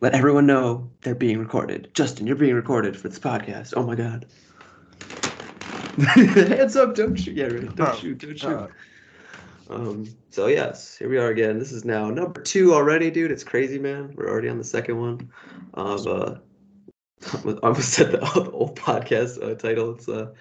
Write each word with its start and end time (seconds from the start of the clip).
let 0.00 0.14
everyone 0.14 0.46
know 0.46 0.88
they're 1.02 1.14
being 1.14 1.38
recorded. 1.38 1.90
Justin, 1.94 2.26
you're 2.26 2.36
being 2.36 2.54
recorded 2.54 2.96
for 2.96 3.08
this 3.08 3.18
podcast. 3.18 3.74
Oh 3.76 3.82
my 3.82 3.94
god. 3.94 4.26
Hands 6.48 6.76
up, 6.76 6.94
don't 6.94 7.16
shoot. 7.16 7.36
Yeah, 7.36 7.46
right. 7.46 7.74
Don't 7.74 7.88
Oh, 7.88 7.94
shoot, 7.96 8.18
don't 8.18 8.38
shoot. 8.38 8.48
uh. 8.48 8.68
Um, 9.68 10.04
so 10.30 10.46
yes, 10.48 10.96
here 10.98 11.08
we 11.08 11.18
are 11.18 11.28
again. 11.28 11.58
This 11.58 11.70
is 11.70 11.84
now 11.84 12.10
number 12.10 12.40
two 12.42 12.74
already, 12.74 13.10
dude. 13.10 13.30
It's 13.30 13.44
crazy, 13.44 13.78
man. 13.78 14.12
We're 14.16 14.28
already 14.28 14.48
on 14.48 14.58
the 14.58 14.64
second 14.64 14.98
one. 15.00 15.30
Of 15.74 16.06
uh 16.06 16.34
I 17.46 17.52
almost 17.62 17.92
said 17.92 18.12
the, 18.12 18.18
the 18.18 18.50
old 18.52 18.78
podcast 18.78 19.42
uh, 19.42 19.54
title. 19.54 19.94
It's 19.94 20.08
uh 20.08 20.32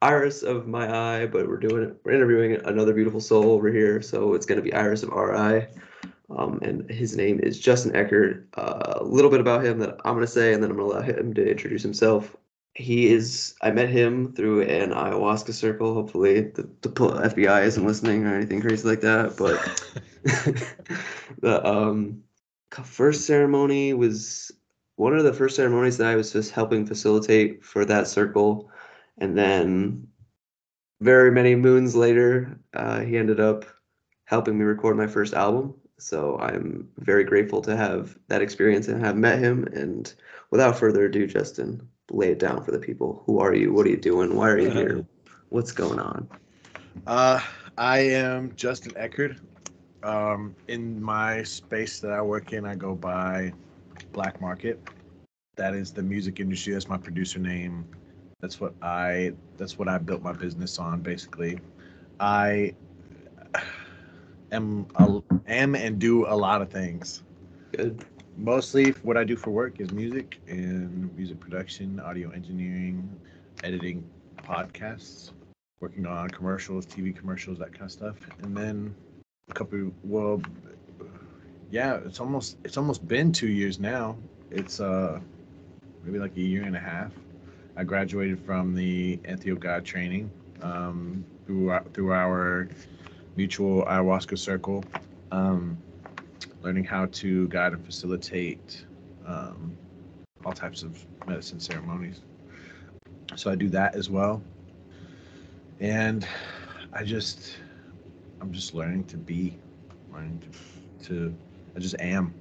Iris 0.00 0.42
of 0.44 0.68
My 0.68 1.22
Eye, 1.22 1.26
but 1.26 1.48
we're 1.48 1.56
doing 1.56 1.82
it. 1.84 1.96
We're 2.04 2.12
interviewing 2.12 2.54
another 2.66 2.92
beautiful 2.92 3.20
soul 3.20 3.50
over 3.52 3.68
here, 3.72 4.00
so 4.02 4.34
it's 4.34 4.46
gonna 4.46 4.62
be 4.62 4.72
Iris 4.72 5.02
of 5.02 5.10
Our 5.10 5.34
I. 5.34 5.68
Um, 6.36 6.58
and 6.62 6.88
his 6.90 7.16
name 7.16 7.40
is 7.40 7.58
Justin 7.58 7.96
Eckert. 7.96 8.46
Uh, 8.54 8.94
a 8.96 9.04
little 9.04 9.30
bit 9.30 9.40
about 9.40 9.64
him 9.64 9.78
that 9.78 9.98
I'm 10.04 10.14
gonna 10.14 10.26
say, 10.26 10.52
and 10.52 10.62
then 10.62 10.70
I'm 10.70 10.76
gonna 10.76 10.88
allow 10.88 11.00
him 11.00 11.32
to 11.34 11.50
introduce 11.50 11.82
himself. 11.82 12.36
He 12.74 13.08
is. 13.08 13.54
I 13.62 13.70
met 13.70 13.88
him 13.88 14.32
through 14.34 14.62
an 14.62 14.90
ayahuasca 14.90 15.52
circle. 15.52 15.94
Hopefully, 15.94 16.42
the, 16.42 16.68
the 16.82 16.90
FBI 16.90 17.64
isn't 17.64 17.86
listening 17.86 18.24
or 18.24 18.34
anything 18.34 18.60
crazy 18.60 18.86
like 18.86 19.00
that. 19.00 19.36
But 19.36 19.58
the 21.40 21.66
um, 21.66 22.22
first 22.84 23.26
ceremony 23.26 23.94
was 23.94 24.52
one 24.96 25.16
of 25.16 25.24
the 25.24 25.32
first 25.32 25.56
ceremonies 25.56 25.96
that 25.96 26.08
I 26.08 26.16
was 26.16 26.32
just 26.32 26.50
helping 26.50 26.84
facilitate 26.84 27.64
for 27.64 27.84
that 27.86 28.06
circle, 28.06 28.70
and 29.16 29.36
then 29.36 30.08
very 31.00 31.30
many 31.30 31.54
moons 31.54 31.94
later, 31.94 32.58
uh, 32.74 33.00
he 33.00 33.16
ended 33.16 33.40
up 33.40 33.64
helping 34.24 34.58
me 34.58 34.64
record 34.64 34.96
my 34.96 35.06
first 35.06 35.32
album. 35.34 35.74
So 35.98 36.38
I'm 36.38 36.88
very 36.98 37.24
grateful 37.24 37.60
to 37.62 37.76
have 37.76 38.16
that 38.28 38.40
experience 38.40 38.88
and 38.88 39.04
have 39.04 39.16
met 39.16 39.40
him. 39.40 39.64
And 39.72 40.12
without 40.50 40.78
further 40.78 41.06
ado, 41.06 41.26
Justin, 41.26 41.88
lay 42.10 42.30
it 42.30 42.38
down 42.38 42.62
for 42.64 42.70
the 42.70 42.78
people. 42.78 43.22
Who 43.26 43.40
are 43.40 43.54
you? 43.54 43.72
What 43.72 43.86
are 43.86 43.90
you 43.90 43.96
doing? 43.96 44.34
Why 44.36 44.48
are 44.48 44.58
you 44.58 44.70
here? 44.70 45.04
What's 45.48 45.72
going 45.72 45.98
on? 45.98 46.28
Uh, 47.06 47.40
I 47.76 47.98
am 47.98 48.54
Justin 48.54 48.92
Eckert. 48.96 49.36
Um, 50.04 50.54
in 50.68 51.02
my 51.02 51.42
space 51.42 51.98
that 52.00 52.12
I 52.12 52.22
work 52.22 52.52
in, 52.52 52.64
I 52.64 52.76
go 52.76 52.94
by 52.94 53.52
Black 54.12 54.40
Market. 54.40 54.80
That 55.56 55.74
is 55.74 55.92
the 55.92 56.02
music 56.02 56.38
industry. 56.38 56.72
That's 56.72 56.88
my 56.88 56.98
producer 56.98 57.40
name. 57.40 57.84
That's 58.40 58.60
what 58.60 58.74
I. 58.80 59.32
That's 59.56 59.76
what 59.76 59.88
I 59.88 59.98
built 59.98 60.22
my 60.22 60.32
business 60.32 60.78
on. 60.78 61.00
Basically, 61.00 61.58
I 62.20 62.74
am 64.52 64.86
a, 64.96 65.20
am 65.46 65.74
and 65.74 65.98
do 65.98 66.26
a 66.26 66.34
lot 66.34 66.62
of 66.62 66.70
things. 66.70 67.22
Good. 67.72 68.04
Mostly, 68.36 68.90
what 69.02 69.16
I 69.16 69.24
do 69.24 69.36
for 69.36 69.50
work 69.50 69.80
is 69.80 69.90
music 69.90 70.40
and 70.46 71.14
music 71.16 71.40
production, 71.40 71.98
audio 72.00 72.30
engineering, 72.30 73.08
editing 73.64 74.08
podcasts 74.36 75.32
working 75.80 76.06
on 76.06 76.28
commercials, 76.28 76.86
TV 76.86 77.14
commercials, 77.14 77.58
that 77.58 77.72
kind 77.72 77.84
of 77.84 77.92
stuff. 77.92 78.16
And 78.42 78.56
then 78.56 78.94
a 79.50 79.54
couple, 79.54 79.92
well, 80.02 80.40
yeah, 81.70 81.96
it's 82.04 82.20
almost 82.20 82.56
it's 82.64 82.76
almost 82.76 83.06
been 83.06 83.32
two 83.32 83.48
years 83.48 83.78
now. 83.78 84.16
It's 84.50 84.80
uh 84.80 85.20
maybe 86.02 86.18
like 86.18 86.36
a 86.36 86.40
year 86.40 86.62
and 86.64 86.76
a 86.76 86.80
half. 86.80 87.12
I 87.76 87.84
graduated 87.84 88.40
from 88.40 88.74
the 88.74 89.18
Antheo 89.18 89.58
God 89.58 89.84
training 89.84 90.30
um, 90.62 91.24
through 91.46 91.70
our, 91.70 91.84
through 91.92 92.12
our 92.12 92.68
mutual 93.38 93.84
ayahuasca 93.86 94.38
circle, 94.38 94.84
um, 95.32 95.78
learning 96.62 96.84
how 96.84 97.06
to 97.06 97.48
guide 97.48 97.72
and 97.72 97.84
facilitate 97.86 98.84
um, 99.26 99.74
all 100.44 100.52
types 100.52 100.82
of 100.82 101.02
medicine 101.26 101.60
ceremonies. 101.60 102.20
So 103.36 103.50
I 103.50 103.54
do 103.54 103.70
that 103.70 103.94
as 103.94 104.10
well 104.10 104.42
and 105.80 106.26
I 106.92 107.04
just 107.04 107.56
I'm 108.40 108.52
just 108.52 108.74
learning 108.74 109.04
to 109.04 109.16
be, 109.16 109.56
learning 110.12 110.42
to, 111.00 111.06
to 111.06 111.34
I 111.76 111.80
just 111.80 111.96
am. 112.00 112.34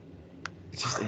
Just, 0.75 1.01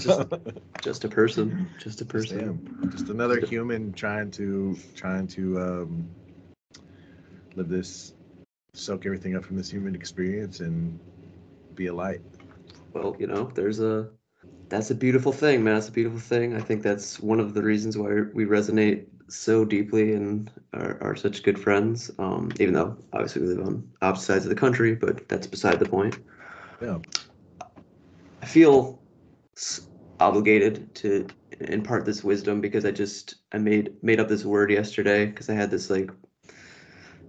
just, 0.00 0.22
just 0.80 1.04
a 1.04 1.08
person. 1.08 1.68
Just 1.78 2.00
a 2.00 2.04
person. 2.04 2.40
am. 2.40 2.90
Just 2.90 3.08
another 3.08 3.40
human 3.40 3.92
trying 3.92 4.30
to 4.32 4.76
trying 4.94 5.26
to 5.28 5.60
um, 5.60 6.08
live 7.54 7.68
this, 7.68 8.12
soak 8.74 9.04
everything 9.04 9.36
up 9.36 9.44
from 9.44 9.56
this 9.56 9.70
human 9.70 9.94
experience 9.94 10.60
and 10.60 10.98
be 11.74 11.88
a 11.88 11.94
light. 11.94 12.20
Well, 12.94 13.14
you 13.18 13.26
know, 13.26 13.50
there's 13.54 13.80
a 13.80 14.08
that's 14.68 14.90
a 14.90 14.94
beautiful 14.94 15.32
thing, 15.32 15.62
man. 15.62 15.74
That's 15.74 15.88
a 15.88 15.92
beautiful 15.92 16.18
thing. 16.18 16.56
I 16.56 16.60
think 16.60 16.82
that's 16.82 17.20
one 17.20 17.38
of 17.38 17.52
the 17.52 17.62
reasons 17.62 17.98
why 17.98 18.22
we 18.32 18.46
resonate 18.46 19.04
so 19.28 19.64
deeply 19.64 20.14
and 20.14 20.50
are, 20.72 20.98
are 21.02 21.16
such 21.16 21.42
good 21.42 21.58
friends. 21.58 22.10
Um, 22.18 22.50
even 22.58 22.74
though 22.74 22.96
obviously 23.12 23.42
we 23.42 23.48
live 23.48 23.66
on 23.66 23.86
opposite 24.00 24.26
sides 24.26 24.44
of 24.46 24.48
the 24.48 24.56
country, 24.56 24.94
but 24.94 25.28
that's 25.28 25.46
beside 25.46 25.78
the 25.78 25.88
point. 25.88 26.18
Yeah. 26.80 26.98
I 28.40 28.46
feel 28.46 29.02
obligated 30.18 30.94
to 30.94 31.26
impart 31.60 32.06
this 32.06 32.24
wisdom 32.24 32.60
because 32.60 32.84
I 32.86 32.90
just 32.90 33.36
I 33.52 33.58
made 33.58 34.02
made 34.02 34.20
up 34.20 34.28
this 34.28 34.44
word 34.44 34.70
yesterday 34.70 35.26
because 35.26 35.50
I 35.50 35.54
had 35.54 35.70
this 35.70 35.90
like 35.90 36.10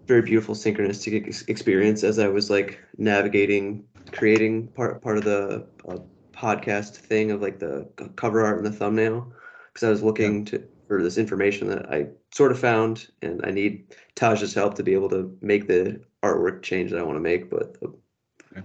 very 0.06 0.22
beautiful 0.22 0.56
synchronistic 0.56 1.28
ex- 1.28 1.44
experience 1.44 2.04
as 2.04 2.20
I 2.20 2.28
was 2.28 2.50
like 2.50 2.80
navigating 2.98 3.86
creating 4.12 4.68
part 4.70 5.02
part 5.02 5.18
of 5.18 5.24
the 5.24 5.68
uh, 5.88 5.98
podcast 6.34 6.96
thing 6.96 7.32
of 7.32 7.42
like 7.42 7.60
the 7.60 7.88
cover 8.16 8.46
art 8.46 8.58
and 8.58 8.66
the 8.66 8.72
thumbnail. 8.72 9.32
Because 9.68 9.88
I 9.88 9.90
was 9.90 10.04
looking 10.04 10.46
to 10.46 10.64
for 10.88 11.02
this 11.02 11.18
information 11.18 11.68
that 11.70 11.92
I 11.92 12.08
sort 12.32 12.52
of 12.52 12.60
found 12.60 13.08
and 13.22 13.42
I 13.46 13.52
need 13.52 13.96
Taj's 14.16 14.54
help 14.54 14.76
to 14.76 14.84
be 14.84 14.94
able 14.94 15.10
to 15.10 15.36
make 15.42 15.68
the 15.68 16.02
artwork 16.22 16.62
change 16.62 16.92
that 16.92 17.00
I 17.00 17.04
want 17.04 17.16
to 17.16 17.22
make 17.22 17.50
but 17.50 17.80
the 17.80 17.94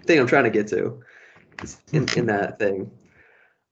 thing 0.04 0.18
I'm 0.18 0.26
trying 0.26 0.44
to 0.44 0.50
get 0.50 0.66
to 0.68 1.00
is 1.62 1.78
in, 1.92 2.06
in 2.16 2.26
that 2.34 2.58
thing. 2.58 2.90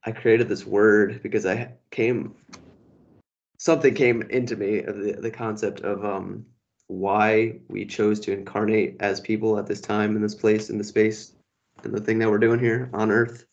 I 0.05 0.13
created 0.13 0.49
this 0.49 0.65
word 0.65 1.21
because 1.23 1.45
I 1.45 1.73
came 1.91 2.37
something 3.59 3.95
came 3.95 4.23
into 4.23 4.57
me 4.57 4.83
of 4.83 4.99
the, 4.99 5.13
the 5.15 5.31
concept 5.31 5.81
of 5.81 6.05
um 6.05 6.47
why 6.89 7.59
we 7.69 7.85
chose 7.85 8.21
to 8.21 8.33
incarnate 8.33 8.97
as 9.01 9.21
people 9.21 9.59
at 9.59 9.67
this 9.67 9.81
time 9.81 10.15
in 10.17 10.23
this 10.23 10.35
place 10.35 10.71
in 10.71 10.79
the 10.79 10.85
space 10.85 11.33
and 11.83 11.93
the 11.93 12.01
thing 12.01 12.19
that 12.19 12.31
we're 12.31 12.39
doing 12.39 12.61
here 12.61 12.91
on 12.93 13.11
earth. 13.11 13.45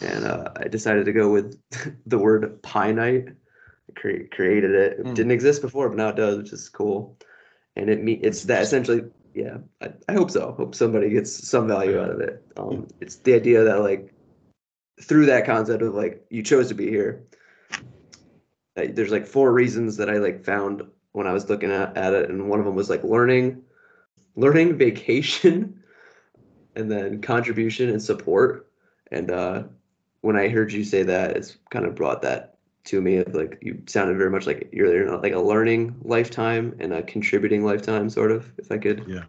And 0.00 0.24
uh, 0.24 0.48
i 0.56 0.68
decided 0.68 1.04
to 1.04 1.12
go 1.12 1.30
with 1.30 1.60
the 2.06 2.18
word 2.18 2.62
pie 2.62 2.92
night 2.92 3.28
I 3.28 4.00
cre- 4.00 4.28
created 4.30 4.70
it. 4.72 5.00
It 5.00 5.06
Hmm. 5.06 5.14
didn't 5.14 5.32
exist 5.32 5.62
before 5.62 5.88
but 5.88 5.98
now 5.98 6.08
it 6.08 6.16
does 6.16 6.36
which 6.38 6.52
is 6.52 6.68
cool. 6.68 7.18
And 7.76 7.90
it 7.90 8.02
me 8.02 8.14
it's 8.14 8.44
that 8.44 8.62
essentially 8.62 9.02
yeah 9.34 9.58
I, 9.80 9.92
I 10.08 10.12
hope 10.12 10.30
so. 10.30 10.52
Hope 10.52 10.74
somebody 10.74 11.10
gets 11.10 11.48
some 11.48 11.68
value 11.68 12.00
out 12.00 12.10
of 12.10 12.20
it. 12.20 12.44
Um 12.56 12.86
it's 13.00 13.16
the 13.16 13.34
idea 13.34 13.64
that 13.64 13.80
like 13.80 14.14
through 15.00 15.26
that 15.26 15.46
concept 15.46 15.82
of 15.82 15.94
like 15.94 16.24
you 16.30 16.42
chose 16.42 16.68
to 16.68 16.74
be 16.74 16.88
here 16.88 17.24
there's 18.74 19.10
like 19.10 19.26
four 19.26 19.52
reasons 19.52 19.96
that 19.98 20.08
I 20.08 20.18
like 20.18 20.44
found 20.44 20.82
when 21.12 21.26
I 21.26 21.32
was 21.32 21.48
looking 21.48 21.70
at, 21.70 21.96
at 21.96 22.14
it, 22.14 22.30
and 22.30 22.48
one 22.48 22.58
of 22.58 22.66
them 22.66 22.74
was 22.74 22.90
like 22.90 23.04
learning, 23.04 23.62
learning, 24.36 24.76
vacation, 24.78 25.82
and 26.76 26.90
then 26.90 27.20
contribution 27.20 27.90
and 27.90 28.02
support. 28.02 28.70
And 29.10 29.30
uh, 29.30 29.64
when 30.22 30.36
I 30.36 30.48
heard 30.48 30.72
you 30.72 30.84
say 30.84 31.02
that, 31.02 31.36
it's 31.36 31.58
kind 31.70 31.84
of 31.84 31.94
brought 31.94 32.22
that 32.22 32.56
to 32.84 33.00
me. 33.00 33.16
Of 33.18 33.34
like 33.34 33.58
you 33.60 33.82
sounded 33.86 34.16
very 34.16 34.30
much 34.30 34.46
like 34.46 34.70
you're 34.72 34.88
there, 34.88 35.16
like 35.18 35.34
a 35.34 35.40
learning 35.40 35.96
lifetime 36.02 36.74
and 36.80 36.92
a 36.92 37.02
contributing 37.02 37.64
lifetime, 37.64 38.08
sort 38.08 38.32
of. 38.32 38.50
If 38.58 38.72
I 38.72 38.78
could 38.78 39.06
Yeah. 39.06 39.24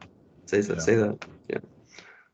say 0.47 0.61
that, 0.61 0.77
Yeah. 0.77 0.83
say 0.83 0.95
that, 0.95 1.25
yeah. 1.49 1.59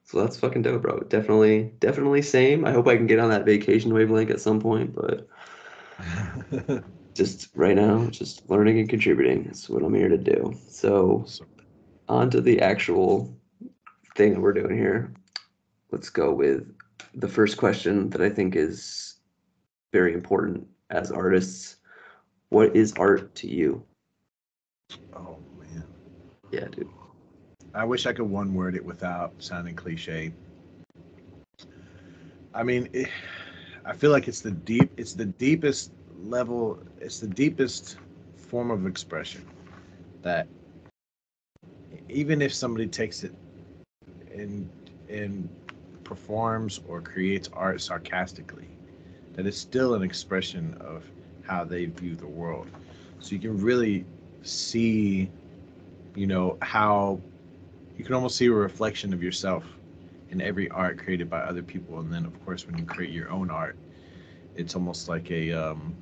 So 0.03 0.19
that's 0.19 0.37
fucking 0.37 0.63
dope, 0.63 0.81
bro. 0.81 0.99
Definitely, 1.01 1.71
definitely 1.79 2.23
same. 2.23 2.65
I 2.65 2.71
hope 2.71 2.87
I 2.87 2.97
can 2.97 3.05
get 3.05 3.19
on 3.19 3.29
that 3.29 3.45
vacation 3.45 3.93
wavelength 3.93 4.31
at 4.31 4.41
some 4.41 4.59
point, 4.59 4.95
but 4.95 5.27
just 7.19 7.49
right 7.53 7.75
now, 7.75 8.05
just 8.11 8.49
learning 8.49 8.79
and 8.79 8.87
contributing. 8.87 9.43
That's 9.43 9.69
what 9.69 9.83
I'm 9.83 9.93
here 9.93 10.07
to 10.07 10.17
do. 10.17 10.57
So 10.69 11.25
on 12.07 12.29
to 12.29 12.39
the 12.39 12.61
actual 12.61 13.37
thing 14.15 14.33
that 14.33 14.39
we're 14.39 14.53
doing 14.53 14.77
here. 14.77 15.11
Let's 15.91 16.09
go 16.09 16.33
with 16.33 16.73
the 17.13 17.27
first 17.27 17.57
question 17.57 18.09
that 18.11 18.21
I 18.21 18.29
think 18.29 18.55
is 18.55 19.15
very 19.91 20.13
important 20.13 20.65
as 20.91 21.11
artists. 21.11 21.75
What 22.47 22.73
is 22.73 22.93
art 22.93 23.35
to 23.35 23.49
you? 23.49 23.83
oh 25.13 25.39
man. 25.59 25.83
Yeah, 26.51 26.67
dude. 26.71 26.87
I 27.73 27.83
wish 27.83 28.05
I 28.05 28.13
could 28.13 28.29
one 28.29 28.53
word 28.53 28.75
it 28.75 28.85
without 28.85 29.33
sounding 29.39 29.75
cliche. 29.75 30.31
I 32.53 32.63
mean, 32.63 32.87
it, 32.93 33.09
I 33.83 33.91
feel 33.91 34.11
like 34.11 34.29
it's 34.29 34.39
the 34.39 34.51
deep, 34.51 34.89
it's 34.95 35.13
the 35.13 35.25
deepest 35.25 35.91
level, 36.23 36.79
it's 36.99 37.19
the 37.19 37.27
deepest 37.27 37.97
form 38.35 38.71
of 38.71 38.85
expression 38.85 39.45
that 40.21 40.47
even 42.09 42.41
if 42.41 42.53
somebody 42.53 42.87
takes 42.87 43.23
it 43.23 43.33
and 44.33 44.69
and 45.09 45.49
performs 46.03 46.81
or 46.87 47.01
creates 47.01 47.49
art 47.53 47.81
sarcastically, 47.81 48.67
that 49.33 49.45
is 49.45 49.57
still 49.57 49.93
an 49.93 50.03
expression 50.03 50.75
of 50.79 51.03
how 51.43 51.63
they 51.63 51.85
view 51.85 52.15
the 52.15 52.27
world. 52.27 52.69
So 53.19 53.33
you 53.33 53.39
can 53.39 53.59
really 53.61 54.05
see, 54.41 55.29
you 56.15 56.27
know, 56.27 56.57
how 56.61 57.19
you 57.97 58.03
can 58.05 58.15
almost 58.15 58.37
see 58.37 58.47
a 58.47 58.51
reflection 58.51 59.13
of 59.13 59.21
yourself 59.21 59.65
in 60.29 60.41
every 60.41 60.69
art 60.69 60.97
created 60.97 61.29
by 61.29 61.39
other 61.39 61.61
people. 61.63 61.99
And 61.99 62.11
then, 62.11 62.25
of 62.25 62.45
course, 62.45 62.65
when 62.65 62.77
you 62.77 62.85
create 62.85 63.11
your 63.11 63.29
own 63.29 63.49
art, 63.49 63.75
it's 64.55 64.75
almost 64.75 65.09
like 65.09 65.29
a, 65.31 65.51
um, 65.51 65.95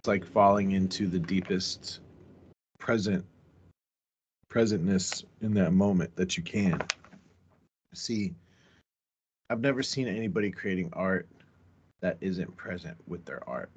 it's 0.00 0.08
like 0.08 0.24
falling 0.24 0.72
into 0.72 1.06
the 1.06 1.18
deepest 1.18 2.00
present 2.78 3.22
presentness 4.50 5.24
in 5.42 5.52
that 5.52 5.74
moment 5.74 6.16
that 6.16 6.38
you 6.38 6.42
can. 6.42 6.80
See 7.92 8.32
i've 9.50 9.60
never 9.60 9.82
seen 9.82 10.08
anybody 10.08 10.50
creating 10.50 10.88
art 10.94 11.28
that 12.00 12.16
isn't 12.22 12.56
present 12.56 12.96
with 13.08 13.22
their 13.26 13.46
art. 13.46 13.70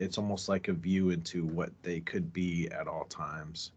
It's 0.00 0.18
almost 0.18 0.50
like 0.50 0.68
a 0.68 0.74
view 0.74 1.08
into 1.08 1.46
what 1.46 1.70
they 1.82 2.00
could 2.00 2.30
be 2.34 2.68
at 2.70 2.86
all 2.86 3.04
times 3.04 3.70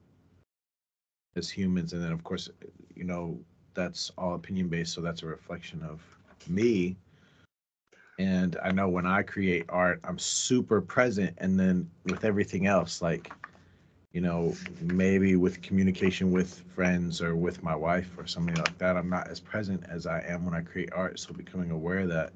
as 1.38 1.50
humans 1.50 1.94
and 1.94 2.04
then 2.04 2.12
of 2.12 2.22
course 2.22 2.50
you 2.96 3.06
know 3.06 3.40
that's 3.76 4.12
all 4.18 4.36
opinion 4.36 4.68
based 4.68 4.94
so 4.94 5.00
that's 5.00 5.24
a 5.24 5.28
reflection 5.28 5.82
of 5.84 6.02
me 6.50 6.98
and 8.20 8.58
i 8.64 8.72
know 8.72 8.90
when 8.90 9.08
i 9.08 9.24
create 9.24 9.66
art 9.70 10.00
i'm 10.06 10.20
super 10.20 10.82
present 10.82 11.36
and 11.40 11.60
then 11.60 11.90
with 12.06 12.26
everything 12.26 12.68
else 12.68 13.02
like 13.02 13.34
you 14.14 14.22
know, 14.22 14.56
maybe 14.82 15.36
with 15.36 15.62
communication 15.62 16.32
with 16.32 16.64
friends 16.76 17.22
or 17.22 17.36
with 17.36 17.64
my 17.64 17.76
wife 17.76 18.12
or 18.18 18.26
something 18.26 18.58
like 18.58 18.78
that, 18.80 18.98
I'm 18.98 19.10
not 19.10 19.28
as 19.30 19.40
present 19.40 19.84
as 19.90 20.08
I 20.08 20.22
am 20.28 20.46
when 20.46 20.56
I 20.56 20.62
create 20.62 20.92
art. 20.94 21.20
So 21.20 21.34
becoming 21.34 21.72
aware 21.72 22.08
that 22.08 22.34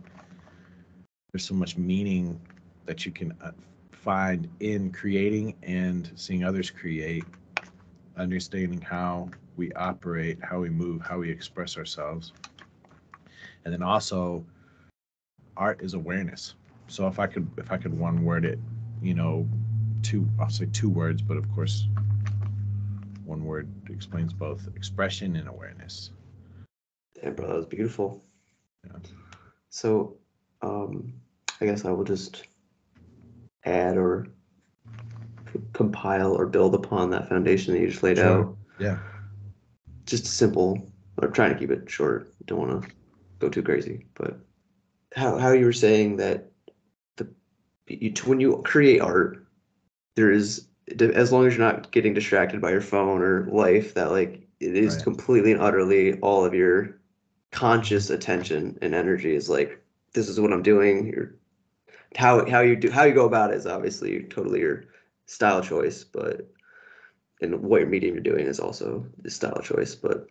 there's 1.33 1.45
so 1.45 1.55
much 1.55 1.77
meaning 1.77 2.39
that 2.85 3.05
you 3.05 3.11
can 3.11 3.35
uh, 3.43 3.51
find 3.91 4.49
in 4.59 4.91
creating 4.91 5.55
and 5.63 6.11
seeing 6.15 6.43
others 6.43 6.69
create, 6.69 7.25
understanding 8.17 8.81
how 8.81 9.31
we 9.57 9.71
operate, 9.73 10.37
how 10.43 10.59
we 10.59 10.69
move, 10.69 11.01
how 11.01 11.19
we 11.19 11.31
express 11.31 11.77
ourselves. 11.77 12.33
And 13.65 13.73
then 13.73 13.81
also 13.81 14.45
art 15.57 15.81
is 15.81 15.93
awareness. 15.93 16.55
So 16.87 17.07
if 17.07 17.19
I 17.19 17.27
could 17.27 17.49
if 17.57 17.71
I 17.71 17.77
could 17.77 17.97
one 17.97 18.23
word 18.23 18.45
it, 18.45 18.59
you 19.01 19.13
know, 19.13 19.47
two 20.01 20.27
I'll 20.39 20.49
say 20.49 20.67
two 20.71 20.89
words, 20.89 21.21
but 21.21 21.37
of 21.37 21.51
course 21.53 21.87
one 23.25 23.45
word 23.45 23.69
explains 23.89 24.33
both 24.33 24.67
expression 24.75 25.35
and 25.35 25.47
awareness. 25.47 26.11
Damn, 27.21 27.35
bro, 27.35 27.47
that 27.47 27.55
was 27.55 27.65
beautiful. 27.65 28.23
Yeah. 28.85 28.99
So, 29.69 30.17
um, 30.61 31.13
I 31.61 31.65
guess 31.65 31.85
I 31.85 31.91
will 31.91 32.03
just 32.03 32.43
add 33.65 33.97
or 33.97 34.27
compile 35.73 36.33
or 36.33 36.45
build 36.45 36.75
upon 36.75 37.09
that 37.11 37.29
foundation 37.29 37.73
that 37.73 37.79
you 37.79 37.87
just 37.87 38.03
laid 38.03 38.17
Sure. 38.17 38.41
out. 38.41 38.57
Yeah. 38.79 38.97
Just 40.05 40.25
simple. 40.25 40.91
I'm 41.21 41.31
trying 41.31 41.53
to 41.53 41.59
keep 41.59 41.71
it 41.71 41.89
short. 41.89 42.33
Don't 42.45 42.59
want 42.59 42.83
to 42.83 42.89
go 43.39 43.49
too 43.49 43.63
crazy, 43.63 44.05
but 44.15 44.37
how 45.15 45.37
how 45.37 45.51
you 45.51 45.65
were 45.65 45.73
saying 45.73 46.17
that 46.17 46.51
the 47.17 47.27
you 47.87 48.11
when 48.25 48.39
you 48.39 48.61
create 48.63 49.01
art, 49.01 49.45
there 50.15 50.31
is 50.31 50.67
as 50.99 51.31
long 51.31 51.47
as 51.47 51.55
you're 51.55 51.65
not 51.65 51.91
getting 51.91 52.13
distracted 52.13 52.61
by 52.61 52.71
your 52.71 52.81
phone 52.81 53.21
or 53.21 53.45
life, 53.51 53.93
that 53.95 54.11
like 54.11 54.47
it 54.59 54.75
is 54.75 54.95
Right. 54.95 55.03
completely 55.03 55.51
and 55.51 55.61
utterly 55.61 56.19
all 56.21 56.45
of 56.45 56.53
your 56.53 56.99
conscious 57.51 58.09
attention 58.09 58.77
and 58.81 58.93
energy 58.95 59.35
is 59.35 59.49
like 59.49 59.81
this 60.13 60.27
is 60.29 60.39
what 60.39 60.53
I'm 60.53 60.63
doing. 60.63 61.07
You're 61.07 61.35
how 62.15 62.49
how 62.49 62.61
you 62.61 62.75
do 62.75 62.91
how 62.91 63.03
you 63.03 63.13
go 63.13 63.25
about 63.25 63.51
it 63.51 63.57
is 63.57 63.67
obviously 63.67 64.23
totally 64.23 64.59
your 64.61 64.85
style 65.25 65.61
choice, 65.61 66.03
but 66.03 66.47
and 67.41 67.61
what 67.61 67.81
your 67.81 67.89
medium 67.89 68.15
you're 68.15 68.23
doing 68.23 68.45
is 68.47 68.59
also 68.59 69.05
the 69.21 69.29
style 69.31 69.61
choice. 69.61 69.95
But 69.95 70.27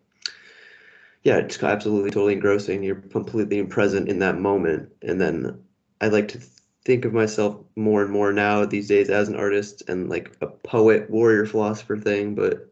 yeah, 1.22 1.36
it's 1.36 1.62
absolutely 1.62 2.10
totally 2.10 2.34
engrossing. 2.34 2.82
You're 2.82 2.96
completely 2.96 3.62
present 3.64 4.08
in 4.08 4.18
that 4.20 4.38
moment, 4.38 4.90
and 5.02 5.20
then 5.20 5.62
I 6.00 6.08
like 6.08 6.28
to 6.28 6.40
think 6.84 7.04
of 7.04 7.12
myself 7.12 7.56
more 7.76 8.02
and 8.02 8.10
more 8.10 8.32
now 8.32 8.64
these 8.64 8.88
days 8.88 9.08
as 9.08 9.28
an 9.28 9.36
artist 9.36 9.82
and 9.88 10.08
like 10.08 10.36
a 10.40 10.48
poet, 10.48 11.08
warrior, 11.10 11.46
philosopher 11.46 11.96
thing. 11.96 12.34
But 12.34 12.68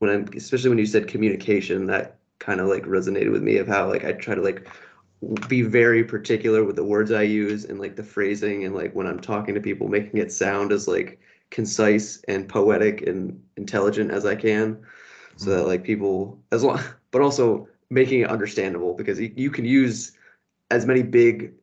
when 0.00 0.10
I'm 0.10 0.28
especially 0.36 0.68
when 0.68 0.78
you 0.78 0.86
said 0.86 1.08
communication, 1.08 1.86
that 1.86 2.18
kind 2.38 2.60
of 2.60 2.68
like 2.68 2.84
resonated 2.84 3.32
with 3.32 3.42
me 3.42 3.56
of 3.56 3.66
how 3.66 3.88
like 3.88 4.04
I 4.04 4.12
try 4.12 4.34
to 4.34 4.42
like 4.42 4.68
be 5.48 5.62
very 5.62 6.04
particular 6.04 6.64
with 6.64 6.76
the 6.76 6.84
words 6.84 7.10
I 7.10 7.22
use 7.22 7.64
and 7.64 7.80
like 7.80 7.96
the 7.96 8.04
phrasing 8.04 8.64
and 8.64 8.74
like 8.74 8.94
when 8.94 9.06
I'm 9.06 9.18
talking 9.18 9.54
to 9.54 9.60
people, 9.60 9.88
making 9.88 10.20
it 10.20 10.30
sound 10.30 10.72
as 10.72 10.86
like 10.86 11.18
concise 11.50 12.22
and 12.28 12.46
poetic 12.46 13.06
and 13.06 13.42
intelligent 13.56 14.10
as 14.10 14.26
I 14.26 14.36
can, 14.36 14.78
so 15.36 15.50
that 15.50 15.56
mm-hmm. 15.60 15.68
like 15.68 15.84
people 15.84 16.38
as 16.52 16.62
long, 16.62 16.80
but 17.10 17.22
also 17.22 17.66
making 17.90 18.20
it 18.20 18.30
understandable 18.30 18.94
because 18.94 19.18
you, 19.18 19.32
you 19.36 19.50
can 19.50 19.64
use 19.64 20.12
as 20.70 20.86
many 20.86 21.02
big 21.02 21.54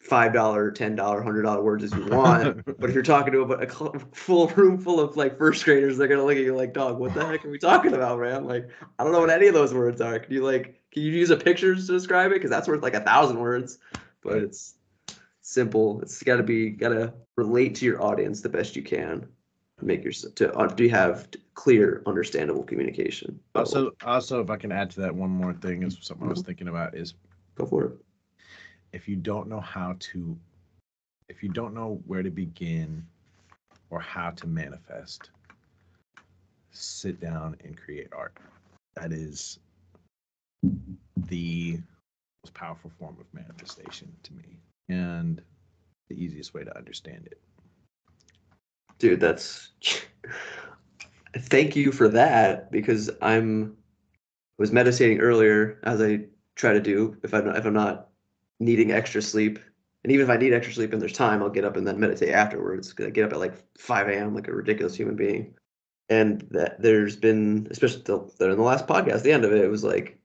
five 0.00 0.32
dollar, 0.32 0.70
ten 0.70 0.94
dollar, 0.94 1.22
hundred 1.22 1.42
dollar 1.42 1.62
words 1.62 1.84
as 1.84 1.92
you 1.92 2.06
want, 2.10 2.64
but 2.78 2.88
if 2.88 2.94
you're 2.94 3.02
talking 3.02 3.32
to 3.32 3.42
a, 3.42 3.58
a 3.58 3.98
full 4.12 4.48
room 4.48 4.78
full 4.78 5.00
of 5.00 5.16
like 5.16 5.36
first 5.36 5.64
graders, 5.64 5.98
they're 5.98 6.08
gonna 6.08 6.24
look 6.24 6.36
at 6.36 6.42
you 6.42 6.54
like, 6.54 6.72
dog, 6.72 6.98
what 6.98 7.14
the 7.14 7.24
heck 7.24 7.44
are 7.44 7.50
we 7.50 7.58
talking 7.58 7.92
about, 7.92 8.20
man? 8.20 8.44
Like, 8.44 8.68
I 8.98 9.04
don't 9.04 9.12
know 9.12 9.20
what 9.20 9.30
any 9.30 9.48
of 9.48 9.54
those 9.54 9.74
words 9.74 10.00
are. 10.00 10.18
Can 10.18 10.32
you 10.32 10.44
like, 10.44 10.80
can 10.92 11.02
you 11.02 11.12
use 11.12 11.30
a 11.30 11.36
pictures 11.36 11.86
to 11.86 11.92
describe 11.92 12.30
it? 12.30 12.36
Because 12.36 12.50
that's 12.50 12.68
worth 12.68 12.82
like 12.82 12.94
a 12.94 13.00
thousand 13.00 13.38
words, 13.38 13.78
but 14.22 14.38
it's 14.38 14.74
simple. 15.42 16.00
It's 16.00 16.22
got 16.22 16.36
to 16.36 16.42
be 16.42 16.70
got 16.70 16.90
to 16.90 17.12
relate 17.36 17.74
to 17.76 17.84
your 17.84 18.02
audience 18.02 18.40
the 18.40 18.48
best 18.48 18.76
you 18.76 18.82
can. 18.82 19.28
Make 19.82 20.04
your 20.04 20.12
to 20.12 20.54
uh, 20.54 20.66
do 20.68 20.84
you 20.84 20.90
have 20.90 21.28
clear, 21.54 22.02
understandable 22.06 22.62
communication. 22.62 23.38
Also, 23.54 23.90
also, 24.04 24.40
if 24.40 24.50
I 24.50 24.56
can 24.56 24.72
add 24.72 24.90
to 24.90 25.00
that 25.00 25.14
one 25.14 25.30
more 25.30 25.52
thing, 25.52 25.82
is 25.82 25.98
something 26.00 26.26
I 26.26 26.30
was 26.30 26.42
thinking 26.42 26.68
about 26.68 26.94
is 26.94 27.14
go 27.56 27.66
for 27.66 27.84
it. 27.84 27.92
if 28.92 29.08
you 29.08 29.16
don't 29.16 29.48
know 29.48 29.60
how 29.60 29.96
to, 29.98 30.38
if 31.28 31.42
you 31.42 31.48
don't 31.48 31.74
know 31.74 32.00
where 32.06 32.22
to 32.22 32.30
begin 32.30 33.04
or 33.90 34.00
how 34.00 34.30
to 34.30 34.46
manifest, 34.46 35.30
sit 36.70 37.20
down 37.20 37.56
and 37.64 37.76
create 37.76 38.08
art. 38.12 38.36
That 38.94 39.12
is 39.12 39.58
the 41.28 41.78
most 42.44 42.54
powerful 42.54 42.90
form 42.98 43.16
of 43.20 43.26
manifestation 43.32 44.12
to 44.22 44.32
me 44.32 44.58
and 44.88 45.42
the 46.08 46.22
easiest 46.22 46.54
way 46.54 46.64
to 46.64 46.76
understand 46.76 47.26
it. 47.26 47.40
Dude 48.98 49.20
that's 49.20 49.70
thank 51.36 51.76
you 51.76 51.92
for 51.92 52.08
that 52.08 52.70
because 52.70 53.10
i'm 53.22 53.76
was 54.58 54.72
meditating 54.72 55.20
earlier 55.20 55.78
as 55.84 56.00
i 56.00 56.20
try 56.54 56.72
to 56.72 56.80
do 56.80 57.16
if 57.22 57.34
i'm 57.34 57.48
if 57.48 57.64
i'm 57.64 57.74
not 57.74 58.08
needing 58.60 58.92
extra 58.92 59.20
sleep 59.20 59.58
and 60.02 60.12
even 60.12 60.24
if 60.24 60.30
i 60.30 60.36
need 60.36 60.52
extra 60.52 60.74
sleep 60.74 60.92
and 60.92 61.02
there's 61.02 61.12
time 61.12 61.42
i'll 61.42 61.50
get 61.50 61.64
up 61.64 61.76
and 61.76 61.86
then 61.86 62.00
meditate 62.00 62.30
afterwards 62.30 62.90
because 62.90 63.06
i 63.06 63.10
get 63.10 63.24
up 63.24 63.32
at 63.32 63.38
like 63.38 63.54
5 63.78 64.08
a.m 64.08 64.34
like 64.34 64.48
a 64.48 64.54
ridiculous 64.54 64.94
human 64.94 65.16
being 65.16 65.54
and 66.08 66.46
that 66.50 66.80
there's 66.80 67.16
been 67.16 67.66
especially 67.70 68.02
the, 68.02 68.30
the, 68.38 68.50
in 68.50 68.56
the 68.56 68.62
last 68.62 68.86
podcast 68.86 69.22
the 69.22 69.32
end 69.32 69.44
of 69.44 69.52
it 69.52 69.62
it 69.62 69.70
was 69.70 69.84
like 69.84 70.18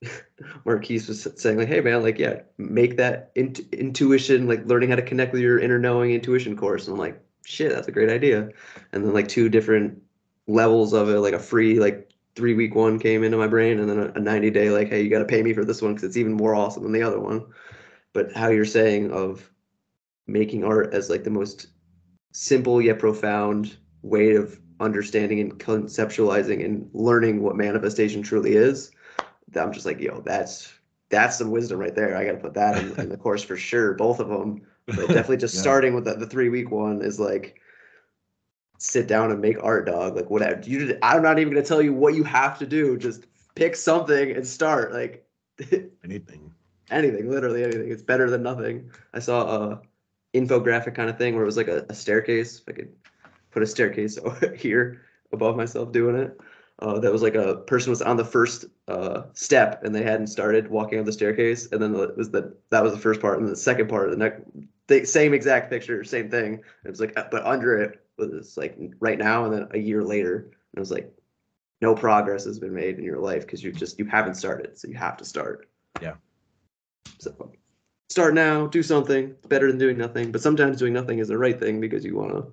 Keith 0.82 1.08
was 1.08 1.26
saying 1.36 1.58
like, 1.58 1.68
"Hey 1.68 1.80
man, 1.80 2.02
like 2.02 2.18
yeah, 2.18 2.42
make 2.56 2.96
that 2.96 3.32
int- 3.34 3.72
intuition, 3.72 4.46
like 4.46 4.64
learning 4.66 4.90
how 4.90 4.96
to 4.96 5.02
connect 5.02 5.32
with 5.32 5.42
your 5.42 5.58
inner 5.58 5.78
knowing 5.78 6.12
intuition 6.12 6.56
course." 6.56 6.86
And 6.86 6.94
I'm 6.94 7.00
like, 7.00 7.20
"Shit, 7.48 7.72
that's 7.72 7.88
a 7.88 7.92
great 7.92 8.10
idea." 8.10 8.50
And 8.92 9.04
then 9.04 9.12
like 9.14 9.28
two 9.28 9.48
different 9.48 10.02
levels 10.46 10.92
of 10.92 11.08
it, 11.08 11.20
like 11.20 11.34
a 11.34 11.38
free 11.38 11.78
like 11.80 12.10
three 12.34 12.54
week 12.54 12.74
one 12.74 12.98
came 12.98 13.24
into 13.24 13.36
my 13.36 13.46
brain, 13.46 13.80
and 13.80 13.88
then 13.88 13.98
a, 13.98 14.12
a 14.14 14.20
90 14.20 14.50
day 14.50 14.70
like, 14.70 14.88
"Hey, 14.88 15.02
you 15.02 15.10
got 15.10 15.20
to 15.20 15.24
pay 15.24 15.42
me 15.42 15.52
for 15.52 15.64
this 15.64 15.82
one 15.82 15.94
because 15.94 16.04
it's 16.04 16.16
even 16.16 16.32
more 16.32 16.54
awesome 16.54 16.82
than 16.82 16.92
the 16.92 17.02
other 17.02 17.20
one." 17.20 17.46
But 18.12 18.32
how 18.32 18.48
you're 18.48 18.64
saying 18.64 19.12
of 19.12 19.50
making 20.26 20.64
art 20.64 20.94
as 20.94 21.10
like 21.10 21.24
the 21.24 21.30
most 21.30 21.68
simple 22.32 22.80
yet 22.82 22.98
profound 22.98 23.76
way 24.02 24.34
of 24.34 24.58
understanding 24.80 25.40
and 25.40 25.58
conceptualizing 25.58 26.64
and 26.64 26.88
learning 26.92 27.42
what 27.42 27.56
manifestation 27.56 28.22
truly 28.22 28.54
is 28.54 28.92
I'm 29.56 29.72
just 29.72 29.86
like, 29.86 30.00
yo, 30.00 30.20
that's 30.20 30.72
that's 31.10 31.38
some 31.38 31.50
wisdom 31.50 31.78
right 31.78 31.94
there. 31.94 32.16
I 32.16 32.24
got 32.24 32.32
to 32.32 32.38
put 32.38 32.54
that 32.54 32.78
in, 32.78 33.00
in 33.00 33.08
the 33.08 33.16
course 33.24 33.42
for 33.42 33.56
sure, 33.56 33.94
both 33.94 34.20
of 34.20 34.28
them. 34.28 34.66
But 34.88 35.08
definitely 35.08 35.36
just 35.38 35.54
Yeah. 35.54 35.60
starting 35.60 35.94
with 35.94 36.04
the, 36.04 36.14
the 36.14 36.26
three 36.26 36.48
week 36.48 36.70
one 36.70 37.02
is 37.02 37.18
like, 37.20 37.60
sit 38.78 39.08
down 39.08 39.30
and 39.30 39.40
make 39.40 39.62
art, 39.62 39.86
dog. 39.86 40.16
Like 40.16 40.30
whatever. 40.30 40.60
You, 40.64 40.86
did, 40.86 40.98
I'm 41.02 41.22
not 41.22 41.38
even 41.38 41.52
gonna 41.52 41.64
tell 41.64 41.82
you 41.82 41.92
what 41.92 42.14
you 42.14 42.24
have 42.24 42.58
to 42.60 42.66
do. 42.66 42.96
Just 42.96 43.26
pick 43.54 43.74
something 43.76 44.30
and 44.32 44.46
start. 44.46 44.92
Like 44.92 45.26
Anything. 46.04 46.52
anything, 46.90 47.28
literally 47.30 47.64
anything. 47.64 47.90
It's 47.90 48.02
better 48.02 48.30
than 48.30 48.42
nothing. 48.42 48.90
I 49.12 49.18
saw 49.18 49.42
a 49.72 49.80
infographic 50.34 50.94
kind 50.94 51.10
of 51.10 51.18
thing 51.18 51.34
where 51.34 51.42
it 51.42 51.46
was 51.46 51.56
like 51.56 51.68
a, 51.68 51.84
a 51.88 51.94
staircase. 51.94 52.60
If 52.60 52.68
I 52.68 52.72
could 52.72 52.92
put 53.50 53.62
a 53.62 53.66
staircase 53.66 54.18
over 54.24 54.54
here 54.54 55.02
above 55.32 55.56
myself 55.56 55.92
doing 55.92 56.16
it. 56.16 56.38
Uh, 56.80 56.96
that 57.00 57.12
was 57.12 57.22
like 57.22 57.34
a 57.34 57.56
person 57.66 57.90
was 57.90 58.00
on 58.00 58.16
the 58.16 58.24
first 58.24 58.64
uh, 58.86 59.22
step 59.32 59.82
and 59.82 59.92
they 59.92 60.04
hadn't 60.04 60.28
started 60.28 60.70
walking 60.70 61.00
up 61.00 61.04
the 61.04 61.12
staircase, 61.12 61.66
and 61.72 61.82
then 61.82 61.92
it 61.96 62.16
was 62.16 62.30
the 62.30 62.54
that 62.70 62.84
was 62.84 62.92
the 62.92 62.98
first 63.00 63.20
part, 63.20 63.40
and 63.40 63.48
the 63.48 63.56
second 63.56 63.88
part, 63.88 64.04
of 64.04 64.12
the 64.12 64.16
next 64.16 64.42
the 64.88 65.04
same 65.04 65.34
exact 65.34 65.70
picture, 65.70 66.02
same 66.02 66.30
thing. 66.30 66.60
It 66.84 66.90
was 66.90 67.00
like, 67.00 67.16
uh, 67.16 67.28
but 67.30 67.44
under 67.44 67.78
it 67.78 68.00
was 68.16 68.56
like 68.56 68.76
right 69.00 69.18
now, 69.18 69.44
and 69.44 69.52
then 69.52 69.68
a 69.70 69.78
year 69.78 70.02
later, 70.02 70.36
And 70.38 70.76
it 70.76 70.80
was 70.80 70.90
like, 70.90 71.12
no 71.80 71.94
progress 71.94 72.44
has 72.44 72.58
been 72.58 72.74
made 72.74 72.98
in 72.98 73.04
your 73.04 73.20
life 73.20 73.42
because 73.42 73.62
you 73.62 73.70
just 73.70 73.98
you 73.98 74.06
haven't 74.06 74.34
started, 74.34 74.76
so 74.76 74.88
you 74.88 74.94
have 74.94 75.16
to 75.18 75.24
start. 75.24 75.68
Yeah. 76.02 76.14
So 77.18 77.52
start 78.08 78.34
now, 78.34 78.66
do 78.66 78.82
something. 78.82 79.30
It's 79.30 79.46
better 79.46 79.68
than 79.68 79.78
doing 79.78 79.98
nothing. 79.98 80.32
But 80.32 80.40
sometimes 80.40 80.78
doing 80.78 80.92
nothing 80.92 81.18
is 81.18 81.28
the 81.28 81.38
right 81.38 81.58
thing 81.58 81.80
because 81.80 82.04
you 82.04 82.16
want 82.16 82.32
to 82.32 82.52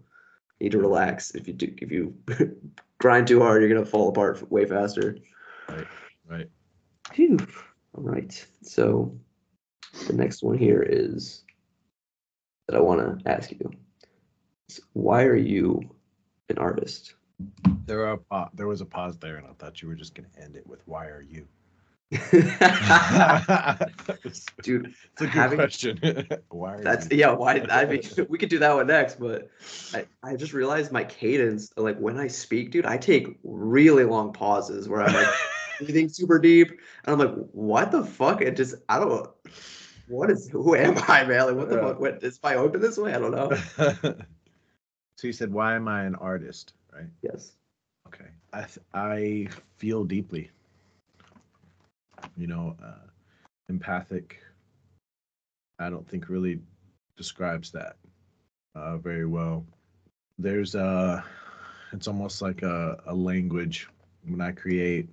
need 0.60 0.74
to 0.74 0.78
relax. 0.78 1.34
If 1.34 1.48
you 1.48 1.54
do, 1.54 1.74
if 1.78 1.92
you 1.92 2.16
grind 3.00 3.28
too 3.28 3.42
hard, 3.42 3.62
you're 3.62 3.74
gonna 3.74 3.86
fall 3.86 4.10
apart 4.10 4.52
way 4.52 4.66
faster. 4.66 5.18
Right. 5.70 5.88
Right. 6.28 6.50
Phew. 7.14 7.38
All 7.94 8.04
right. 8.04 8.46
So 8.62 9.18
the 10.08 10.14
next 10.14 10.44
one 10.44 10.58
here 10.58 10.84
is 10.84 11.45
that 12.68 12.76
I 12.76 12.80
want 12.80 13.24
to 13.24 13.30
ask 13.30 13.52
you. 13.52 13.72
is 14.70 14.82
Why 14.94 15.24
are 15.24 15.36
you 15.36 15.82
an 16.50 16.58
artist? 16.58 17.16
There 17.86 18.06
are 18.08 18.18
pa- 18.18 18.50
there 18.54 18.68
was 18.68 18.82
a 18.82 18.86
pause 18.86 19.18
there, 19.18 19.36
and 19.38 19.46
I 19.46 19.52
thought 19.60 19.82
you 19.82 19.88
were 19.90 19.96
just 19.96 20.16
gonna 20.16 20.30
end 20.42 20.56
it 20.56 20.66
with 20.66 20.80
"Why 20.88 21.08
are 21.08 21.22
you?" 21.22 21.48
it's 24.24 24.46
Dude, 24.62 24.86
a 24.86 25.22
good 25.22 25.30
having- 25.30 25.58
question. 25.58 26.00
Why 26.50 26.76
are 26.76 26.82
that's 26.84 27.10
you? 27.12 27.18
yeah. 27.18 27.32
Why? 27.32 27.66
I 27.70 27.86
mean, 27.86 28.02
we 28.30 28.38
could 28.38 28.50
do 28.50 28.60
that 28.60 28.74
one 28.76 28.88
next, 28.88 29.20
but 29.20 29.50
I, 29.94 30.06
I 30.24 30.36
just 30.36 30.54
realized 30.54 30.92
my 30.92 31.04
cadence. 31.04 31.72
Like 31.78 31.98
when 32.00 32.18
I 32.18 32.28
speak, 32.28 32.72
dude, 32.72 32.86
I 32.86 32.98
take 32.98 33.38
really 33.44 34.04
long 34.06 34.32
pauses 34.34 34.88
where 34.88 35.02
I'm 35.02 35.14
like 35.14 35.28
breathing 35.80 36.08
super 36.10 36.40
deep, 36.40 36.70
and 36.70 36.80
I'm 37.14 37.20
like, 37.20 37.36
what 37.52 37.92
the 37.92 38.04
fuck? 38.06 38.42
It 38.42 38.56
just 38.56 38.76
I 38.88 39.00
don't. 39.00 39.30
What 40.08 40.30
is? 40.30 40.50
Who 40.50 40.76
am 40.76 40.96
I, 41.08 41.24
man? 41.26 41.48
Like 41.48 41.56
what 41.56 41.70
the 41.70 41.76
Yeah. 41.76 41.82
fuck? 41.82 42.00
What 42.00 42.24
is 42.24 42.40
I 42.44 42.56
open 42.56 42.82
this 42.82 42.98
way? 42.98 43.14
I 43.14 43.20
don't 43.20 43.32
know. 43.32 43.52
so 45.18 45.28
you 45.28 45.34
said, 45.34 45.52
"Why 45.52 45.76
am 45.76 45.88
I 45.88 46.04
an 46.04 46.16
artist?" 46.16 46.74
Right. 46.94 47.10
Yes. 47.22 47.54
Okay. 48.08 48.28
I 48.54 48.62
th- 48.62 48.86
I 48.94 49.48
feel 49.78 50.04
deeply. 50.04 50.52
You 52.38 52.48
know, 52.48 52.76
uh, 52.84 53.08
empathic. 53.70 54.40
I 55.80 55.90
don't 55.90 56.08
think 56.08 56.30
really 56.30 56.60
describes 57.18 57.72
that 57.72 57.98
uh, 58.76 58.98
very 58.98 59.26
well. 59.26 59.66
There's 60.38 60.76
a. 60.76 61.24
It's 61.92 62.08
almost 62.08 62.42
like 62.42 62.62
a, 62.62 63.02
a 63.08 63.14
language 63.14 63.88
when 64.28 64.42
I 64.42 64.52
create. 64.52 65.08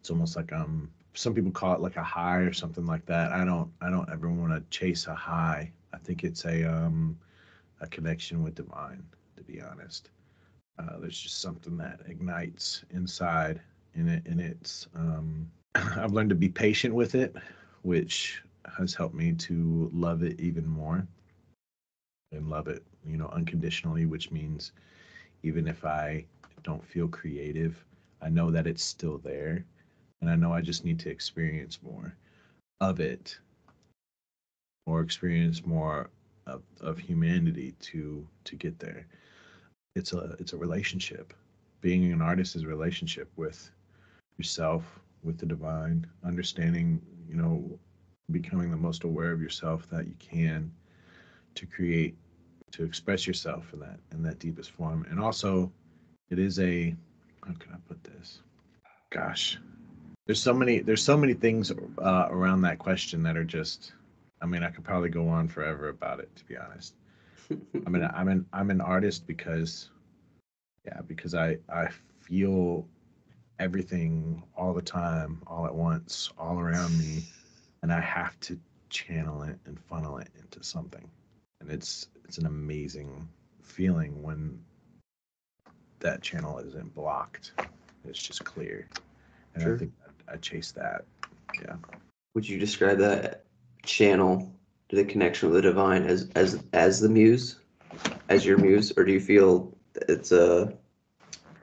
It's 0.00 0.10
almost 0.10 0.36
like 0.36 0.52
um. 0.52 0.90
Some 1.16 1.32
people 1.34 1.50
call 1.50 1.74
it 1.74 1.80
like 1.80 1.96
a 1.96 2.02
high 2.02 2.38
or 2.38 2.52
something 2.52 2.84
like 2.84 3.06
that. 3.06 3.32
I 3.32 3.44
don't. 3.44 3.70
I 3.80 3.88
don't 3.88 4.08
ever 4.10 4.30
want 4.30 4.52
to 4.52 4.62
chase 4.76 5.06
a 5.06 5.14
high. 5.14 5.72
I 5.94 5.98
think 5.98 6.24
it's 6.24 6.44
a 6.44 6.64
um, 6.64 7.18
a 7.80 7.86
connection 7.86 8.42
with 8.42 8.54
divine. 8.54 9.02
To 9.36 9.42
be 9.42 9.60
honest. 9.60 10.10
Uh, 10.78 10.98
there's 11.00 11.18
just 11.18 11.40
something 11.40 11.78
that 11.78 12.00
ignites 12.06 12.84
inside 12.90 13.60
in 13.94 14.08
it, 14.08 14.26
and 14.26 14.40
it's. 14.40 14.88
Um, 14.94 15.50
I've 15.74 16.12
learned 16.12 16.30
to 16.30 16.36
be 16.36 16.50
patient 16.50 16.94
with 16.94 17.14
it, 17.14 17.34
which 17.82 18.42
has 18.76 18.94
helped 18.94 19.14
me 19.14 19.32
to 19.32 19.90
love 19.94 20.22
it 20.22 20.38
even 20.38 20.66
more, 20.66 21.06
and 22.32 22.50
love 22.50 22.68
it, 22.68 22.82
you 23.06 23.16
know, 23.16 23.28
unconditionally. 23.28 24.04
Which 24.04 24.30
means, 24.30 24.72
even 25.42 25.66
if 25.66 25.82
I 25.86 26.26
don't 26.62 26.84
feel 26.84 27.08
creative, 27.08 27.82
I 28.20 28.28
know 28.28 28.50
that 28.50 28.66
it's 28.66 28.84
still 28.84 29.16
there, 29.18 29.64
and 30.20 30.30
I 30.30 30.36
know 30.36 30.52
I 30.52 30.60
just 30.60 30.84
need 30.84 30.98
to 31.00 31.10
experience 31.10 31.78
more 31.82 32.14
of 32.80 33.00
it, 33.00 33.38
or 34.86 35.00
experience 35.00 35.64
more 35.64 36.10
of, 36.46 36.62
of 36.80 36.98
humanity 36.98 37.74
to 37.80 38.26
to 38.44 38.56
get 38.56 38.78
there. 38.78 39.06
It's 39.94 40.12
a 40.12 40.36
it's 40.38 40.52
a 40.52 40.56
relationship. 40.56 41.34
Being 41.80 42.12
an 42.12 42.22
artist 42.22 42.56
is 42.56 42.62
a 42.62 42.68
relationship 42.68 43.30
with 43.36 43.70
yourself 44.38 45.00
with 45.22 45.38
the 45.38 45.46
divine 45.46 46.06
understanding 46.24 47.00
you 47.28 47.36
know 47.36 47.78
becoming 48.30 48.70
the 48.70 48.76
most 48.76 49.04
aware 49.04 49.32
of 49.32 49.40
yourself 49.40 49.88
that 49.90 50.06
you 50.06 50.14
can 50.18 50.70
to 51.54 51.66
create 51.66 52.16
to 52.72 52.84
express 52.84 53.26
yourself 53.26 53.72
in 53.72 53.80
that 53.80 53.98
in 54.12 54.22
that 54.22 54.38
deepest 54.38 54.70
form. 54.70 55.06
And 55.10 55.20
also 55.20 55.70
it 56.30 56.38
is 56.38 56.58
a 56.58 56.94
how 57.46 57.52
can 57.54 57.72
i 57.72 57.76
put 57.88 58.02
this? 58.04 58.40
Gosh 59.10 59.58
there's 60.26 60.42
so 60.42 60.52
many 60.54 60.80
there's 60.80 61.02
so 61.02 61.16
many 61.16 61.34
things 61.34 61.72
uh, 61.98 62.28
around 62.30 62.62
that 62.62 62.78
question 62.78 63.22
that 63.22 63.36
are 63.36 63.44
just 63.44 63.92
i 64.42 64.46
mean 64.46 64.62
i 64.62 64.70
could 64.70 64.84
probably 64.84 65.08
go 65.08 65.28
on 65.28 65.48
forever 65.48 65.88
about 65.88 66.20
it 66.20 66.34
to 66.36 66.44
be 66.44 66.56
honest 66.56 66.94
I 67.86 67.90
mean, 67.90 68.02
I'm 68.14 68.28
an 68.28 68.46
I'm 68.52 68.70
an 68.70 68.80
artist 68.80 69.26
because, 69.26 69.90
yeah, 70.84 71.00
because 71.06 71.34
I 71.34 71.58
I 71.68 71.88
feel 72.20 72.86
everything 73.58 74.42
all 74.56 74.74
the 74.74 74.82
time, 74.82 75.42
all 75.46 75.66
at 75.66 75.74
once, 75.74 76.30
all 76.38 76.58
around 76.58 76.98
me, 76.98 77.22
and 77.82 77.92
I 77.92 78.00
have 78.00 78.38
to 78.40 78.58
channel 78.90 79.42
it 79.42 79.58
and 79.66 79.78
funnel 79.78 80.18
it 80.18 80.28
into 80.40 80.62
something, 80.64 81.08
and 81.60 81.70
it's 81.70 82.08
it's 82.24 82.38
an 82.38 82.46
amazing 82.46 83.28
feeling 83.62 84.22
when 84.22 84.58
that 86.00 86.22
channel 86.22 86.58
isn't 86.58 86.94
blocked. 86.94 87.52
It's 88.04 88.22
just 88.22 88.44
clear, 88.44 88.88
and 89.54 89.62
Sure. 89.62 89.74
I 89.74 89.78
think 89.78 89.92
I, 90.28 90.36
chase 90.36 90.72
that. 90.72 91.04
Yeah. 91.60 91.76
Would 92.34 92.48
you 92.48 92.58
describe 92.58 92.98
that 92.98 93.44
channel 93.84 94.52
to 94.88 94.96
the 94.96 95.04
connection 95.04 95.50
with 95.50 95.56
the 95.56 95.68
divine 95.68 96.04
as 96.04 96.30
as 96.34 96.62
as 96.72 97.00
the 97.00 97.08
muse, 97.08 97.56
as 98.28 98.44
your 98.44 98.58
muse, 98.58 98.92
or 98.96 99.04
do 99.04 99.12
you 99.12 99.20
feel 99.20 99.76
it's 100.08 100.32
a? 100.32 100.72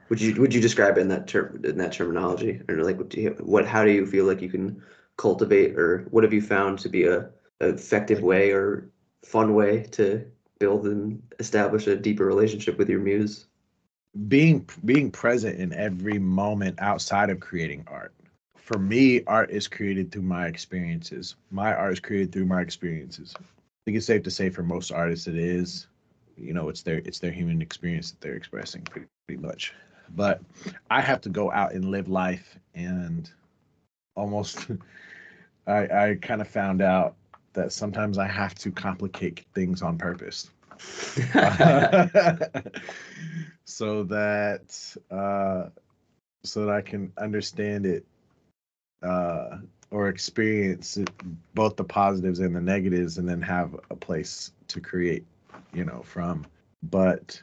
Would 0.08 0.20
you 0.20 0.40
would 0.40 0.52
you 0.52 0.60
describe 0.60 0.98
it 0.98 1.02
in 1.02 1.08
that 1.08 1.28
term 1.28 1.60
in 1.64 1.78
that 1.78 1.92
terminology, 1.92 2.60
or 2.68 2.82
like 2.82 2.98
what 2.98 3.08
do 3.08 3.20
you, 3.20 3.30
what 3.40 3.66
how 3.66 3.84
do 3.84 3.90
you 3.90 4.06
feel 4.06 4.24
like 4.24 4.42
you 4.42 4.50
can 4.50 4.82
cultivate, 5.16 5.78
or 5.78 6.06
what 6.10 6.24
have 6.24 6.32
you 6.32 6.42
found 6.42 6.78
to 6.80 6.88
be 6.88 7.04
a, 7.04 7.30
a 7.60 7.68
effective 7.68 8.22
way 8.22 8.50
or 8.50 8.90
fun 9.24 9.54
way 9.54 9.84
to 9.92 10.24
build 10.58 10.86
and 10.86 11.22
establish 11.38 11.86
a 11.86 11.96
deeper 11.96 12.24
relationship 12.24 12.78
with 12.78 12.88
your 12.88 13.00
muse? 13.00 13.46
being 14.28 14.66
being 14.84 15.10
present 15.10 15.58
in 15.58 15.72
every 15.72 16.18
moment 16.18 16.80
outside 16.80 17.30
of 17.30 17.40
creating 17.40 17.84
art 17.88 18.14
for 18.64 18.78
me 18.78 19.22
art 19.26 19.50
is 19.50 19.68
created 19.68 20.10
through 20.10 20.22
my 20.22 20.46
experiences. 20.46 21.36
My 21.50 21.74
art 21.74 21.92
is 21.92 22.00
created 22.00 22.32
through 22.32 22.46
my 22.46 22.62
experiences. 22.62 23.34
I 23.38 23.44
think 23.84 23.98
it's 23.98 24.06
safe 24.06 24.22
to 24.22 24.30
say 24.30 24.48
for 24.48 24.62
most 24.62 24.90
artists 24.90 25.26
it 25.26 25.36
is. 25.36 25.86
You 26.38 26.54
know 26.54 26.70
it's 26.70 26.82
their 26.82 26.98
it's 27.04 27.18
their 27.18 27.30
human 27.30 27.60
experience 27.60 28.10
that 28.10 28.22
they're 28.22 28.36
expressing 28.36 28.80
pretty, 28.82 29.06
pretty 29.28 29.42
much. 29.42 29.74
But 30.16 30.40
i 30.90 31.00
have 31.00 31.20
to 31.22 31.28
go 31.28 31.50
out 31.52 31.72
and 31.72 31.90
live 31.90 32.08
life 32.08 32.58
and 32.74 33.30
almost 34.16 34.66
i 35.66 36.10
i 36.10 36.18
kind 36.20 36.40
of 36.40 36.48
found 36.48 36.82
out 36.82 37.16
that 37.52 37.72
sometimes 37.72 38.18
i 38.18 38.26
have 38.26 38.54
to 38.56 38.70
complicate 38.70 39.44
things 39.54 39.82
on 39.82 39.98
purpose. 39.98 40.50
So 43.66 44.04
that 44.04 44.96
uh, 45.10 45.70
so 46.44 46.66
that 46.66 46.74
I 46.74 46.80
can 46.82 47.12
understand 47.16 47.86
it 47.86 48.04
uh, 49.04 49.58
or 49.90 50.08
experience 50.08 50.98
both 51.54 51.76
the 51.76 51.84
positives 51.84 52.40
and 52.40 52.54
the 52.54 52.60
negatives, 52.60 53.18
and 53.18 53.28
then 53.28 53.40
have 53.42 53.78
a 53.90 53.96
place 53.96 54.52
to 54.68 54.80
create, 54.80 55.24
you 55.72 55.84
know, 55.84 56.02
from. 56.02 56.44
But 56.82 57.40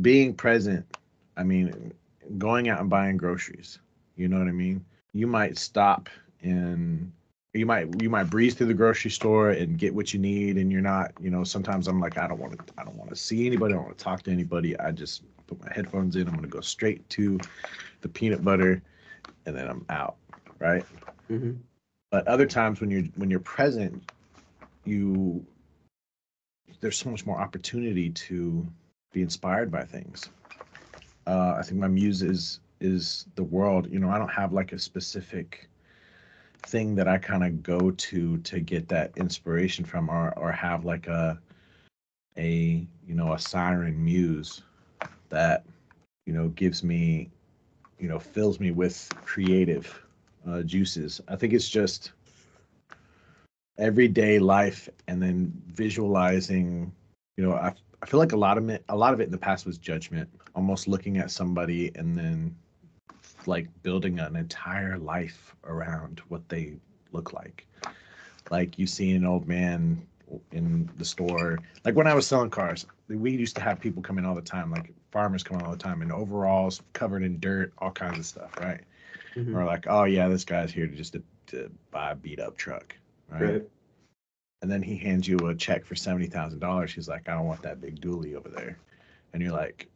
being 0.00 0.34
present, 0.34 0.86
I 1.36 1.42
mean, 1.42 1.92
going 2.38 2.68
out 2.68 2.80
and 2.80 2.90
buying 2.90 3.16
groceries, 3.16 3.78
you 4.16 4.28
know 4.28 4.38
what 4.38 4.48
I 4.48 4.52
mean. 4.52 4.84
You 5.12 5.26
might 5.26 5.58
stop 5.58 6.08
and 6.42 7.12
you 7.56 7.66
might 7.66 8.00
you 8.00 8.10
might 8.10 8.24
breeze 8.24 8.54
through 8.54 8.66
the 8.66 8.74
grocery 8.74 9.10
store 9.10 9.50
and 9.50 9.78
get 9.78 9.94
what 9.94 10.12
you 10.12 10.20
need 10.20 10.56
and 10.56 10.70
you're 10.70 10.80
not 10.80 11.12
you 11.20 11.30
know 11.30 11.42
sometimes 11.42 11.88
i'm 11.88 12.00
like 12.00 12.18
i 12.18 12.28
don't 12.28 12.38
want 12.38 12.52
to 12.52 12.74
i 12.78 12.84
don't 12.84 12.96
want 12.96 13.08
to 13.08 13.16
see 13.16 13.46
anybody 13.46 13.72
i 13.72 13.76
don't 13.76 13.86
want 13.86 13.96
to 13.96 14.04
talk 14.04 14.22
to 14.22 14.30
anybody 14.30 14.78
i 14.80 14.90
just 14.90 15.22
put 15.46 15.60
my 15.62 15.72
headphones 15.74 16.16
in 16.16 16.22
i'm 16.22 16.34
going 16.34 16.42
to 16.42 16.48
go 16.48 16.60
straight 16.60 17.08
to 17.08 17.38
the 18.02 18.08
peanut 18.08 18.44
butter 18.44 18.82
and 19.46 19.56
then 19.56 19.66
i'm 19.68 19.84
out 19.88 20.16
right? 20.60 20.84
Hmm 21.28 21.52
but 22.10 22.26
other 22.28 22.46
times 22.46 22.80
when 22.80 22.90
you're 22.90 23.04
when 23.16 23.30
you're 23.30 23.40
present 23.40 24.02
you 24.84 25.44
there's 26.80 26.98
so 26.98 27.10
much 27.10 27.26
more 27.26 27.38
opportunity 27.38 28.10
to 28.10 28.66
be 29.12 29.22
inspired 29.22 29.70
by 29.70 29.82
things. 29.82 30.30
Uh, 31.26 31.54
i 31.58 31.62
think 31.62 31.80
my 31.80 31.88
muse 31.88 32.22
is 32.22 32.60
is 32.80 33.26
the 33.34 33.44
world. 33.44 33.90
You 33.90 33.98
know 33.98 34.10
i 34.10 34.18
don't 34.18 34.30
have 34.30 34.52
like 34.52 34.72
a 34.72 34.78
specific 34.78 35.68
thing 36.58 36.94
that 36.96 37.06
i 37.06 37.18
kind 37.18 37.44
of 37.44 37.62
go 37.62 37.90
to 37.92 38.38
to 38.38 38.60
get 38.60 38.88
that 38.88 39.12
inspiration 39.16 39.84
from 39.84 40.08
or 40.08 40.32
or 40.38 40.50
have 40.52 40.84
like 40.84 41.06
a 41.06 41.38
a 42.38 42.86
you 43.06 43.14
know 43.14 43.32
a 43.34 43.38
siren 43.38 44.02
muse 44.04 44.62
that 45.28 45.64
you 46.26 46.32
know 46.32 46.48
gives 46.48 46.82
me 46.82 47.30
you 47.98 48.08
know 48.08 48.18
fills 48.18 48.58
me 48.58 48.70
with 48.70 49.12
creative 49.24 50.05
uh, 50.48 50.62
juices. 50.62 51.20
I 51.28 51.36
think 51.36 51.52
it's 51.52 51.68
just 51.68 52.12
everyday 53.78 54.38
life 54.38 54.88
and 55.06 55.22
then 55.22 55.52
visualizing 55.66 56.90
you 57.36 57.44
know 57.44 57.52
I, 57.52 57.74
I 58.02 58.06
feel 58.06 58.18
like 58.18 58.32
a 58.32 58.36
lot 58.36 58.56
of 58.56 58.66
it 58.70 58.82
a 58.88 58.96
lot 58.96 59.12
of 59.12 59.20
it 59.20 59.24
in 59.24 59.30
the 59.30 59.36
past 59.36 59.66
was 59.66 59.76
judgment 59.76 60.30
almost 60.54 60.88
looking 60.88 61.18
at 61.18 61.30
somebody 61.30 61.92
and 61.94 62.16
then 62.16 62.56
like 63.46 63.68
building 63.82 64.18
an 64.18 64.34
entire 64.34 64.96
life 64.98 65.54
around 65.64 66.22
what 66.28 66.48
they 66.48 66.74
look 67.12 67.34
like. 67.34 67.66
Like 68.50 68.78
you 68.78 68.86
see 68.86 69.12
an 69.12 69.26
old 69.26 69.46
man 69.46 70.04
in 70.52 70.90
the 70.96 71.04
store. 71.04 71.58
Like 71.84 71.94
when 71.94 72.06
i 72.06 72.14
was 72.14 72.26
selling 72.26 72.50
cars 72.50 72.86
we 73.08 73.30
used 73.30 73.56
to 73.56 73.62
have 73.62 73.78
people 73.80 74.02
come 74.02 74.18
in 74.18 74.24
all 74.24 74.34
the 74.34 74.40
time 74.40 74.70
like 74.70 74.92
farmers 75.10 75.42
come 75.42 75.58
in 75.58 75.64
all 75.64 75.72
the 75.72 75.78
time 75.78 76.02
in 76.02 76.10
overalls 76.10 76.82
covered 76.92 77.22
in 77.22 77.38
dirt 77.40 77.72
all 77.78 77.90
kinds 77.90 78.18
of 78.18 78.26
stuff 78.26 78.50
right 78.58 78.80
Mhm. 79.36 79.54
or 79.54 79.64
like 79.64 79.86
oh 79.88 80.04
yeah 80.04 80.28
this 80.28 80.44
guy's 80.44 80.72
here 80.72 80.86
to 80.86 80.94
just 80.96 81.12
to, 81.12 81.22
to 81.48 81.70
buy 81.90 82.12
a 82.12 82.14
beat 82.14 82.40
up 82.40 82.56
truck 82.56 82.96
right? 83.28 83.42
Right. 83.42 83.68
and 84.62 84.70
then 84.70 84.82
he 84.82 84.96
hands 84.96 85.28
you 85.28 85.36
a 85.38 85.54
check 85.54 85.84
for 85.84 85.94
seventy 85.94 86.26
thousand 86.26 86.60
dollars. 86.60 86.92
He's 86.92 87.08
like, 87.08 87.28
I 87.28 87.34
don't 87.34 87.46
want 87.46 87.62
that 87.62 87.80
big 87.80 88.00
dually 88.00 88.34
over 88.34 88.48
there, 88.48 88.78
and 89.32 89.42
you're 89.42 89.52
like, 89.52 89.88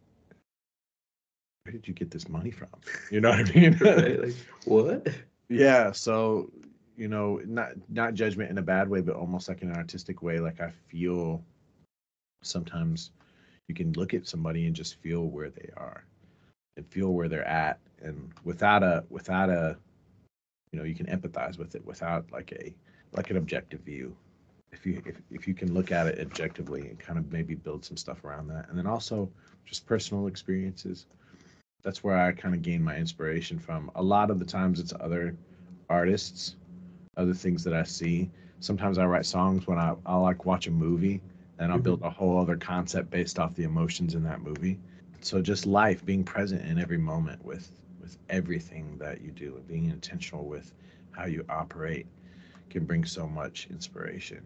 where 1.64 1.72
did 1.72 1.86
you 1.88 1.94
get 1.94 2.10
this 2.10 2.28
money 2.28 2.50
from? 2.50 2.68
You 3.10 3.20
know 3.20 3.30
what 3.30 3.48
I 3.48 3.52
mean? 3.52 3.78
right. 3.80 4.22
Like, 4.24 4.34
what? 4.64 5.06
yeah. 5.48 5.92
So 5.92 6.50
you 6.96 7.08
know, 7.08 7.40
not 7.46 7.70
not 7.88 8.14
judgment 8.14 8.50
in 8.50 8.58
a 8.58 8.62
bad 8.62 8.88
way, 8.88 9.00
but 9.00 9.16
almost 9.16 9.48
like 9.48 9.62
in 9.62 9.70
an 9.70 9.76
artistic 9.76 10.22
way. 10.22 10.38
Like 10.38 10.60
I 10.60 10.70
feel 10.88 11.42
sometimes 12.42 13.10
you 13.68 13.74
can 13.74 13.92
look 13.92 14.14
at 14.14 14.26
somebody 14.26 14.66
and 14.66 14.74
just 14.76 14.96
feel 15.00 15.26
where 15.26 15.50
they 15.50 15.70
are 15.76 16.04
and 16.76 16.86
feel 16.86 17.10
where 17.12 17.28
they're 17.28 17.46
at, 17.46 17.78
and 18.02 18.30
without 18.44 18.82
a 18.82 19.04
without 19.10 19.50
a 19.50 19.76
you 20.72 20.78
know 20.78 20.84
you 20.84 20.94
can 20.94 21.06
empathize 21.06 21.58
with 21.58 21.74
it 21.74 21.84
without 21.84 22.30
like 22.32 22.52
a 22.52 22.74
like 23.12 23.30
an 23.30 23.36
objective 23.36 23.80
view. 23.80 24.16
If 24.72 24.86
you 24.86 25.02
if, 25.04 25.20
if 25.30 25.48
you 25.48 25.54
can 25.54 25.74
look 25.74 25.90
at 25.92 26.06
it 26.06 26.20
objectively 26.20 26.88
and 26.88 26.98
kind 26.98 27.18
of 27.18 27.32
maybe 27.32 27.54
build 27.54 27.84
some 27.84 27.96
stuff 27.96 28.24
around 28.24 28.48
that. 28.48 28.68
And 28.68 28.78
then 28.78 28.86
also 28.86 29.28
just 29.64 29.86
personal 29.86 30.26
experiences. 30.28 31.06
That's 31.82 32.04
where 32.04 32.16
i 32.16 32.32
kind 32.32 32.54
of 32.54 32.62
gain 32.62 32.82
my 32.82 32.96
inspiration 32.96 33.58
from. 33.58 33.90
A 33.96 34.02
lot 34.02 34.30
of 34.30 34.38
the 34.38 34.44
times 34.44 34.80
it's 34.80 34.92
other 35.00 35.36
artists 35.88 36.56
other 37.16 37.34
things 37.34 37.64
that 37.64 37.74
i 37.74 37.82
see. 37.82 38.30
Sometimes 38.60 38.98
i 38.98 39.04
write 39.06 39.26
songs 39.26 39.66
when 39.66 39.78
i 39.78 39.94
i 40.06 40.16
like 40.16 40.44
watch 40.46 40.66
a 40.68 40.70
movie 40.70 41.20
and 41.58 41.72
i'll 41.72 41.78
Mhm. 41.78 41.82
build 41.84 42.02
a 42.02 42.10
whole 42.10 42.38
other 42.38 42.56
concept 42.56 43.10
based 43.10 43.38
off 43.38 43.54
the 43.54 43.64
emotions 43.64 44.14
in 44.14 44.22
that 44.24 44.42
movie. 44.42 44.78
So 45.20 45.42
just 45.42 45.66
life 45.66 46.04
being 46.04 46.24
present 46.24 46.64
in 46.64 46.78
every 46.78 46.96
moment 46.98 47.44
with 47.44 47.70
with 48.00 48.18
everything 48.28 48.96
that 48.98 49.20
you 49.20 49.30
do 49.30 49.56
and 49.56 49.66
being 49.66 49.90
intentional 49.90 50.44
with 50.44 50.72
how 51.12 51.26
you 51.26 51.44
operate 51.48 52.06
can 52.68 52.84
bring 52.84 53.04
so 53.04 53.26
much 53.26 53.66
inspiration 53.70 54.42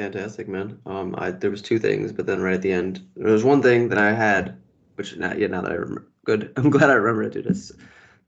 Fantastic, 0.00 0.48
man. 0.48 0.78
Um, 0.86 1.14
I 1.18 1.30
there 1.30 1.50
was 1.50 1.60
two 1.60 1.78
things, 1.78 2.10
but 2.10 2.24
then 2.24 2.40
right 2.40 2.54
at 2.54 2.62
the 2.62 2.72
end, 2.72 3.06
there 3.16 3.32
was 3.32 3.44
one 3.44 3.60
thing 3.60 3.90
that 3.90 3.98
I 3.98 4.14
had, 4.14 4.56
which 4.94 5.14
now, 5.18 5.34
yeah, 5.34 5.48
now 5.48 5.60
that 5.60 5.72
I 5.72 5.74
remember, 5.74 6.06
good. 6.24 6.54
I'm 6.56 6.70
glad 6.70 6.88
I 6.88 6.94
remember 6.94 7.24
it, 7.24 7.34
dude. 7.34 7.44
It's, 7.44 7.70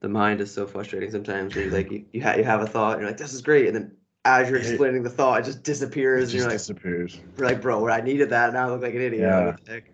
the 0.00 0.08
mind 0.10 0.42
is 0.42 0.52
so 0.52 0.66
frustrating 0.66 1.10
sometimes. 1.10 1.54
Where 1.54 1.64
you 1.64 1.70
like 1.70 1.90
you 1.90 2.04
you, 2.12 2.22
ha- 2.22 2.34
you 2.34 2.44
have 2.44 2.60
a 2.60 2.66
thought, 2.66 2.92
and 2.92 3.00
you're 3.00 3.08
like, 3.08 3.16
this 3.16 3.32
is 3.32 3.40
great, 3.40 3.68
and 3.68 3.74
then 3.74 3.96
as 4.26 4.50
you're 4.50 4.58
explaining 4.58 5.02
the 5.02 5.08
thought, 5.08 5.40
it 5.40 5.44
just 5.46 5.62
disappears, 5.62 6.18
it 6.18 6.22
and 6.24 6.30
just 6.32 6.36
you're 6.42 6.48
like, 6.48 6.58
disappears 6.58 7.18
you're 7.38 7.46
like, 7.46 7.62
bro, 7.62 7.88
I 7.88 8.02
needed 8.02 8.28
that. 8.28 8.52
Now 8.52 8.68
I 8.68 8.70
look 8.70 8.82
like 8.82 8.94
an 8.94 9.00
idiot. 9.00 9.22
Yeah. 9.22 9.46
What 9.46 9.64
the 9.64 9.72
heck? 9.72 9.84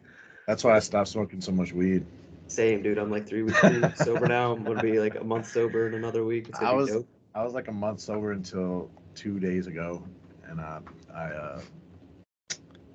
that's 0.49 0.65
why 0.65 0.75
i 0.75 0.79
stopped 0.81 1.09
smoking 1.09 1.41
so 1.41 1.53
much 1.53 1.73
weed 1.73 2.05
Same, 2.49 2.83
dude. 2.83 2.99
I'm 2.99 3.11
like 3.11 3.27
three 3.29 3.43
weeks 3.43 3.61
sober 3.97 4.27
now. 4.27 4.53
I'm 4.53 4.65
gonna 4.65 4.83
be 4.83 4.99
like 4.99 5.15
a 5.17 5.25
month 5.25 5.47
sober 5.51 5.87
in 5.87 5.95
another 5.95 6.25
week. 6.25 6.49
It's 6.49 6.59
I 6.61 6.73
was- 6.73 6.89
dope. 6.91 7.09
i 7.35 7.45
was 7.45 7.53
like 7.55 7.69
a 7.69 7.73
month 7.73 8.01
sober 8.01 8.33
until 8.33 8.91
two 9.15 9.39
days 9.39 9.67
ago 9.67 10.03
and 10.49 10.61
i 10.61 10.81
i 11.15 11.25
uh 11.27 11.61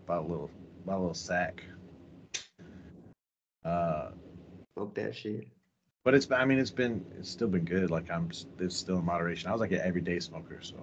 bought 0.08 0.20
a 0.20 0.28
little 0.28 0.50
bought 0.86 0.98
a 0.98 1.00
little 1.00 1.14
sack 1.14 1.64
uh 3.66 4.10
Smoke 4.76 4.96
that 4.96 5.16
shit. 5.16 5.48
but 6.04 6.14
it's 6.16 6.30
i 6.32 6.44
mean 6.46 6.58
it's 6.60 6.72
been 6.72 7.06
it's 7.20 7.30
still 7.30 7.48
been 7.48 7.64
good 7.66 7.92
like 7.92 8.10
i'm 8.10 8.30
it's 8.60 8.76
still 8.76 8.98
in 9.00 9.06
moderation 9.06 9.50
i 9.50 9.52
was 9.52 9.62
like 9.62 9.72
an 9.72 9.82
everyday 9.84 10.20
smoker 10.20 10.60
so 10.62 10.76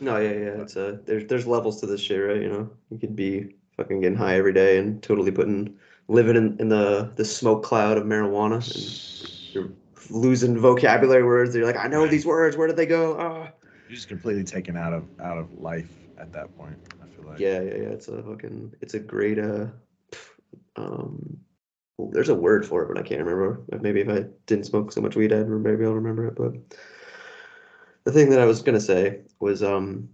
No, 0.00 0.18
yeah, 0.18 0.32
yeah. 0.32 0.60
It's 0.62 0.76
a 0.76 1.00
there's 1.06 1.26
there's 1.26 1.46
levels 1.46 1.80
to 1.80 1.86
this 1.86 2.00
shit, 2.00 2.20
right? 2.22 2.42
You 2.42 2.48
know, 2.50 2.70
you 2.90 2.98
could 2.98 3.14
be 3.16 3.54
fucking 3.76 4.00
getting 4.02 4.18
high 4.18 4.36
every 4.36 4.52
day 4.52 4.78
and 4.78 5.00
totally 5.02 5.30
putting 5.30 5.78
living 6.08 6.36
in, 6.36 6.56
in 6.60 6.68
the 6.68 7.12
the 7.16 7.24
smoke 7.24 7.62
cloud 7.64 7.96
of 7.98 8.04
marijuana 8.04 8.56
and 8.74 9.54
you're 9.54 9.72
losing 10.10 10.58
vocabulary 10.58 11.22
words. 11.24 11.54
You're 11.54 11.66
like, 11.66 11.76
I 11.76 11.88
know 11.88 12.02
Right. 12.02 12.10
these 12.10 12.26
words. 12.26 12.56
Where 12.56 12.66
did 12.66 12.76
they 12.76 12.86
go? 12.86 13.16
Ah. 13.18 13.48
you're 13.88 13.94
just 13.96 14.08
completely 14.08 14.44
taken 14.44 14.76
out 14.76 14.92
of 14.92 15.04
out 15.20 15.38
of 15.38 15.52
life 15.58 15.90
at 16.18 16.32
that 16.32 16.56
point 16.56 16.76
i 17.02 17.06
feel 17.16 17.24
like 17.26 17.40
Yeah, 17.40 17.60
yeah, 17.60 17.74
yeah. 17.74 17.88
It's 17.96 18.08
a 18.08 18.22
fucking 18.22 18.74
it's 18.80 18.94
a 18.94 19.00
great 19.00 19.38
uh 19.38 19.66
um. 20.76 21.38
well, 21.98 22.10
there's 22.10 22.28
a 22.28 22.34
word 22.34 22.66
for 22.66 22.82
it, 22.82 22.88
but 22.88 22.98
I 22.98 23.02
can't 23.02 23.20
remember. 23.24 23.62
Maybe 23.80 24.00
if 24.00 24.08
I 24.08 24.24
didn't 24.46 24.66
smoke 24.66 24.92
so 24.92 25.00
much 25.00 25.16
weed, 25.16 25.32
I'd 25.32 25.48
maybe 25.48 25.84
I'll 25.84 25.92
remember 25.92 26.26
it. 26.26 26.34
But 26.36 26.54
the 28.04 28.12
thing 28.12 28.30
that 28.30 28.40
I 28.40 28.44
was 28.46 28.62
gonna 28.62 28.80
say 28.80 29.22
was 29.40 29.62
um 29.62 30.08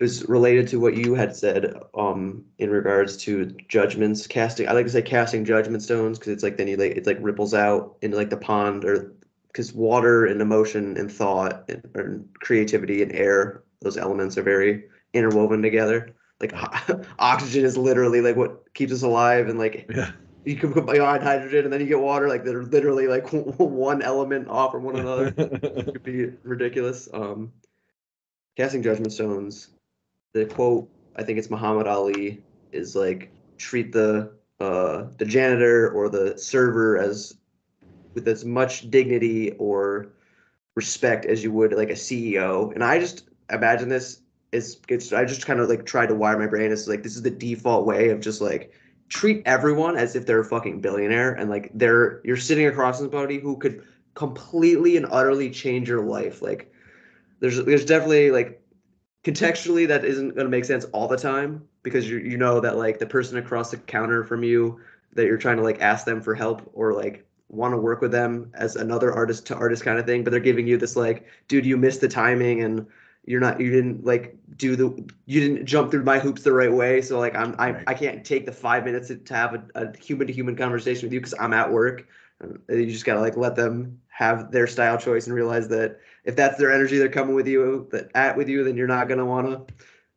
is 0.00 0.28
related 0.28 0.68
to 0.68 0.80
what 0.80 0.96
you 0.96 1.14
had 1.14 1.34
said 1.34 1.74
um 1.96 2.44
in 2.58 2.70
regards 2.70 3.16
to 3.16 3.46
judgments 3.68 4.26
casting. 4.26 4.68
I 4.68 4.72
like 4.72 4.86
to 4.86 4.92
say 4.92 5.02
casting 5.02 5.44
judgment 5.44 5.82
stones 5.82 6.18
because 6.18 6.32
it's 6.32 6.42
like 6.42 6.56
then 6.56 6.68
you 6.68 6.76
like 6.76 6.92
it's 6.92 7.06
like 7.06 7.18
ripples 7.20 7.54
out 7.54 7.96
into 8.02 8.16
like 8.16 8.30
the 8.30 8.36
pond 8.36 8.84
or 8.84 9.12
because 9.48 9.72
water 9.72 10.26
and 10.26 10.40
emotion 10.40 10.96
and 10.96 11.10
thought 11.10 11.68
and, 11.68 11.88
and 11.94 12.28
creativity 12.40 13.02
and 13.02 13.12
air 13.12 13.62
those 13.80 13.96
elements 13.96 14.36
are 14.36 14.42
very 14.42 14.84
interwoven 15.14 15.62
together. 15.62 16.14
Like 16.40 16.52
oxygen 17.18 17.64
is 17.64 17.76
literally 17.76 18.20
like 18.20 18.36
what 18.36 18.72
keeps 18.74 18.92
us 18.92 19.02
alive 19.02 19.48
and 19.48 19.58
like 19.58 19.86
yeah 19.94 20.12
you 20.44 20.56
can 20.56 20.72
combine 20.72 21.20
hydrogen 21.20 21.64
and 21.64 21.72
then 21.72 21.80
you 21.80 21.86
get 21.86 22.00
water 22.00 22.26
like 22.26 22.44
they're 22.44 22.62
literally 22.62 23.06
like 23.06 23.28
one 23.32 24.00
element 24.00 24.48
off 24.48 24.72
from 24.72 24.82
one 24.82 24.96
another 24.96 25.26
It 25.36 25.92
could 25.92 26.02
be 26.02 26.26
ridiculous. 26.42 27.08
Um, 27.12 27.52
casting 28.56 28.82
judgment 28.82 29.12
stones. 29.12 29.68
The 30.32 30.46
quote, 30.46 30.88
I 31.16 31.22
think 31.22 31.38
it's 31.38 31.50
Muhammad 31.50 31.86
Ali, 31.86 32.42
is 32.72 32.94
like 32.94 33.30
treat 33.56 33.92
the 33.92 34.32
uh, 34.60 35.04
the 35.18 35.24
janitor 35.24 35.90
or 35.90 36.08
the 36.08 36.36
server 36.36 36.98
as 36.98 37.36
with 38.14 38.28
as 38.28 38.44
much 38.44 38.90
dignity 38.90 39.52
or 39.58 40.08
respect 40.74 41.24
as 41.26 41.42
you 41.42 41.52
would 41.52 41.72
like 41.72 41.90
a 41.90 41.94
CEO. 41.94 42.72
And 42.74 42.82
I 42.84 42.98
just 42.98 43.28
imagine 43.50 43.88
this 43.88 44.20
is 44.52 44.80
it's 44.88 45.12
I 45.12 45.24
just 45.24 45.46
kind 45.46 45.60
of 45.60 45.68
like 45.68 45.86
try 45.86 46.06
to 46.06 46.14
wire 46.14 46.38
my 46.38 46.46
brain 46.46 46.72
as 46.72 46.88
like 46.88 47.02
this 47.02 47.16
is 47.16 47.22
the 47.22 47.30
default 47.30 47.86
way 47.86 48.10
of 48.10 48.20
just 48.20 48.40
like 48.40 48.72
treat 49.08 49.42
everyone 49.46 49.96
as 49.96 50.14
if 50.14 50.26
they're 50.26 50.40
a 50.40 50.44
fucking 50.44 50.80
billionaire 50.80 51.32
and 51.34 51.50
like 51.50 51.70
they're 51.74 52.20
you're 52.24 52.36
sitting 52.36 52.66
across 52.66 52.98
somebody 52.98 53.38
who 53.38 53.56
could 53.56 53.82
completely 54.14 54.96
and 54.96 55.06
utterly 55.10 55.50
change 55.50 55.88
your 55.88 56.04
life. 56.04 56.42
Like 56.42 56.72
there's 57.40 57.64
there's 57.64 57.84
definitely 57.84 58.30
like 58.30 58.62
contextually 59.28 59.86
that 59.86 60.06
isn't 60.06 60.30
going 60.30 60.46
to 60.46 60.50
make 60.50 60.64
sense 60.64 60.86
all 60.86 61.06
the 61.06 61.16
time 61.16 61.62
because 61.82 62.08
you 62.08 62.16
you 62.16 62.38
know 62.38 62.60
that 62.60 62.78
like 62.78 62.98
the 62.98 63.04
person 63.04 63.36
across 63.36 63.70
the 63.70 63.76
counter 63.76 64.24
from 64.24 64.42
you 64.42 64.80
that 65.12 65.26
you're 65.26 65.36
trying 65.36 65.58
to 65.58 65.62
like 65.62 65.82
ask 65.82 66.06
them 66.06 66.22
for 66.22 66.34
help 66.34 66.70
or 66.72 66.94
like 66.94 67.26
want 67.50 67.74
to 67.74 67.78
work 67.78 68.00
with 68.00 68.10
them 68.10 68.50
as 68.54 68.76
another 68.76 69.12
artist 69.12 69.46
to 69.46 69.54
artist 69.54 69.84
kind 69.84 69.98
of 69.98 70.06
thing 70.06 70.24
but 70.24 70.30
they're 70.30 70.40
giving 70.40 70.66
you 70.66 70.78
this 70.78 70.96
like 70.96 71.26
dude 71.46 71.66
you 71.66 71.76
missed 71.76 72.00
the 72.00 72.08
timing 72.08 72.62
and 72.62 72.86
you're 73.26 73.40
not 73.40 73.60
you 73.60 73.70
didn't 73.70 74.02
like 74.02 74.34
do 74.56 74.74
the 74.76 74.86
you 75.26 75.40
didn't 75.40 75.66
jump 75.66 75.90
through 75.90 76.04
my 76.04 76.18
hoops 76.18 76.42
the 76.42 76.52
right 76.52 76.72
way 76.72 77.02
so 77.02 77.18
like 77.18 77.34
i'm 77.34 77.54
i. 77.58 77.82
I 77.86 77.92
can't 77.92 78.24
take 78.24 78.46
the 78.46 78.52
five 78.52 78.82
minutes 78.86 79.08
to, 79.08 79.16
to 79.16 79.34
have 79.34 79.54
a, 79.54 79.62
a 79.74 79.98
human 79.98 80.26
to 80.26 80.32
human 80.32 80.56
conversation 80.56 81.04
with 81.06 81.12
you 81.12 81.20
because 81.20 81.34
i'm 81.38 81.52
at 81.52 81.70
work 81.70 82.06
and 82.40 82.58
you 82.70 82.90
just 82.90 83.04
gotta 83.04 83.20
like 83.20 83.36
let 83.36 83.56
them 83.56 84.00
have 84.08 84.50
their 84.50 84.66
style 84.66 84.96
choice 84.96 85.26
and 85.26 85.34
realize 85.34 85.68
that 85.68 86.00
if 86.28 86.36
that's 86.36 86.58
their 86.58 86.70
energy 86.70 86.98
they're 86.98 87.08
coming 87.08 87.34
with 87.34 87.48
you 87.48 87.88
that 87.90 88.10
at 88.14 88.36
with 88.36 88.48
you 88.48 88.62
then 88.62 88.76
you're 88.76 88.86
not 88.86 89.08
going 89.08 89.18
to 89.18 89.24
want 89.24 89.46
to 89.48 89.74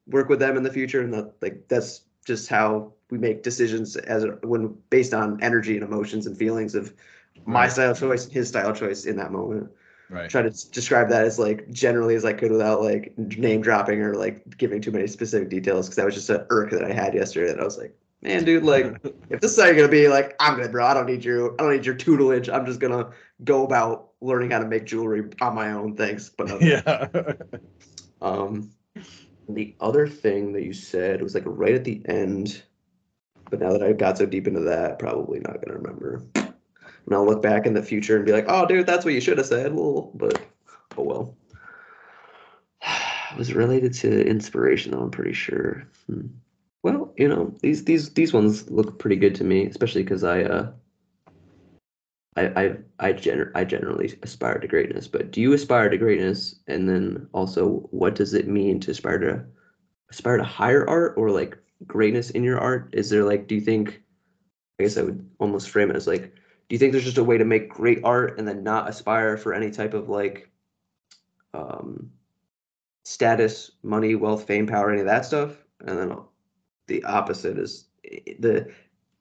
work 0.08 0.28
with 0.30 0.40
them 0.40 0.58
in 0.58 0.64
the 0.64 0.72
future 0.72 1.02
and 1.02 1.14
that 1.14 1.34
like 1.42 1.68
that's 1.70 2.02
just 2.26 2.50
how 2.50 2.92
we 3.10 3.18
make 3.18 3.42
decisions 3.44 3.96
as 3.96 4.26
when 4.44 4.76
based 4.90 5.14
on 5.14 5.42
energy 5.42 5.76
and 5.76 5.84
emotions 5.84 6.28
and 6.28 6.38
feelings 6.38 6.76
of 6.76 6.94
my 7.46 7.62
Right. 7.62 7.72
style 7.72 7.96
choice 7.96 8.28
his 8.28 8.50
style 8.50 8.74
choice 8.74 9.06
in 9.06 9.16
that 9.16 9.32
moment. 9.32 9.72
Right. 10.10 10.30
Try 10.30 10.42
to 10.42 10.50
describe 10.72 11.10
that 11.10 11.24
as 11.24 11.40
like 11.40 11.70
generally 11.72 12.16
as 12.16 12.26
i 12.26 12.34
could 12.34 12.52
without 12.52 12.82
like 12.82 13.18
name 13.18 13.62
dropping 13.62 14.02
or 14.02 14.14
like 14.16 14.58
giving 14.58 14.82
too 14.82 14.92
many 14.92 15.08
specific 15.08 15.48
details 15.50 15.88
because 15.88 15.96
that 15.96 16.06
was 16.06 16.16
just 16.16 16.30
an 16.30 16.46
irk 16.50 16.72
that 16.72 16.84
i 16.84 16.92
had 16.92 17.14
yesterday 17.14 17.48
that 17.54 17.62
i 17.62 17.64
was 17.64 17.78
like 17.78 17.96
man 18.22 18.44
dude 18.44 18.64
like 18.64 18.98
if 19.30 19.40
this 19.40 19.54
is 19.54 19.60
how 19.60 19.66
you're 19.68 19.76
gonna 19.76 19.88
be 19.88 20.10
like 20.10 20.36
i'm 20.42 20.56
good 20.58 20.72
bro. 20.74 20.86
I 20.86 20.94
don't 20.94 21.06
need 21.06 21.24
your 21.24 21.54
i 21.54 21.64
don't 21.64 21.72
need 21.74 21.86
your 21.86 21.96
tutelage. 21.96 22.50
I'm 22.50 22.66
just 22.66 22.82
gonna 22.82 23.12
go 23.46 23.64
about 23.66 24.11
learning 24.22 24.52
how 24.52 24.60
to 24.60 24.68
make 24.68 24.86
jewelry 24.86 25.24
on 25.42 25.56
my 25.56 25.72
own 25.72 25.96
thanks 25.96 26.30
but 26.30 26.62
yeah. 26.62 27.08
Um 28.22 28.72
the 29.50 29.76
other 29.80 30.08
thing 30.08 30.54
that 30.54 30.64
you 30.64 30.74
said 30.74 31.22
was 31.22 31.34
like 31.34 31.44
right 31.46 31.74
at 31.74 31.84
the 31.84 32.02
end 32.06 32.62
but 33.50 33.60
now 33.60 33.72
that 33.72 33.84
i 33.84 33.92
got 33.92 34.18
so 34.18 34.26
deep 34.26 34.48
into 34.48 34.60
that 34.60 35.00
probably 35.00 35.40
not 35.40 35.60
gonna 35.62 35.78
remember. 35.78 36.24
And 36.36 37.16
i'll 37.16 37.26
look 37.26 37.42
back 37.42 37.66
in 37.66 37.74
the 37.74 37.82
future 37.82 38.16
and 38.16 38.26
be 38.26 38.32
like 38.32 38.46
oh 38.48 38.68
dude 38.68 38.86
that's 38.86 39.04
what 39.04 39.14
you 39.14 39.22
should 39.22 39.40
have 39.40 39.48
said. 39.48 39.74
Well 39.74 40.12
but 40.14 40.42
oh 40.98 41.04
well. 41.04 41.38
It 43.32 43.38
was 43.38 43.54
related 43.54 43.94
to 43.94 44.28
inspiration 44.28 44.92
though, 44.92 45.04
I'm 45.04 45.10
pretty 45.10 45.32
sure. 45.32 45.88
Hmm. 46.06 46.28
Well, 46.84 47.14
you 47.18 47.28
know, 47.28 47.54
these 47.62 47.86
these 47.86 48.14
these 48.14 48.34
ones 48.34 48.70
look 48.70 48.98
pretty 49.00 49.16
good 49.16 49.36
to 49.36 49.44
me, 49.44 49.68
especially 49.68 50.04
because 50.04 50.24
I 50.24 50.44
uh 50.44 50.72
I 52.36 52.44
I 52.64 52.78
I, 53.00 53.14
gener- 53.14 53.52
I 53.56 53.64
generally 53.66 54.18
aspire 54.24 54.58
to 54.60 54.68
greatness, 54.68 55.08
but 55.08 55.32
do 55.32 55.42
you 55.42 55.54
aspire 55.54 55.90
to 55.90 55.98
greatness? 55.98 56.56
And 56.68 56.88
then 56.88 57.28
also, 57.34 57.88
what 57.92 58.16
does 58.16 58.34
it 58.34 58.48
mean 58.48 58.80
to 58.82 58.92
aspire 58.92 59.20
to 59.20 59.46
aspire 60.10 60.38
to 60.38 60.44
higher 60.44 60.88
art 60.90 61.14
or 61.18 61.30
like 61.32 61.58
greatness 61.88 62.30
in 62.32 62.44
your 62.44 62.60
art? 62.60 62.90
Is 62.94 63.10
there 63.10 63.24
like, 63.26 63.48
do 63.48 63.56
you 63.56 63.62
think? 63.62 64.02
I 64.80 64.84
guess 64.84 64.98
I 64.98 65.04
would 65.04 65.30
almost 65.40 65.70
frame 65.70 65.92
it 65.92 65.96
as 65.96 66.08
like, 66.08 66.34
do 66.34 66.76
you 66.76 66.80
think 66.80 66.92
there's 66.92 67.04
just 67.06 67.18
a 67.20 67.24
way 67.24 67.38
to 67.38 67.46
make 67.46 67.70
great 67.70 68.00
art 68.04 68.40
and 68.40 68.48
then 68.48 68.64
not 68.64 68.90
aspire 68.90 69.38
for 69.38 69.54
any 69.54 69.70
type 69.72 69.94
of 69.94 70.10
like, 70.10 70.50
um, 71.54 72.12
status, 73.06 73.72
money, 73.84 74.16
wealth, 74.16 74.46
fame, 74.48 74.68
power, 74.68 74.92
any 74.92 75.02
of 75.02 75.08
that 75.08 75.26
stuff? 75.26 75.64
And 75.82 75.98
then 75.98 76.18
the 76.88 77.04
opposite 77.04 77.58
is 77.60 77.86
the 78.40 78.72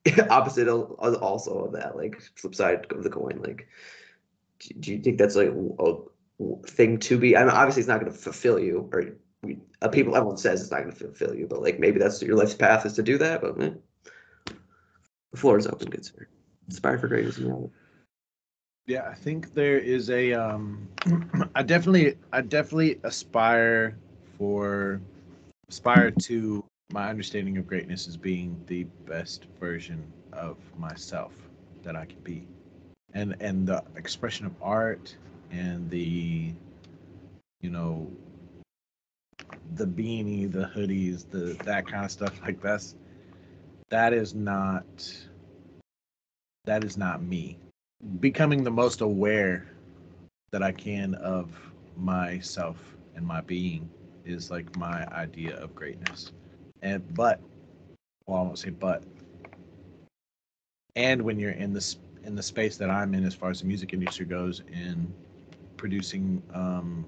opposite 0.29 0.67
also 0.67 1.65
of 1.65 1.73
that, 1.73 1.95
like 1.95 2.21
flip 2.35 2.55
side 2.55 2.87
of 2.91 3.03
the 3.03 3.09
coin. 3.09 3.41
Like, 3.41 3.67
do 4.79 4.91
you 4.91 4.99
think 4.99 5.17
that's 5.17 5.35
like 5.35 5.49
a 5.79 5.93
thing 6.67 6.97
to 6.99 7.17
be? 7.17 7.37
I 7.37 7.41
mean, 7.41 7.49
obviously, 7.49 7.81
it's 7.81 7.89
not 7.89 7.99
going 7.99 8.11
to 8.11 8.17
fulfill 8.17 8.59
you, 8.59 8.89
or 8.91 9.03
uh, 9.81 9.87
people, 9.87 10.15
everyone 10.15 10.37
says 10.37 10.61
it's 10.61 10.71
not 10.71 10.81
going 10.81 10.91
to 10.91 10.97
fulfill 10.97 11.35
you, 11.35 11.47
but 11.47 11.61
like 11.61 11.79
maybe 11.79 11.99
that's 11.99 12.21
your 12.21 12.35
life's 12.35 12.53
path 12.53 12.85
is 12.85 12.93
to 12.93 13.03
do 13.03 13.17
that. 13.19 13.41
But 13.41 13.57
man, 13.57 13.79
the 14.45 15.37
floor 15.37 15.57
is 15.57 15.67
open, 15.67 15.89
good 15.89 16.05
sir. 16.05 16.27
For 16.79 17.07
greatness. 17.07 17.39
Yeah, 18.87 19.07
I 19.07 19.13
think 19.13 19.53
there 19.53 19.77
is 19.77 20.09
a. 20.09 20.33
Um, 20.33 20.87
I 21.55 21.63
definitely, 21.63 22.17
I 22.31 22.41
definitely 22.41 22.99
aspire 23.03 23.97
for, 24.37 25.01
aspire 25.69 26.11
to 26.11 26.63
my 26.91 27.09
understanding 27.09 27.57
of 27.57 27.67
greatness 27.67 28.07
is 28.07 28.17
being 28.17 28.61
the 28.67 28.83
best 29.05 29.45
version 29.59 30.03
of 30.33 30.57
myself 30.77 31.33
that 31.83 31.95
I 31.95 32.05
can 32.05 32.19
be. 32.19 32.45
And 33.13 33.35
and 33.39 33.67
the 33.67 33.83
expression 33.95 34.45
of 34.45 34.53
art 34.61 35.15
and 35.51 35.89
the 35.89 36.53
you 37.61 37.69
know 37.69 38.07
the 39.75 39.85
beanie, 39.85 40.51
the 40.51 40.69
hoodies, 40.75 41.29
the 41.29 41.57
that 41.63 41.87
kind 41.87 42.05
of 42.05 42.11
stuff 42.11 42.39
like 42.41 42.61
that's 42.61 42.95
that 43.89 44.13
is 44.13 44.33
not 44.33 44.85
that 46.65 46.83
is 46.83 46.97
not 46.97 47.21
me. 47.23 47.57
Becoming 48.19 48.63
the 48.63 48.71
most 48.71 49.01
aware 49.01 49.67
that 50.51 50.63
I 50.63 50.71
can 50.71 51.15
of 51.15 51.49
myself 51.97 52.97
and 53.15 53.25
my 53.25 53.41
being 53.41 53.89
is 54.25 54.51
like 54.51 54.75
my 54.77 55.05
idea 55.07 55.55
of 55.57 55.75
greatness 55.75 56.31
and 56.81 57.13
but 57.13 57.39
well 58.27 58.39
i 58.39 58.41
won't 58.41 58.59
say 58.59 58.69
but 58.69 59.03
and 60.95 61.21
when 61.21 61.39
you're 61.39 61.51
in 61.51 61.73
this 61.73 61.97
in 62.23 62.35
the 62.35 62.43
space 62.43 62.77
that 62.77 62.89
i'm 62.89 63.13
in 63.13 63.23
as 63.25 63.33
far 63.33 63.49
as 63.49 63.61
the 63.61 63.67
music 63.67 63.93
industry 63.93 64.25
goes 64.25 64.61
in 64.71 65.11
producing 65.77 66.41
um 66.53 67.05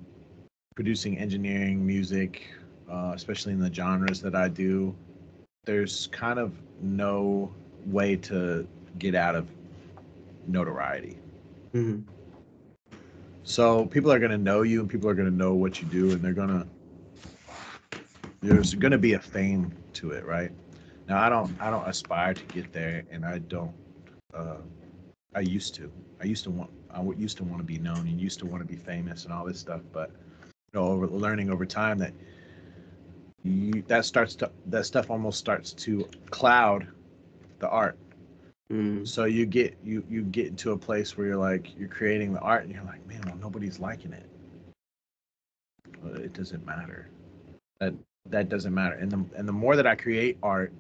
producing 0.76 1.18
engineering 1.18 1.86
music 1.86 2.48
uh, 2.90 3.12
especially 3.16 3.54
in 3.54 3.60
the 3.60 3.74
genres 3.74 4.22
that 4.22 4.36
i 4.36 4.48
do 4.48 4.94
there's 5.66 6.08
kind 6.08 6.40
of 6.40 6.54
no 6.82 7.52
way 7.86 8.16
to 8.16 8.68
get 9.00 9.16
out 9.16 9.36
of 9.36 9.48
notoriety 10.48 11.18
mm-hmm. 11.74 12.02
so 13.44 13.86
people 13.86 14.12
are 14.12 14.20
going 14.20 14.32
to 14.32 14.38
know 14.38 14.62
you 14.62 14.80
and 14.80 14.90
people 14.90 15.10
are 15.10 15.14
going 15.14 15.30
to 15.30 15.36
know 15.36 15.54
what 15.54 15.82
you 15.82 15.88
do 15.88 16.12
and 16.12 16.22
they're 16.22 16.34
going 16.34 16.50
to 16.50 16.68
there's 18.44 18.74
going 18.74 18.92
to 18.92 18.98
be 18.98 19.14
a 19.14 19.20
fame 19.20 19.74
to 19.94 20.12
it, 20.12 20.26
right? 20.26 20.52
Now 21.08 21.22
I 21.22 21.30
don't 21.30 21.56
I 21.60 21.70
don't 21.70 21.88
aspire 21.88 22.34
to 22.34 22.44
get 22.46 22.72
there, 22.72 23.04
and 23.10 23.26
I 23.26 23.40
don't. 23.40 23.74
Uh, 24.34 24.58
I 25.36 25.40
used 25.40 25.76
to. 25.76 25.92
I 26.22 26.26
used 26.26 26.44
to 26.44 26.52
want. 26.52 26.70
I 26.92 27.02
used 27.18 27.38
to 27.38 27.44
want 27.44 27.60
to 27.60 27.64
be 27.64 27.80
known 27.80 28.08
and 28.08 28.20
used 28.20 28.40
to 28.40 28.46
want 28.46 28.62
to 28.62 28.68
be 28.68 28.76
famous 28.76 29.24
and 29.24 29.34
all 29.34 29.46
this 29.46 29.60
stuff. 29.60 29.82
But 29.92 30.12
you 30.74 30.80
know, 30.80 30.88
over 30.88 31.08
learning 31.08 31.50
over 31.50 31.66
time 31.66 31.98
that 32.00 32.14
you, 33.44 33.84
that 33.88 34.06
starts 34.06 34.36
to 34.36 34.52
that 34.68 34.86
stuff 34.86 35.10
almost 35.10 35.40
starts 35.40 35.74
to 35.74 36.08
cloud 36.30 36.88
the 37.60 37.70
art. 37.70 37.98
Mm. 38.72 39.08
So 39.08 39.26
you 39.26 39.46
get 39.46 39.78
you 39.84 40.04
you 40.10 40.24
get 40.24 40.48
into 40.48 40.72
a 40.72 40.78
place 40.78 41.18
where 41.18 41.28
you're 41.28 41.38
like 41.38 41.78
you're 41.78 41.90
creating 41.90 42.34
the 42.34 42.40
art 42.40 42.64
and 42.64 42.74
you're 42.74 42.84
like, 42.84 43.06
man, 43.08 43.22
well 43.26 43.38
nobody's 43.38 43.80
liking 43.80 44.14
it. 44.14 44.30
It 46.16 46.34
doesn't 46.34 46.66
matter. 46.66 47.10
That 47.80 47.94
that 48.30 48.50
doesn't 48.50 48.74
matter. 48.74 48.96
And 48.96 49.12
the 49.12 49.26
and 49.36 49.48
the 49.48 49.54
more 49.54 49.76
that 49.76 49.88
I 49.88 49.96
create 49.96 50.38
art 50.44 50.74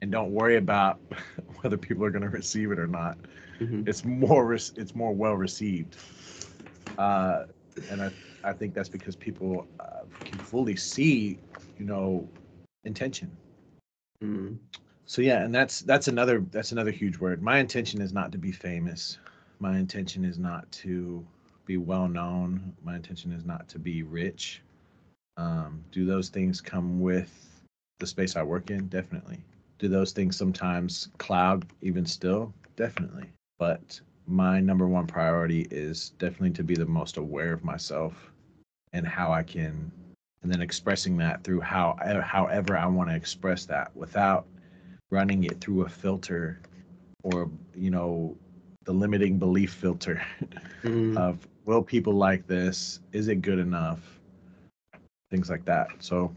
and 0.00 0.10
don't 0.10 0.32
worry 0.32 0.56
about 0.56 1.00
whether 1.60 1.76
people 1.76 2.04
are 2.04 2.10
going 2.10 2.22
to 2.22 2.28
receive 2.28 2.70
it 2.70 2.78
or 2.78 2.86
not, 2.86 3.18
mm-hmm. 3.60 3.82
it's 3.86 4.04
more 4.04 4.52
it's 4.52 4.94
more 4.94 5.12
well 5.12 5.34
received. 5.34 5.96
Uh, 6.96 7.44
and 7.90 8.02
I 8.02 8.10
I 8.44 8.52
think 8.52 8.74
that's 8.74 8.88
because 8.88 9.16
people 9.16 9.66
uh, 9.80 10.00
can 10.20 10.38
fully 10.38 10.76
see, 10.76 11.38
you 11.78 11.84
know, 11.84 12.28
intention. 12.84 13.30
Mm-hmm. 14.22 14.54
So 15.06 15.22
yeah, 15.22 15.42
and 15.42 15.54
that's 15.54 15.80
that's 15.80 16.08
another 16.08 16.44
that's 16.50 16.72
another 16.72 16.90
huge 16.90 17.18
word. 17.18 17.42
My 17.42 17.58
intention 17.58 18.02
is 18.02 18.12
not 18.12 18.32
to 18.32 18.38
be 18.38 18.52
famous. 18.52 19.18
My 19.60 19.78
intention 19.78 20.24
is 20.24 20.38
not 20.38 20.70
to 20.72 21.24
be 21.64 21.76
well 21.76 22.08
known. 22.08 22.74
My 22.84 22.96
intention 22.96 23.32
is 23.32 23.44
not 23.44 23.68
to 23.68 23.78
be 23.78 24.02
rich. 24.02 24.62
Um, 25.38 25.84
do 25.92 26.04
those 26.04 26.28
things 26.28 26.60
come 26.60 27.00
with 27.00 27.32
the 28.00 28.06
space 28.06 28.36
I 28.36 28.42
work 28.42 28.70
in? 28.70 28.88
Definitely. 28.88 29.38
Do 29.78 29.88
those 29.88 30.12
things 30.12 30.36
sometimes 30.36 31.08
cloud 31.18 31.64
even 31.80 32.04
still? 32.04 32.52
Definitely. 32.76 33.30
But 33.58 34.00
my 34.26 34.60
number 34.60 34.86
one 34.86 35.06
priority 35.06 35.66
is 35.70 36.10
definitely 36.18 36.50
to 36.50 36.64
be 36.64 36.74
the 36.74 36.86
most 36.86 37.16
aware 37.16 37.52
of 37.52 37.64
myself 37.64 38.32
and 38.92 39.06
how 39.06 39.32
I 39.32 39.44
can, 39.44 39.90
and 40.42 40.52
then 40.52 40.60
expressing 40.60 41.16
that 41.18 41.44
through 41.44 41.60
how, 41.60 41.96
however 42.22 42.76
I 42.76 42.86
want 42.86 43.08
to 43.10 43.16
express 43.16 43.64
that 43.66 43.94
without 43.96 44.46
running 45.10 45.44
it 45.44 45.60
through 45.60 45.82
a 45.82 45.88
filter 45.88 46.60
or, 47.22 47.48
you 47.74 47.90
know, 47.90 48.36
the 48.84 48.92
limiting 48.92 49.38
belief 49.38 49.72
filter 49.72 50.20
mm. 50.82 51.16
of 51.16 51.46
will 51.64 51.82
people 51.82 52.14
like 52.14 52.46
this? 52.46 53.00
Is 53.12 53.28
it 53.28 53.42
good 53.42 53.58
enough? 53.58 54.17
Things 55.30 55.50
like 55.50 55.64
that. 55.66 55.88
So 56.00 56.34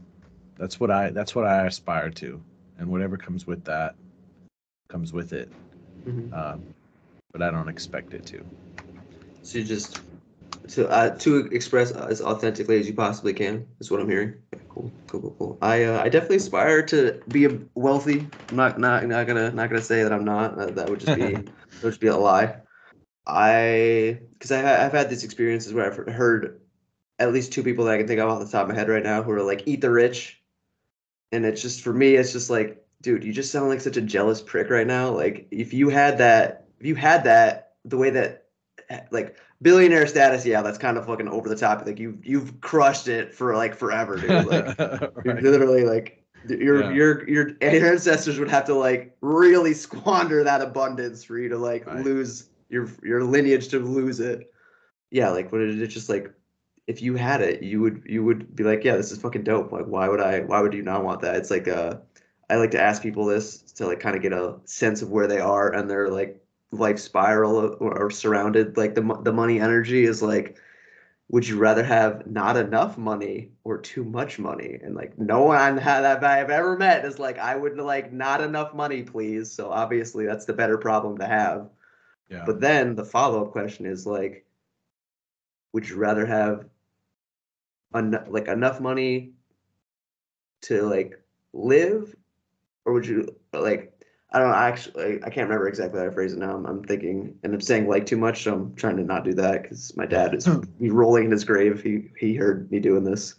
that's 0.58 0.80
what 0.80 0.92
I 0.92 1.10
that's 1.10 1.36
what 1.36 1.46
I 1.46 1.68
aspire 1.68 2.10
to, 2.12 2.42
and 2.78 2.90
whatever 2.90 3.18
comes 3.18 3.48
with 3.48 3.64
that 3.66 3.96
comes 4.88 5.14
with 5.14 5.34
it. 5.34 5.52
Mm-hmm. 6.06 6.34
Uh, 6.34 6.58
but 7.32 7.42
I 7.42 7.52
don't 7.52 7.70
expect 7.70 8.14
it 8.14 8.26
to. 8.28 8.44
So 9.44 9.60
you 9.60 9.64
just 9.64 10.02
to 10.70 10.88
uh, 10.90 11.18
to 11.18 11.48
express 11.48 11.92
as 11.92 12.22
authentically 12.22 12.80
as 12.80 12.88
you 12.88 12.94
possibly 12.94 13.34
can 13.34 13.66
is 13.80 13.90
what 13.90 14.00
I'm 14.00 14.10
hearing. 14.10 14.36
Cool, 14.70 14.92
cool, 15.08 15.22
cool, 15.22 15.36
cool. 15.40 15.58
I 15.62 15.84
uh, 15.84 16.02
I 16.02 16.10
definitely 16.10 16.38
aspire 16.38 16.84
to 16.88 17.22
be 17.30 17.46
a 17.46 17.60
wealthy. 17.76 18.28
I'm 18.50 18.56
not 18.56 18.80
not 18.80 19.06
not 19.06 19.28
gonna 19.28 19.52
not 19.52 19.70
gonna 19.70 19.82
say 19.82 20.04
that 20.04 20.14
I'm 20.14 20.26
not. 20.26 20.58
Uh, 20.58 20.66
that 20.72 20.90
would 20.90 21.00
just 21.00 21.16
be 21.16 21.22
that 21.34 21.84
would 21.84 21.90
just 21.92 22.02
be 22.02 22.08
a 22.08 22.18
lie. 22.18 22.58
I 23.26 24.20
because 24.34 24.52
I 24.52 24.86
I've 24.86 24.94
had 24.94 25.10
these 25.10 25.24
experiences 25.24 25.74
where 25.74 25.92
I've 25.92 26.14
heard 26.14 26.61
at 27.22 27.32
least 27.32 27.54
two 27.54 27.64
people 27.64 27.86
that 27.86 27.94
I 27.94 27.98
can 27.98 28.08
think 28.08 28.20
of 28.20 28.30
off 28.30 28.40
the 28.40 28.48
top 28.48 28.64
of 28.64 28.70
my 28.70 28.76
head 28.76 28.90
right 28.90 29.04
now 29.04 29.22
who 29.22 29.32
are 29.32 29.44
like 29.44 29.64
eat 29.68 29.82
the 29.82 29.92
rich, 29.92 30.42
and 31.32 31.46
it's 31.46 31.62
just 31.62 31.82
for 31.82 31.94
me, 31.94 32.16
it's 32.16 32.34
just 32.34 32.50
like, 32.50 32.84
dude, 33.02 33.24
you 33.24 33.32
just 33.32 33.52
sound 33.52 33.70
like 33.70 33.80
such 33.80 33.98
a 33.98 34.02
jealous 34.02 34.42
prick 34.42 34.70
right 34.70 34.88
now. 34.88 35.12
Like 35.12 35.48
if 35.52 35.74
you 35.74 35.90
had 35.90 36.18
that, 36.18 36.68
if 36.80 36.86
you 36.86 36.96
had 36.96 37.24
that, 37.26 37.74
the 37.86 37.98
way 37.98 38.10
that 38.10 38.48
like 39.12 39.38
billionaire 39.62 40.08
status, 40.08 40.46
yeah, 40.46 40.62
that's 40.62 40.78
kind 40.78 40.98
of 40.98 41.06
fucking 41.06 41.28
over 41.28 41.48
the 41.48 41.56
top. 41.56 41.86
Like 41.86 42.00
you 42.00 42.18
you've 42.24 42.60
crushed 42.62 43.08
it 43.08 43.34
for 43.34 43.56
like 43.56 43.76
forever, 43.76 44.18
dude. 44.18 44.48
Like 44.48 44.80
right. 44.80 45.44
literally 45.44 45.84
like 45.84 46.24
your 46.48 46.84
yeah. 46.84 46.92
your 46.92 47.30
your 47.30 47.52
ancestors 47.62 48.40
would 48.40 48.50
have 48.50 48.66
to 48.66 48.74
like 48.74 49.16
really 49.22 49.74
squander 49.74 50.44
that 50.44 50.62
abundance 50.62 51.24
for 51.24 51.38
you 51.38 51.50
to 51.50 51.58
like 51.58 51.86
right. 51.86 52.04
lose 52.04 52.50
your 52.70 52.90
your 53.04 53.24
lineage 53.24 53.68
to 53.70 53.80
lose 53.80 54.20
it. 54.20 54.52
Yeah, 55.12 55.30
like 55.30 55.52
what 55.52 55.62
it 55.62 55.88
just 55.88 56.10
like 56.10 56.34
if 56.92 57.02
you 57.02 57.16
had 57.16 57.42
it, 57.42 57.64
you 57.64 57.80
would 57.80 58.04
you 58.06 58.24
would 58.26 58.54
be 58.54 58.64
like, 58.66 58.84
yeah, 58.84 58.98
this 58.98 59.12
is 59.14 59.18
fucking 59.22 59.44
dope. 59.44 59.72
Like, 59.72 59.86
why 59.86 60.10
would 60.10 60.20
I? 60.20 60.42
Why 60.42 60.60
would 60.60 60.74
you 60.74 60.84
not 60.84 61.06
want 61.06 61.22
that? 61.22 61.38
It's 61.38 61.50
like 61.50 61.70
uh, 61.70 61.96
I 62.50 62.56
like 62.58 62.72
to 62.72 62.82
ask 62.82 63.02
people 63.02 63.26
this 63.26 63.62
to 63.78 63.88
like 63.88 64.02
kind 64.02 64.16
of 64.16 64.22
get 64.22 64.34
a 64.34 64.60
sense 64.66 65.02
of 65.02 65.10
where 65.10 65.28
they 65.28 65.40
are 65.40 65.74
and 65.74 65.90
their 65.90 66.10
like 66.10 66.44
life 66.72 67.00
spiral 67.00 67.56
or, 67.80 67.98
or 67.98 68.12
surrounded. 68.12 68.76
Like 68.76 68.94
the 68.94 69.20
the 69.24 69.32
money 69.32 69.62
energy 69.62 70.04
is 70.04 70.22
like, 70.22 70.58
would 71.30 71.48
you 71.48 71.58
rather 71.58 71.84
have 71.84 72.28
not 72.28 72.58
enough 72.58 72.98
money 72.98 73.52
or 73.64 73.78
too 73.78 74.04
much 74.04 74.38
money? 74.38 74.78
And 74.84 74.94
like 74.94 75.18
no 75.18 75.44
one 75.44 75.78
that 75.78 76.24
I've 76.26 76.50
ever 76.50 76.78
met 76.78 77.06
is 77.06 77.20
like, 77.20 77.38
I 77.38 77.56
would 77.56 77.78
like 77.78 78.12
not 78.12 78.42
enough 78.42 78.74
money, 78.74 79.04
please. 79.04 79.50
So 79.50 79.72
obviously 79.72 80.26
that's 80.26 80.46
the 80.46 80.54
better 80.54 80.78
problem 80.78 81.18
to 81.20 81.26
have. 81.26 81.70
Yeah. 82.30 82.44
But 82.46 82.60
then 82.60 82.96
the 82.96 83.06
follow 83.06 83.46
up 83.46 83.54
question 83.54 83.86
is 83.86 84.06
like, 84.06 84.46
would 85.72 85.88
you 85.88 85.96
rather 85.96 86.26
have 86.26 86.66
en- 87.96 88.26
like 88.30 88.48
enough 88.48 88.80
money 88.80 89.34
to 90.64 90.84
like 90.84 91.22
live, 91.54 92.16
or 92.86 92.94
would 92.94 93.06
you 93.06 93.36
like? 93.54 93.94
I 94.34 94.40
don't 94.40 94.50
know. 94.50 94.56
I 94.56 94.70
actually 94.70 95.16
I 95.18 95.30
can't 95.30 95.50
remember 95.50 95.68
exactly 95.68 96.00
how 96.00 96.06
to 96.06 96.12
phrase 96.12 96.34
it 96.34 96.40
now. 96.40 96.56
I'm, 96.56 96.66
I'm 96.66 96.84
thinking 96.84 97.38
and 97.44 97.54
I'm 97.54 97.62
saying 97.62 97.88
like 97.88 98.06
too 98.06 98.18
much, 98.18 98.44
so 98.44 98.54
I'm 98.54 98.76
trying 98.76 98.98
to 98.98 99.04
not 99.04 99.26
do 99.26 99.34
that 99.34 99.64
because 99.64 99.96
my 99.98 100.06
dad 100.06 100.34
is 100.34 100.48
rolling 100.80 101.26
in 101.26 101.32
his 101.32 101.44
grave. 101.44 101.82
He 101.82 102.10
he 102.18 102.36
heard 102.36 102.72
me 102.72 102.80
doing 102.80 103.04
this. 103.04 103.36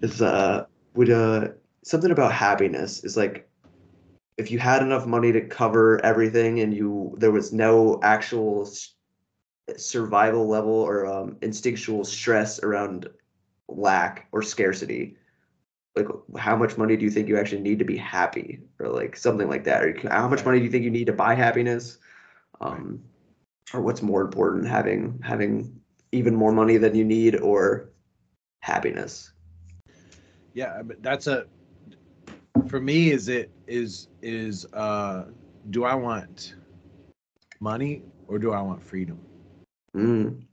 Is 0.00 0.20
uh 0.20 0.66
would 0.94 1.10
uh 1.10 1.48
something 1.82 2.10
about 2.10 2.32
happiness 2.32 3.04
is 3.04 3.16
like 3.16 3.48
if 4.36 4.50
you 4.50 4.58
had 4.58 4.82
enough 4.82 5.06
money 5.06 5.32
to 5.32 5.40
cover 5.40 6.04
everything 6.04 6.60
and 6.60 6.74
you 6.74 7.14
there 7.18 7.30
was 7.30 7.52
no 7.52 8.00
actual 8.02 8.68
survival 9.76 10.48
level 10.48 10.72
or 10.72 11.06
um, 11.06 11.36
instinctual 11.42 12.04
stress 12.04 12.62
around 12.62 13.08
lack 13.68 14.28
or 14.32 14.42
scarcity 14.42 15.16
like 15.96 16.06
how 16.38 16.56
much 16.56 16.76
money 16.76 16.96
do 16.96 17.04
you 17.04 17.10
think 17.10 17.28
you 17.28 17.38
actually 17.38 17.60
need 17.62 17.78
to 17.78 17.84
be 17.84 17.96
happy 17.96 18.60
or 18.78 18.88
like 18.88 19.16
something 19.16 19.48
like 19.48 19.64
that? 19.64 19.82
Or 19.82 20.08
how 20.08 20.28
much 20.28 20.44
money 20.44 20.58
do 20.58 20.64
you 20.64 20.70
think 20.70 20.84
you 20.84 20.90
need 20.90 21.06
to 21.06 21.12
buy 21.12 21.34
happiness? 21.34 21.98
Um 22.60 23.04
or 23.74 23.80
what's 23.82 24.02
more 24.02 24.22
important 24.22 24.66
having 24.66 25.20
having 25.24 25.80
even 26.12 26.34
more 26.34 26.52
money 26.52 26.76
than 26.78 26.94
you 26.94 27.04
need 27.04 27.36
or 27.36 27.90
happiness? 28.60 29.32
Yeah, 30.54 30.82
but 30.82 31.02
that's 31.02 31.26
a 31.26 31.46
for 32.68 32.80
me 32.80 33.10
is 33.10 33.28
it 33.28 33.50
is 33.66 34.08
is 34.22 34.66
uh 34.72 35.26
do 35.70 35.84
I 35.84 35.94
want 35.94 36.54
money 37.60 38.02
or 38.28 38.38
do 38.38 38.52
I 38.52 38.60
want 38.60 38.82
freedom? 38.82 39.18
mm, 39.94 40.46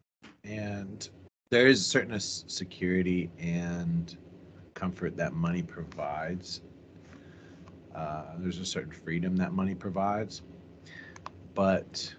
And 0.43 1.07
there 1.51 1.67
is 1.67 1.81
a 1.81 1.83
certain 1.83 2.17
security 2.19 3.29
and 3.37 4.17
comfort 4.73 5.17
that 5.17 5.33
money 5.33 5.61
provides. 5.61 6.61
Uh, 7.93 8.23
there's 8.39 8.57
a 8.57 8.65
certain 8.65 8.91
freedom 8.91 9.35
that 9.35 9.51
money 9.51 9.75
provides. 9.75 10.41
But 11.53 12.15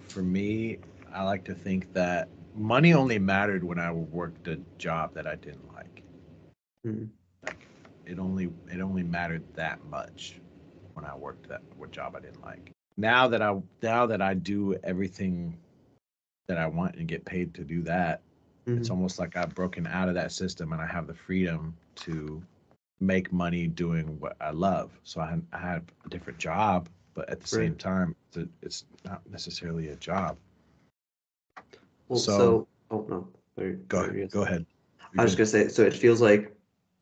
for 0.00 0.22
me, 0.22 0.78
I 1.12 1.22
like 1.24 1.44
to 1.44 1.54
think 1.54 1.92
that 1.92 2.28
money 2.54 2.94
only 2.94 3.18
mattered 3.18 3.62
when 3.62 3.78
I 3.78 3.92
worked 3.92 4.48
a 4.48 4.58
job 4.78 5.12
that 5.14 5.26
I 5.26 5.36
didn't 5.36 5.72
like. 5.74 6.02
Mhm. 6.86 7.10
Like 7.44 7.66
it 8.06 8.18
only 8.18 8.50
it 8.72 8.80
only 8.80 9.02
mattered 9.02 9.44
that 9.54 9.84
much 9.84 10.40
when 10.94 11.04
I 11.04 11.14
worked 11.14 11.48
that 11.48 11.60
what 11.76 11.90
job 11.90 12.16
I 12.16 12.20
didn't 12.20 12.42
like. 12.42 12.72
Now 12.96 13.28
that 13.28 13.42
I 13.42 13.60
now 13.82 14.06
that 14.06 14.22
I 14.22 14.32
do 14.32 14.74
everything 14.82 15.58
that 16.46 16.56
I 16.56 16.66
want 16.66 16.96
and 16.96 17.06
get 17.06 17.26
paid 17.26 17.52
to 17.54 17.64
do 17.64 17.82
that, 17.82 18.22
it's 18.76 18.90
mhm. 18.90 18.90
almost 18.90 19.18
like 19.18 19.36
I've 19.36 19.54
broken 19.54 19.86
out 19.86 20.08
of 20.08 20.14
that 20.14 20.32
system 20.32 20.72
and 20.72 20.80
I 20.80 20.86
have 20.86 21.06
the 21.06 21.14
freedom 21.14 21.76
to 21.96 22.42
make 23.00 23.32
money 23.32 23.66
doing 23.66 24.18
what 24.20 24.36
I 24.40 24.50
love. 24.50 24.98
So 25.04 25.20
I, 25.20 25.38
I 25.52 25.58
have 25.58 25.84
a 26.04 26.08
different 26.08 26.38
job, 26.38 26.88
but 27.14 27.28
at 27.30 27.40
the 27.40 27.46
same 27.46 27.74
time, 27.76 28.14
it's, 28.28 28.36
a, 28.38 28.48
it's 28.62 28.84
not 29.04 29.22
necessarily 29.30 29.88
a 29.88 29.96
job. 29.96 30.36
well 32.08 32.18
so- 32.18 32.36
so, 32.36 32.68
oh 32.90 33.06
no 33.08 33.28
Sorry, 33.56 33.78
Go 33.88 33.98
sorry, 34.04 34.22
ahead. 34.22 34.30
Go 34.30 34.42
ahead. 34.42 34.66
I 35.16 35.22
was 35.22 35.34
just 35.34 35.38
gonna 35.38 35.66
say, 35.66 35.68
so 35.68 35.82
it 35.82 35.94
feels 35.94 36.20
like, 36.20 36.54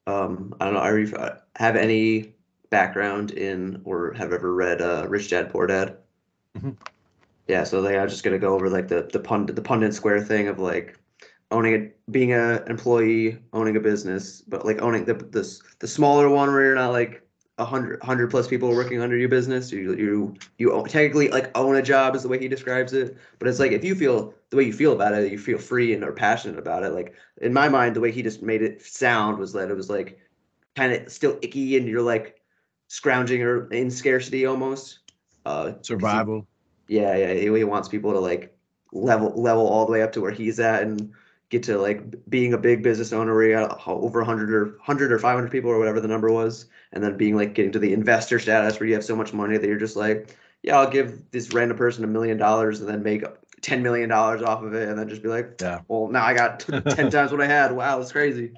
um, 0.07 0.55
I 0.61 0.65
don't 0.65 0.75
know, 0.75 0.81
I 0.81 0.97
you 0.97 1.15
uh, 1.17 1.39
have 1.57 1.77
any 1.77 2.35
background 2.71 3.33
in 3.33 3.81
or 3.85 4.13
have 4.15 4.33
ever 4.33 4.55
read 4.55 4.81
uh, 4.81 5.07
Rich 5.09 5.31
Dad 5.31 5.51
Poor 5.51 5.67
Dad? 5.67 5.99
Mhm. 6.57 6.77
Yeah, 7.49 7.65
so 7.65 7.81
like 7.81 7.97
I 7.97 8.03
was 8.03 8.13
just 8.13 8.25
gonna 8.25 8.39
go 8.39 8.55
over 8.55 8.69
like 8.71 8.89
the 8.89 9.09
the 9.13 9.19
pundit 9.21 9.57
the 9.57 9.63
pundit 9.63 9.95
square 9.95 10.21
thing 10.21 10.49
of 10.49 10.59
like 10.59 10.99
owning 11.51 11.75
a 11.75 12.11
being 12.11 12.33
a 12.33 12.65
employee, 12.67 13.39
owning 13.53 13.77
a 13.77 13.81
business, 13.81 14.41
but 14.43 14.65
like 14.65 14.81
owning 14.83 15.05
the 15.05 15.15
the 15.15 15.61
the 15.79 15.89
smaller 15.89 16.29
one 16.29 16.51
where 16.51 16.65
you're 16.65 16.75
not 16.75 16.93
like 16.93 17.23
a 17.59 17.65
hundred 17.65 18.03
hundred 18.03 18.31
plus 18.31 18.47
people 18.47 18.69
working 18.71 19.01
under 19.01 19.17
your 19.17 19.29
business. 19.29 19.73
You 19.73 19.95
you 19.95 20.35
you 20.59 20.73
own, 20.73 20.85
technically 20.89 21.29
like 21.29 21.57
own 21.57 21.77
a 21.77 21.83
job 21.83 22.15
is 22.15 22.23
the 22.23 22.29
way 22.29 22.39
he 22.39 22.49
describes 22.49 22.93
it. 22.93 23.17
But 23.39 23.49
it's 23.49 23.59
like 23.59 23.73
if 23.73 23.85
you 23.85 23.95
feel 23.95 24.35
the 24.51 24.57
way 24.57 24.65
you 24.65 24.73
feel 24.73 24.93
about 24.93 25.15
it, 25.15 25.31
you 25.33 25.39
feel 25.39 25.59
free 25.59 25.95
and 25.95 26.05
are 26.05 26.13
passionate 26.13 26.59
about 26.59 26.83
it. 26.83 26.91
Like 26.91 27.15
in 27.41 27.53
my 27.53 27.69
mind, 27.69 27.97
the 27.97 28.01
way 28.01 28.13
he 28.13 28.23
just 28.23 28.43
made 28.43 28.63
it 28.63 28.83
sound 28.83 29.39
was 29.39 29.53
that 29.55 29.71
it 29.71 29.75
was 29.77 29.89
like 29.89 30.19
kind 30.75 30.93
of 30.93 31.11
still 31.11 31.39
icky 31.43 31.77
and 31.77 31.89
you're 31.89 32.03
like 32.03 32.41
scrounging 32.89 33.43
or 33.43 33.69
in 33.73 33.91
scarcity 33.91 34.47
almost. 34.47 34.99
Uh, 35.45 35.73
'cause 35.73 35.79
he- 35.79 35.85
Survival. 35.95 36.47
yeah, 36.89 37.17
yeah. 37.17 37.33
He, 37.35 37.43
he 37.57 37.65
wants 37.65 37.89
people 37.89 38.13
to 38.13 38.19
like 38.21 38.57
level 38.93 39.31
level 39.41 39.67
all 39.67 39.87
the 39.87 39.93
way 39.93 40.03
up 40.03 40.13
to 40.13 40.21
where 40.21 40.31
he's 40.33 40.61
at 40.61 40.83
and 40.83 41.13
get 41.51 41.63
to 41.63 41.79
like 41.79 42.03
being 42.29 42.53
a 42.53 42.59
big 42.59 42.83
business 42.83 43.13
owner 43.13 43.35
where 43.35 43.49
you 43.49 43.55
got 43.55 43.87
over 43.87 44.21
100 44.21 44.53
or 44.53 44.65
100 44.65 45.13
or 45.13 45.19
500 45.19 45.51
people 45.51 45.71
or 45.71 45.79
whatever 45.79 46.01
the 46.01 46.09
number 46.09 46.31
was 46.33 46.67
and 46.93 47.03
then 47.03 47.17
being 47.17 47.37
like 47.37 47.55
getting 47.55 47.73
to 47.73 47.79
the 47.79 47.93
investor 47.93 48.39
status 48.39 48.81
where 48.81 48.89
you 48.89 48.95
have 48.95 49.05
so 49.05 49.15
much 49.17 49.33
money 49.33 49.57
that 49.57 49.67
you're 49.67 49.79
just 49.79 49.97
like 49.97 50.37
yeah 50.63 50.77
i'll 50.79 50.91
give 50.91 51.31
this 51.31 51.53
random 51.53 51.77
person 51.77 52.03
a 52.05 52.09
million 52.09 52.37
dollars 52.37 52.81
and 52.81 52.89
then 52.89 53.03
make 53.03 53.25
10 53.61 53.83
million 53.83 54.09
dollars 54.09 54.43
off 54.43 54.63
of 54.63 54.75
it 54.75 54.89
and 54.89 54.99
then 54.99 55.09
just 55.09 55.23
be 55.23 55.29
like 55.29 55.55
Yeah. 55.61 55.81
well 55.89 56.09
now 56.09 56.25
i 56.25 56.35
got 56.35 56.61
10 56.91 57.11
times 57.11 57.31
what 57.31 57.41
i 57.41 57.47
had 57.47 57.73
wow 57.73 57.99
that's 57.99 58.13
crazy 58.13 58.53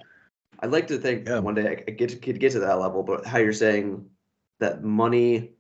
i'd 0.61 0.71
like 0.71 0.87
to 0.89 0.99
think 0.99 1.29
Yeah. 1.29 1.41
one 1.41 1.55
day 1.55 1.71
i 1.71 1.75
could 1.75 1.99
get 1.99 2.09
to, 2.11 2.17
could 2.17 2.41
get 2.41 2.53
to 2.53 2.61
that 2.61 2.79
level 2.79 3.03
but 3.03 3.27
how 3.27 3.39
you're 3.39 3.53
saying 3.53 4.09
that 4.61 4.83
money 4.83 5.53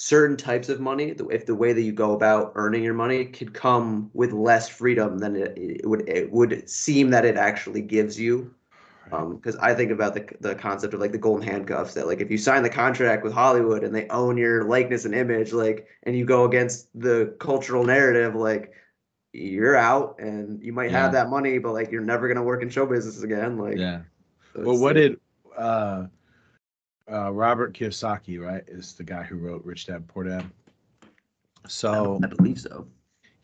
certain 0.00 0.36
types 0.36 0.68
of 0.68 0.80
money 0.80 1.14
if 1.30 1.44
the 1.46 1.54
way 1.54 1.72
that 1.72 1.82
you 1.82 1.92
go 1.92 2.12
about 2.12 2.52
earning 2.54 2.84
your 2.84 2.94
money 2.94 3.24
could 3.24 3.52
come 3.52 4.10
with 4.14 4.32
less 4.32 4.68
freedom 4.68 5.18
than 5.18 5.34
it, 5.36 5.56
it 5.58 5.86
would 5.88 6.08
it 6.08 6.30
would 6.30 6.68
seem 6.68 7.10
that 7.10 7.24
it 7.24 7.36
actually 7.36 7.82
gives 7.82 8.18
you 8.18 8.54
um 9.12 9.36
because 9.36 9.56
i 9.56 9.74
think 9.74 9.90
about 9.90 10.14
the 10.14 10.24
the 10.40 10.54
concept 10.54 10.94
of 10.94 11.00
like 11.00 11.12
the 11.12 11.18
golden 11.18 11.46
handcuffs 11.46 11.94
that 11.94 12.06
like 12.06 12.20
if 12.20 12.30
you 12.30 12.38
sign 12.38 12.62
the 12.62 12.70
contract 12.70 13.24
with 13.24 13.32
hollywood 13.32 13.82
and 13.82 13.94
they 13.94 14.06
own 14.08 14.36
your 14.36 14.64
likeness 14.64 15.04
and 15.04 15.14
image 15.14 15.52
like 15.52 15.88
and 16.04 16.16
you 16.16 16.24
go 16.24 16.44
against 16.44 16.88
the 16.94 17.34
cultural 17.40 17.84
narrative 17.84 18.36
like 18.36 18.72
you're 19.32 19.76
out 19.76 20.18
and 20.20 20.62
you 20.62 20.72
might 20.72 20.90
Yeah. 20.90 21.02
have 21.02 21.12
that 21.12 21.28
money 21.28 21.58
but 21.58 21.72
like 21.72 21.90
you're 21.90 22.02
never 22.02 22.28
gonna 22.28 22.42
work 22.42 22.62
in 22.62 22.68
show 22.70 22.86
business 22.86 23.22
again 23.22 23.58
like 23.58 23.78
yeah. 23.78 24.02
so 24.54 24.60
Well, 24.62 24.78
what 24.78 24.94
like- 24.96 24.96
did 24.96 25.20
uh, 25.56 26.06
uh, 27.10 27.32
Robert 27.32 27.74
Kiyosaki, 27.74 28.40
right, 28.40 28.64
is 28.66 28.94
the 28.94 29.04
guy 29.04 29.22
who 29.22 29.36
wrote 29.36 29.64
Rich 29.64 29.86
Dad 29.86 30.06
Poor 30.08 30.24
Dad. 30.24 30.44
So 31.66 32.20
I 32.22 32.26
believe 32.26 32.60
so 32.60 32.86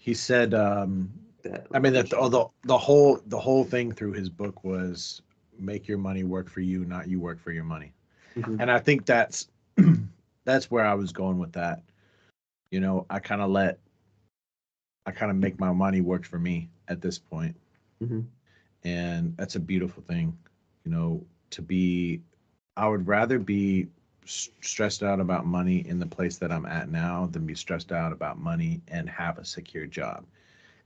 he 0.05 0.13
said, 0.13 0.53
um, 0.53 1.11
that 1.45 1.67
I 1.73 1.79
mean, 1.79 1.95
that 1.95 2.11
the, 2.11 2.29
the 2.29 2.47
the 2.65 2.77
whole 2.77 3.23
the 3.25 3.39
whole 3.39 3.65
thing 3.65 3.91
through 3.91 4.13
his 4.13 4.29
book 4.29 4.63
was 4.63 5.23
make 5.59 5.89
your 5.89 5.97
money 5.97 6.25
work 6.25 6.51
for 6.51 6.61
you, 6.61 6.85
not 6.85 7.09
you 7.09 7.19
work 7.19 7.41
for 7.41 7.53
your 7.53 7.65
money. 7.65 7.95
Mhm. 8.37 8.61
And 8.61 8.71
I 8.71 8.79
think 8.79 9.07
that's 9.07 9.49
that's 10.45 10.71
where 10.71 10.85
I 10.85 10.93
was 10.93 11.11
going 11.11 11.39
with 11.39 11.53
that. 11.53 11.83
You 12.71 12.81
know, 12.81 13.07
I 13.09 13.19
kind 13.19 13.41
of 13.41 13.49
let 13.49 13.79
I 15.07 15.11
kind 15.11 15.31
of 15.31 15.39
make 15.39 15.59
my 15.59 15.73
money 15.73 16.03
work 16.03 16.27
for 16.27 16.39
me 16.39 16.69
at 16.89 17.01
this 17.01 17.19
point. 17.19 17.57
Mhm. 18.03 18.27
And 18.85 19.35
that's 19.39 19.57
a 19.57 19.61
beautiful 19.61 20.03
thing, 20.03 20.37
you 20.85 20.91
know, 20.91 21.25
to 21.49 21.63
be 21.63 22.21
I 22.77 22.89
would 22.89 23.07
rather 23.07 23.39
be 23.39 23.89
stressed 24.25 25.03
out 25.03 25.21
about 25.21 25.47
money 25.47 25.87
in 25.87 25.99
the 25.99 26.07
place 26.07 26.39
that 26.39 26.51
I'm 26.53 26.67
at 26.67 26.91
now 26.91 27.27
than 27.27 27.47
be 27.47 27.55
stressed 27.55 27.93
out 27.93 28.13
about 28.13 28.39
money 28.39 28.81
and 28.89 29.09
have 29.09 29.39
a 29.39 29.45
secure 29.45 29.87
job. 29.87 30.25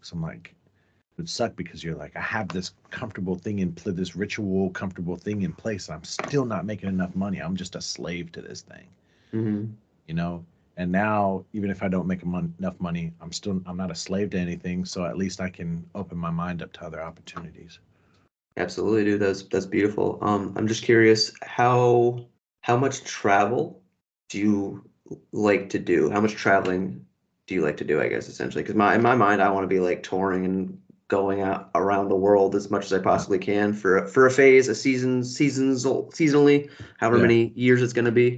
So 0.03 0.17
I'm 0.17 0.23
like, 0.23 0.49
it 0.49 1.19
would 1.19 1.29
suck 1.29 1.57
because 1.57 1.83
you're 1.85 1.95
like, 1.97 2.17
I 2.17 2.21
have 2.21 2.51
this 2.51 2.73
comfortable 2.91 3.37
thing 3.37 3.59
in 3.61 3.73
pl- 3.73 3.93
this 3.93 4.17
ritual, 4.17 4.71
comfortable 4.71 5.17
thing 5.17 5.43
in 5.43 5.53
place. 5.53 5.89
and 5.89 5.97
I'm 5.97 6.05
still 6.05 6.45
not 6.45 6.67
making 6.67 6.89
enough 6.89 7.15
money. 7.15 7.39
I'm 7.39 7.57
just 7.57 7.77
a 7.77 7.81
slave 7.81 8.33
to 8.33 8.43
this 8.43 8.63
thing, 8.63 8.89
Mhm. 9.33 9.77
you 10.07 10.15
know. 10.15 10.45
And 10.77 10.93
now, 10.93 11.45
even 11.53 11.71
if 11.71 11.83
I 11.83 11.89
don't 11.89 12.07
make 12.07 12.25
mon- 12.25 12.55
enough 12.59 12.81
money, 12.81 13.13
I'm 13.21 13.33
still 13.33 13.63
I'm 13.67 13.77
not 13.77 13.91
a 13.91 13.95
slave 13.95 14.31
to 14.31 14.39
anything. 14.39 14.85
So 14.85 15.05
at 15.05 15.17
least 15.19 15.41
I 15.41 15.51
can 15.51 15.85
open 15.95 16.19
my 16.19 16.31
mind 16.31 16.63
up 16.63 16.73
to 16.75 16.85
other 16.85 17.01
opportunities. 17.03 17.79
Absolutely, 18.59 19.05
dude. 19.05 19.21
That's 19.21 19.45
that's 19.45 19.67
beautiful. 19.67 20.19
Um, 20.21 20.53
I'm 20.57 20.67
just 20.67 20.83
curious 20.83 21.33
how 21.43 22.27
how 22.61 22.77
much 22.77 23.05
travel 23.05 23.81
do 24.29 24.39
you 24.39 24.85
like 25.33 25.71
to 25.71 25.79
do? 25.79 26.11
How 26.11 26.21
much 26.21 26.33
traveling 26.35 27.07
do 27.47 27.55
you 27.55 27.63
like 27.63 27.77
to 27.79 27.85
do? 27.85 28.01
I 28.01 28.09
guess 28.09 28.29
essentially, 28.29 28.63
because 28.63 28.75
my 28.77 28.95
in 28.97 29.03
my 29.03 29.15
mind, 29.15 29.41
I 29.41 29.51
want 29.51 29.65
to 29.65 29.69
be 29.69 29.81
like 29.81 30.03
touring 30.03 30.45
and 30.45 30.79
going 31.07 31.41
out 31.41 31.71
around 31.75 32.09
the 32.11 32.17
world 32.17 32.55
as 32.55 32.71
much 32.71 32.85
as 32.85 32.93
I 32.93 32.99
possibly 32.99 33.39
can 33.39 33.73
for 33.73 33.97
a- 33.99 34.09
for 34.09 34.27
a 34.27 34.31
phase, 34.31 34.69
a 34.69 34.75
season, 34.75 35.25
seasons 35.25 35.85
seasonally, 35.87 36.69
however 36.99 37.17
Yeah. 37.17 37.23
many 37.23 37.53
years 37.55 37.81
it's 37.81 37.95
gonna 37.95 38.13
be. 38.13 38.37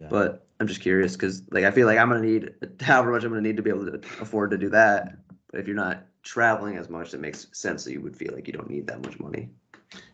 Yeah. 0.00 0.08
But 0.10 0.44
I'm 0.60 0.66
just 0.66 0.80
curious 0.82 1.12
because 1.12 1.42
like 1.52 1.64
I 1.64 1.70
feel 1.70 1.86
like 1.86 1.98
I'm 1.98 2.08
gonna 2.08 2.20
need 2.20 2.50
however 2.82 3.12
much 3.12 3.22
I'm 3.24 3.30
gonna 3.30 3.40
need 3.42 3.56
to 3.58 3.62
be 3.62 3.70
able 3.70 3.86
to 3.86 4.00
afford 4.20 4.50
to 4.50 4.58
do 4.58 4.68
that. 4.70 5.16
But 5.50 5.60
if 5.60 5.66
you're 5.68 5.76
not 5.76 6.04
traveling 6.22 6.76
as 6.76 6.88
much, 6.88 7.14
it 7.14 7.20
makes 7.20 7.46
sense 7.52 7.84
that 7.84 7.92
you 7.92 8.00
would 8.00 8.16
feel 8.16 8.34
like 8.34 8.46
you 8.46 8.52
don't 8.52 8.70
need 8.70 8.86
that 8.86 9.02
much 9.04 9.18
money. 9.18 9.48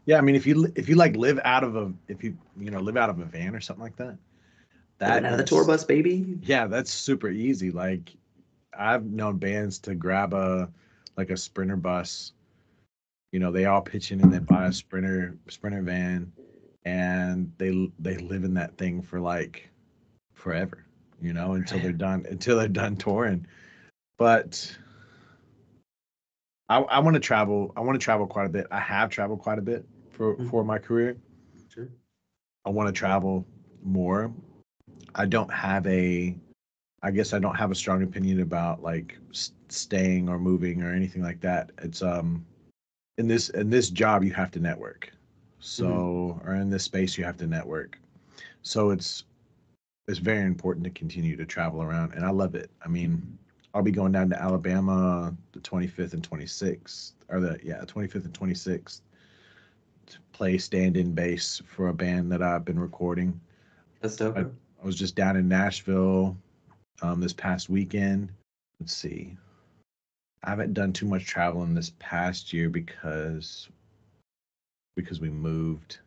Yeah, 0.07 0.19
I 0.19 0.21
mean, 0.21 0.35
if 0.35 0.47
you 0.47 0.73
if 0.75 0.89
you 0.89 0.97
like 0.97 1.17
live 1.17 1.39
out 1.45 1.65
of 1.65 1.77
a 1.77 1.93
if 2.09 2.25
you 2.25 2.37
you 2.59 2.71
know 2.71 2.81
live 2.81 2.97
out 2.97 3.11
of 3.11 3.21
a 3.21 3.25
van 3.25 3.55
or 3.55 3.61
something 3.61 3.83
like 3.83 3.97
that, 3.97 4.17
that 4.99 5.25
out 5.25 5.33
of 5.33 5.39
the 5.39 5.45
tour 5.45 5.65
bus, 5.65 5.85
baby. 5.85 6.39
Yeah, 6.43 6.67
that's 6.67 6.91
super 6.91 7.29
easy. 7.29 7.71
Like 7.71 8.15
I've 8.77 9.05
known 9.05 9.39
bands 9.39 9.79
to 9.81 9.95
grab 9.95 10.35
a 10.35 10.71
like 11.17 11.31
a 11.31 11.37
sprinter 11.37 11.77
bus 11.77 12.33
you 13.33 13.41
know, 13.41 13.53
they 13.53 13.67
all 13.67 13.83
pitch 13.83 14.11
in 14.11 14.21
and 14.21 14.33
they 14.33 14.39
buy 14.39 14.67
a 14.67 14.73
sprinter 14.73 15.37
sprinter 15.49 15.83
van, 15.83 16.33
and 16.85 17.53
they 17.59 17.91
they 17.99 18.17
live 18.17 18.45
in 18.45 18.55
that 18.55 18.77
thing 18.79 19.03
for 19.03 19.21
like 19.21 19.69
forever, 20.35 20.85
you 21.21 21.33
know, 21.33 21.53
until 21.53 21.79
they're 21.81 21.93
done 21.93 22.27
until 22.31 22.59
they're 22.59 22.69
done 22.69 22.97
touring. 22.97 23.47
But 24.17 24.77
I, 26.69 26.79
I 26.81 26.99
want 27.01 27.15
to 27.15 27.21
travel. 27.21 27.73
I 27.77 27.81
want 27.81 27.99
to 28.01 28.05
travel 28.05 28.27
quite 28.27 28.47
a 28.47 28.51
bit. 28.51 28.67
I 28.71 28.81
have 28.81 29.11
traveled 29.11 29.41
quite 29.41 29.59
a 29.59 29.63
bit 29.63 29.85
for 30.11 30.37
Mhm. 30.37 30.51
for 30.51 30.65
my 30.65 30.79
career. 30.79 31.17
Sure. 31.69 31.89
I 32.65 32.71
want 32.71 32.89
to 32.89 32.93
travel 32.99 33.47
more. 33.83 34.33
I 35.15 35.27
don't 35.27 35.53
have 35.53 35.87
a, 35.87 36.37
I 37.03 37.11
guess 37.11 37.33
I 37.33 37.39
don't 37.39 37.57
have 37.57 37.71
a 37.71 37.75
strong 37.75 38.03
opinion 38.03 38.41
about 38.41 38.83
like 38.83 39.19
s- 39.31 39.53
staying 39.69 40.29
or 40.29 40.39
moving 40.39 40.83
or 40.83 40.93
anything 40.93 41.23
like 41.23 41.41
that. 41.41 41.71
It's 41.79 42.03
um, 42.03 42.45
in 43.19 43.29
this 43.29 43.51
in 43.51 43.71
this 43.71 43.91
job 43.91 44.23
you 44.25 44.33
have 44.35 44.51
to 44.53 44.61
network, 44.61 45.13
so 45.61 46.41
or 46.45 46.55
in 46.55 46.71
this 46.71 46.85
space 46.85 47.17
you 47.19 47.25
have 47.25 47.37
to 47.39 47.47
network, 47.47 47.99
so 48.63 48.91
it's 48.91 49.25
it's 50.09 50.19
very 50.19 50.45
important 50.47 50.85
to 50.85 50.91
continue 50.91 51.37
to 51.37 51.47
travel 51.47 51.83
around, 51.83 52.13
and 52.15 52.25
I 52.25 52.31
love 52.31 52.55
it. 52.55 52.71
I 52.85 52.89
mean, 52.89 53.39
I'll 53.75 53.83
be 53.83 53.91
going 53.91 54.13
down 54.13 54.31
to 54.31 54.41
Alabama 54.43 55.35
the 55.53 55.61
25th 55.61 56.15
and 56.15 56.29
26th, 56.29 57.13
or 57.29 57.41
the 57.41 57.59
yeah 57.63 57.81
25th 57.85 58.25
and 58.25 58.33
26th 58.33 59.01
to 60.07 60.19
play 60.33 60.57
stand-in 60.59 61.13
bass 61.13 61.61
for 61.67 61.89
a 61.89 61.95
band 61.95 62.33
that 62.33 62.43
I've 62.43 62.65
been 62.65 62.79
recording. 62.79 63.39
That's 64.01 64.17
dope. 64.17 64.37
I- 64.39 64.47
I 64.81 64.87
was 64.87 64.95
just 64.97 65.17
down 65.17 65.37
in 65.37 65.49
Nashville 65.49 66.37
um, 67.03 67.21
this 67.21 67.33
past 67.33 67.69
weekend. 67.69 68.31
Let's 68.79 68.95
see. 68.97 69.37
I 70.45 70.51
haven't 70.51 70.73
done 70.73 70.93
too 70.93 71.07
much 71.07 71.27
traveling 71.27 71.75
this 71.75 71.93
past 71.99 72.53
year 72.53 72.69
because 72.71 73.69
because 74.97 75.21
we 75.21 75.31
moved. 75.31 75.99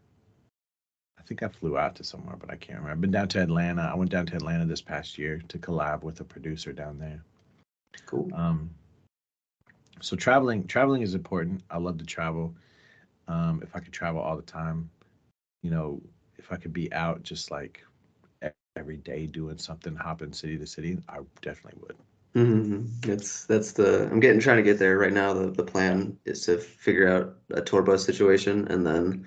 I 1.19 1.23
think 1.23 1.43
I 1.43 1.49
flew 1.49 1.77
out 1.77 1.95
to 1.97 2.03
somewhere, 2.05 2.37
but 2.37 2.49
I 2.49 2.55
can't 2.55 2.79
remember. 2.79 2.91
I've 2.93 3.01
been 3.01 3.11
down 3.11 3.27
to 3.29 3.41
Atlanta. 3.41 3.81
I 3.81 3.95
went 3.95 4.09
down 4.09 4.25
to 4.27 4.35
Atlanta 4.37 4.65
this 4.65 4.81
past 4.81 5.17
year 5.17 5.41
to 5.49 5.59
collab 5.59 6.01
with 6.03 6.21
a 6.21 6.23
producer 6.23 6.71
down 6.71 6.97
there. 6.97 7.21
Cool. 8.05 8.29
Um, 8.33 8.69
so 9.99 10.15
traveling 10.15 10.65
traveling 10.67 11.01
is 11.01 11.13
important. 11.15 11.63
I 11.69 11.77
love 11.77 11.97
to 11.97 12.05
travel. 12.05 12.55
Um, 13.27 13.61
if 13.63 13.75
I 13.75 13.79
could 13.79 13.93
travel 13.93 14.21
all 14.21 14.35
the 14.35 14.41
time, 14.43 14.89
you 15.63 15.71
know, 15.71 16.01
if 16.37 16.51
I 16.51 16.57
could 16.57 16.73
be 16.73 16.91
out 16.93 17.23
just 17.23 17.51
like 17.51 17.83
every 18.41 18.97
day 18.97 19.27
doing 19.27 19.57
something, 19.57 19.95
hopping 19.95 20.33
city 20.33 20.57
to 20.57 20.65
city, 20.67 20.97
I 21.09 21.19
definitely 21.41 21.79
would. 21.81 21.95
hmm 22.33 22.85
That's 23.01 23.45
that's 23.45 23.73
the 23.73 24.09
I'm 24.11 24.19
getting 24.19 24.39
trying 24.39 24.57
to 24.57 24.63
get 24.63 24.79
there 24.79 24.97
right 24.97 25.11
now. 25.13 25.33
The 25.33 25.51
the 25.51 25.63
plan 25.63 26.17
is 26.25 26.45
to 26.45 26.57
figure 26.57 27.07
out 27.07 27.35
a 27.51 27.61
tour 27.61 27.81
bus 27.81 28.05
situation, 28.05 28.67
and 28.69 28.85
then 28.85 29.25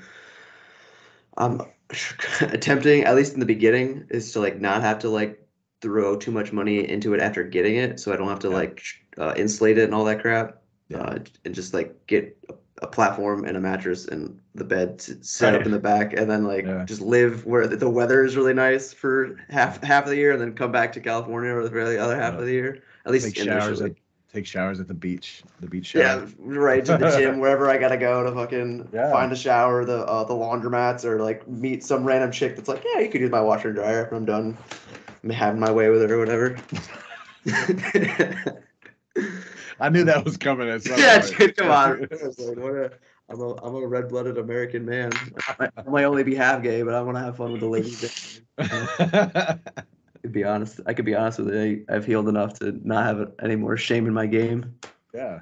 I'm 1.37 1.61
attempting, 2.41 3.05
at 3.05 3.15
least 3.15 3.35
in 3.35 3.41
the 3.41 3.47
beginning, 3.47 4.07
is 4.11 4.33
to 4.33 4.41
like 4.41 4.61
not 4.61 4.83
have 4.83 5.01
to 5.01 5.09
like 5.09 5.44
throw 5.85 6.17
too 6.17 6.31
much 6.33 6.51
money 6.51 6.89
into 6.89 7.13
it 7.13 7.21
after 7.21 7.45
getting 7.45 7.77
it, 7.77 8.01
so 8.01 8.11
I 8.13 8.17
don't 8.17 8.29
have 8.29 8.39
to 8.41 8.49
Yeah. 8.49 8.55
like 8.55 8.83
uh, 9.19 9.35
insulate 9.37 9.77
it 9.79 9.85
and 9.85 9.95
all 9.95 10.05
that 10.07 10.21
crap, 10.23 10.63
Yeah. 10.89 10.99
uh, 10.99 11.19
and 11.45 11.55
just 11.55 11.75
like 11.75 11.95
get 12.07 12.37
a, 12.49 12.87
platform 12.87 13.45
and 13.47 13.57
a 13.57 13.61
mattress 13.61 14.07
and 14.07 14.39
the 14.55 14.65
bed 14.65 14.99
to 14.99 15.17
set 15.23 15.55
up 15.55 15.65
in 15.65 15.71
the 15.73 15.79
back, 15.79 16.13
and 16.13 16.29
then 16.31 16.45
like 16.45 16.65
Yeah. 16.67 16.85
just 16.85 17.01
live 17.01 17.45
where 17.47 17.67
the, 17.67 17.77
the 17.77 17.89
weather 17.89 18.25
is 18.25 18.37
really 18.37 18.53
nice 18.55 18.93
for 18.93 19.37
half 19.49 19.83
half 19.85 20.05
of 20.05 20.11
the 20.11 20.17
year, 20.17 20.33
and 20.33 20.41
then 20.41 20.55
come 20.55 20.73
back 20.73 20.93
to 20.95 21.01
California 21.01 21.53
for 21.55 21.69
the 21.69 21.99
other 22.03 22.17
half 22.17 22.35
of 22.35 22.45
the 22.47 22.53
year. 22.53 22.83
At 23.07 23.13
least 23.13 23.27
Take 23.27 23.45
showers 23.47 23.81
at 23.83 23.93
take 24.33 24.47
showers 24.47 24.81
at 24.81 24.89
the 24.89 24.95
beach, 24.95 25.45
the 25.61 25.69
beach 25.69 25.87
shower. 25.87 26.03
Yeah, 26.03 26.27
right 26.41 26.85
to 26.85 26.97
the 26.99 27.17
gym 27.17 27.39
wherever 27.43 27.71
I 27.71 27.79
gotta 27.79 27.97
go 27.97 28.25
to 28.25 28.33
fucking 28.33 28.89
Yeah. 28.93 29.13
find 29.13 29.31
a 29.33 29.37
shower, 29.37 29.85
the 29.85 30.05
uh, 30.05 30.25
the 30.25 30.35
laundromats, 30.35 31.05
or 31.05 31.21
like 31.23 31.47
meet 31.47 31.85
some 31.85 32.05
random 32.05 32.33
chick 32.33 32.57
that's 32.57 32.69
like, 32.69 32.83
yeah, 32.85 33.01
you 33.01 33.09
could 33.09 33.21
use 33.21 33.31
my 33.31 33.41
washer 33.41 33.69
and 33.69 33.77
dryer 33.77 34.03
after 34.03 34.17
I'm 34.17 34.25
done 34.25 34.59
Having 35.31 35.61
my 35.61 35.71
way 35.71 35.89
with 35.91 36.03
it 36.03 36.11
or 36.11 36.19
whatever. 36.19 36.57
I 39.81 39.89
knew 39.89 40.05
that 40.05 40.25
was 40.25 40.37
coming 40.37 40.69
at 40.69 40.83
some 40.83 40.99
yeah, 41.01 41.21
point. 41.21 41.39
dude, 41.39 41.57
come 41.57 41.71
on. 41.71 42.09
I 42.23 42.27
was 42.27 42.39
like, 42.39 42.59
what 42.59 42.75
a- 42.75 42.93
I'm 43.31 43.41
a 43.41 43.55
I'm 43.65 43.75
a 43.75 43.87
red 43.87 44.09
blooded 44.09 44.37
American 44.37 44.85
man. 44.85 45.11
I 45.59 45.73
might, 45.87 46.05
only 46.05 46.25
be 46.25 46.35
half 46.35 46.63
gay, 46.63 46.83
but 46.83 46.95
I 46.95 47.01
want 47.01 47.17
to 47.17 47.23
have 47.23 47.39
fun 47.39 47.53
with 47.53 47.61
the 47.61 47.69
ladies. 47.69 48.41
To 50.25 50.31
be 50.31 50.43
honest, 50.43 50.81
I 50.87 50.95
could 50.95 51.05
be 51.05 51.15
honest 51.15 51.39
with 51.39 51.55
you. 51.55 51.85
I've 51.87 52.07
healed 52.07 52.31
enough 52.31 52.59
to 52.61 52.73
not 52.83 53.05
have 53.05 53.33
any 53.43 53.57
more 53.57 53.77
shame 53.77 54.07
in 54.07 54.15
my 54.15 54.25
game. 54.25 54.75
yeah. 55.13 55.41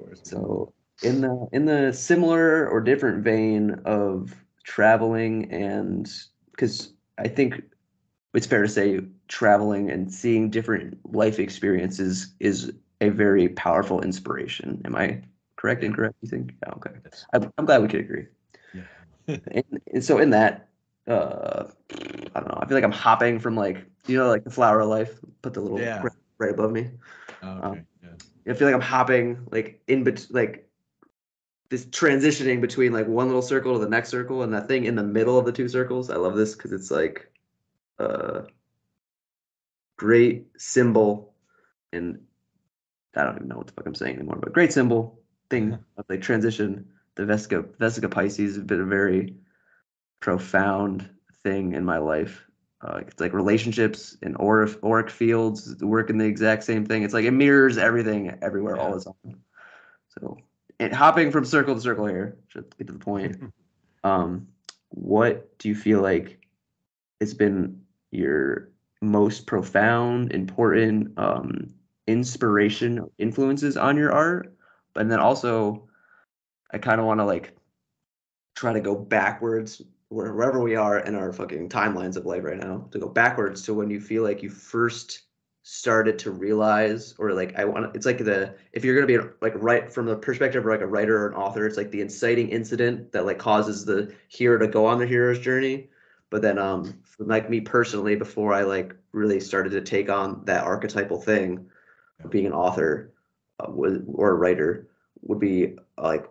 Of 0.00 0.06
course. 0.06 0.20
So 0.22 0.72
in 1.02 1.20
the 1.20 1.46
in 1.52 1.66
the 1.66 1.92
similar 1.92 2.66
or 2.68 2.80
different 2.80 3.22
vein 3.22 3.82
of 3.84 4.34
traveling 4.64 5.52
and 5.52 6.10
because 6.52 6.94
I 7.18 7.28
think 7.28 7.62
it's 8.38 8.46
fair 8.46 8.62
to 8.62 8.68
say 8.68 9.00
traveling 9.26 9.90
and 9.90 10.14
seeing 10.14 10.48
different 10.48 10.96
life 11.12 11.40
experiences 11.40 12.34
is 12.38 12.72
a 13.00 13.08
very 13.08 13.48
powerful 13.48 14.00
inspiration. 14.00 14.80
Am 14.84 14.94
I 14.94 15.22
correct? 15.56 15.82
Incorrect? 15.82 16.14
You 16.20 16.28
think? 16.28 16.54
Yeah, 16.62 16.72
okay. 16.74 16.92
I'm, 17.32 17.52
I'm 17.58 17.66
glad 17.66 17.82
we 17.82 17.88
could 17.88 17.98
agree. 17.98 18.26
Yeah. 18.72 18.82
and, 19.50 19.64
and 19.92 20.04
so 20.04 20.18
in 20.18 20.30
that, 20.30 20.68
uh, 21.08 21.64
I 22.36 22.38
don't 22.40 22.46
know. 22.46 22.60
I 22.62 22.66
feel 22.66 22.76
like 22.76 22.84
I'm 22.84 22.92
hopping 22.92 23.40
from 23.40 23.56
like 23.56 23.84
you 24.06 24.16
know 24.16 24.28
like 24.28 24.44
the 24.44 24.50
flower 24.50 24.78
of 24.78 24.88
life. 24.88 25.18
Put 25.42 25.54
the 25.54 25.60
little 25.60 25.80
Yeah. 25.80 26.00
right, 26.00 26.12
right 26.38 26.50
above 26.52 26.70
me. 26.70 26.90
Oh, 27.42 27.48
Um, 27.48 27.86
yeah. 28.04 28.52
I 28.52 28.54
feel 28.54 28.68
like 28.68 28.74
I'm 28.76 28.80
hopping 28.80 29.48
like 29.50 29.82
in 29.88 30.04
bet 30.04 30.28
like 30.30 30.68
this 31.70 31.86
transitioning 31.86 32.60
between 32.60 32.92
like 32.92 33.08
one 33.08 33.26
little 33.26 33.42
circle 33.42 33.72
to 33.72 33.80
the 33.80 33.90
next 33.90 34.10
circle 34.10 34.44
and 34.44 34.54
that 34.54 34.68
thing 34.68 34.84
in 34.84 34.94
the 34.94 35.02
middle 35.02 35.40
of 35.40 35.44
the 35.44 35.50
two 35.50 35.68
circles. 35.68 36.08
I 36.08 36.14
love 36.14 36.36
this 36.36 36.54
because 36.54 36.70
it's 36.70 36.92
like 36.92 37.28
a 37.98 38.46
great 39.96 40.46
symbol 40.56 41.34
and 41.92 42.20
I 43.16 43.24
don't 43.24 43.36
even 43.36 43.48
know 43.48 43.56
what 43.56 43.66
the 43.66 43.72
fuck 43.72 43.86
I'm 43.86 43.94
saying 43.94 44.16
anymore, 44.16 44.38
but 44.40 44.52
great 44.52 44.72
symbol 44.72 45.20
thing 45.50 45.78
of 45.96 46.04
like 46.08 46.20
transition. 46.20 46.86
The 47.16 47.24
Vesica 47.24 47.64
Vesica 47.78 48.08
Piscis 48.08 48.54
has 48.54 48.58
been 48.58 48.80
a 48.80 48.84
very 48.84 49.34
profound 50.20 51.08
thing 51.42 51.72
in 51.72 51.84
my 51.84 51.98
life. 51.98 52.44
Uh, 52.80 53.00
it's 53.06 53.20
like 53.20 53.32
relationships 53.32 54.16
and 54.22 54.36
auric, 54.36 54.82
auric 54.84 55.10
fields 55.10 55.82
work 55.82 56.10
in 56.10 56.18
the 56.18 56.24
exact 56.24 56.62
same 56.62 56.86
thing. 56.86 57.02
It's 57.02 57.14
like 57.14 57.24
it 57.24 57.32
mirrors 57.32 57.76
everything 57.76 58.38
everywhere 58.40 58.76
all 58.76 58.96
the 58.96 59.04
time. 59.04 59.40
So, 60.10 60.38
and 60.78 60.92
hopping 60.92 61.32
from 61.32 61.44
circle 61.44 61.74
to 61.74 61.80
circle 61.80 62.06
here, 62.06 62.38
just 62.48 62.70
to 62.70 62.76
get 62.76 62.86
to 62.86 62.92
the 62.92 62.98
point. 63.00 63.52
um, 64.04 64.46
what 64.90 65.58
do 65.58 65.68
you 65.68 65.74
feel 65.74 66.00
like 66.00 66.40
it's 67.20 67.34
been 67.34 67.80
your 68.10 68.70
most 69.00 69.46
profound, 69.46 70.32
important 70.32 71.18
um, 71.18 71.72
inspiration, 72.06 73.08
influences 73.18 73.76
on 73.76 73.96
your 73.96 74.12
art? 74.12 74.54
But 74.94 75.08
then 75.08 75.20
also, 75.20 75.88
I 76.72 76.78
kind 76.78 77.00
of 77.00 77.06
want 77.06 77.20
to 77.20 77.24
like 77.24 77.56
try 78.54 78.72
to 78.72 78.80
go 78.80 78.94
backwards 78.94 79.82
wherever 80.08 80.60
we 80.60 80.74
are 80.74 81.00
in 81.00 81.14
our 81.14 81.32
fucking 81.32 81.68
timelines 81.68 82.16
of 82.16 82.26
life 82.26 82.42
right 82.42 82.56
now 82.56 82.88
to 82.90 82.98
go 82.98 83.08
backwards 83.08 83.62
to 83.62 83.74
when 83.74 83.90
you 83.90 84.00
feel 84.00 84.22
like 84.22 84.42
you 84.42 84.48
first 84.48 85.22
started 85.62 86.18
to 86.18 86.30
realize 86.30 87.14
or 87.18 87.34
like 87.34 87.54
I 87.58 87.66
want 87.66 87.94
it's 87.94 88.06
like 88.06 88.18
the 88.18 88.54
if 88.72 88.84
you're 88.84 88.94
gonna 88.94 89.06
be 89.06 89.28
like 89.42 89.52
right 89.56 89.92
from 89.92 90.06
the 90.06 90.16
perspective 90.16 90.64
of 90.64 90.70
like 90.70 90.80
a 90.80 90.86
writer 90.86 91.18
or 91.18 91.28
an 91.28 91.34
author 91.34 91.66
it's 91.66 91.76
like 91.76 91.90
the 91.90 92.00
inciting 92.00 92.48
incident 92.48 93.12
that 93.12 93.26
like 93.26 93.38
causes 93.38 93.84
the 93.84 94.10
hero 94.28 94.58
to 94.58 94.66
go 94.66 94.86
on 94.86 94.98
the 94.98 95.06
hero's 95.06 95.38
journey 95.38 95.90
but 96.30 96.40
then 96.40 96.58
um 96.58 96.98
like 97.18 97.50
me 97.50 97.60
personally 97.60 98.14
before 98.16 98.54
I 98.54 98.62
like 98.62 98.94
really 99.12 99.40
started 99.40 99.70
to 99.70 99.80
take 99.80 100.08
on 100.08 100.42
that 100.44 100.64
archetypal 100.64 101.20
thing 101.20 101.66
of 102.22 102.30
being 102.30 102.46
an 102.46 102.52
author 102.52 103.12
uh, 103.60 103.66
or 103.66 104.30
a 104.30 104.34
writer 104.34 104.88
would 105.22 105.40
be 105.40 105.76
like 105.96 106.26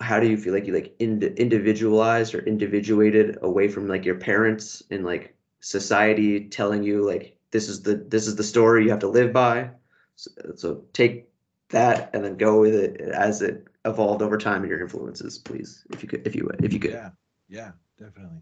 how 0.00 0.18
do 0.18 0.26
you 0.26 0.36
feel 0.36 0.52
like 0.52 0.66
you 0.66 0.74
like 0.74 0.94
ind- 0.98 1.22
individualized 1.22 2.34
or 2.34 2.40
individuated 2.40 3.38
away 3.42 3.68
from 3.68 3.86
like 3.86 4.04
your 4.04 4.14
parents 4.14 4.82
and 4.90 5.04
like 5.04 5.34
society 5.60 6.48
telling 6.48 6.82
you 6.82 7.06
like 7.06 7.36
this 7.50 7.68
is 7.68 7.82
the 7.82 7.94
this 8.08 8.26
is 8.26 8.36
the 8.36 8.42
story 8.42 8.84
you 8.84 8.90
have 8.90 8.98
to 8.98 9.08
live 9.08 9.32
by 9.32 9.70
so, 10.16 10.30
so 10.56 10.84
take 10.92 11.28
that 11.68 12.10
and 12.14 12.24
then 12.24 12.36
go 12.36 12.60
with 12.60 12.74
it 12.74 13.00
as 13.00 13.42
it 13.42 13.66
evolved 13.84 14.22
over 14.22 14.38
time 14.38 14.62
and 14.62 14.70
your 14.70 14.80
influences 14.80 15.38
please 15.38 15.84
if 15.90 16.02
you 16.02 16.08
could 16.08 16.26
if 16.26 16.34
you 16.34 16.50
if 16.62 16.72
you 16.72 16.80
could 16.80 16.92
Yeah, 16.92 17.10
yeah, 17.48 17.72
definitely. 17.98 18.38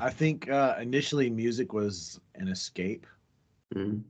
I 0.00 0.10
think 0.10 0.48
uh, 0.48 0.76
initially 0.80 1.30
music 1.30 1.72
was 1.72 2.20
an 2.34 2.48
escape. 2.48 3.06
Mhm. 3.74 4.02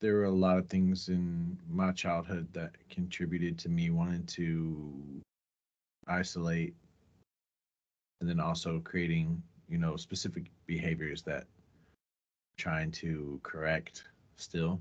There 0.00 0.14
were 0.14 0.24
a 0.24 0.30
lot 0.30 0.58
of 0.58 0.68
things 0.68 1.08
in 1.08 1.58
my 1.68 1.92
childhood 1.92 2.52
that 2.52 2.72
contributed 2.90 3.58
to 3.58 3.68
me 3.68 3.90
wanting 3.90 4.24
to 4.26 5.22
isolate 6.06 6.74
and 8.20 8.28
then 8.28 8.40
also 8.40 8.80
creating, 8.80 9.42
you 9.68 9.78
know, 9.78 9.96
specific 9.96 10.50
behaviors 10.66 11.22
that 11.22 11.42
I'm 11.42 12.56
trying 12.58 12.90
to 12.92 13.40
correct 13.42 14.04
still. 14.36 14.80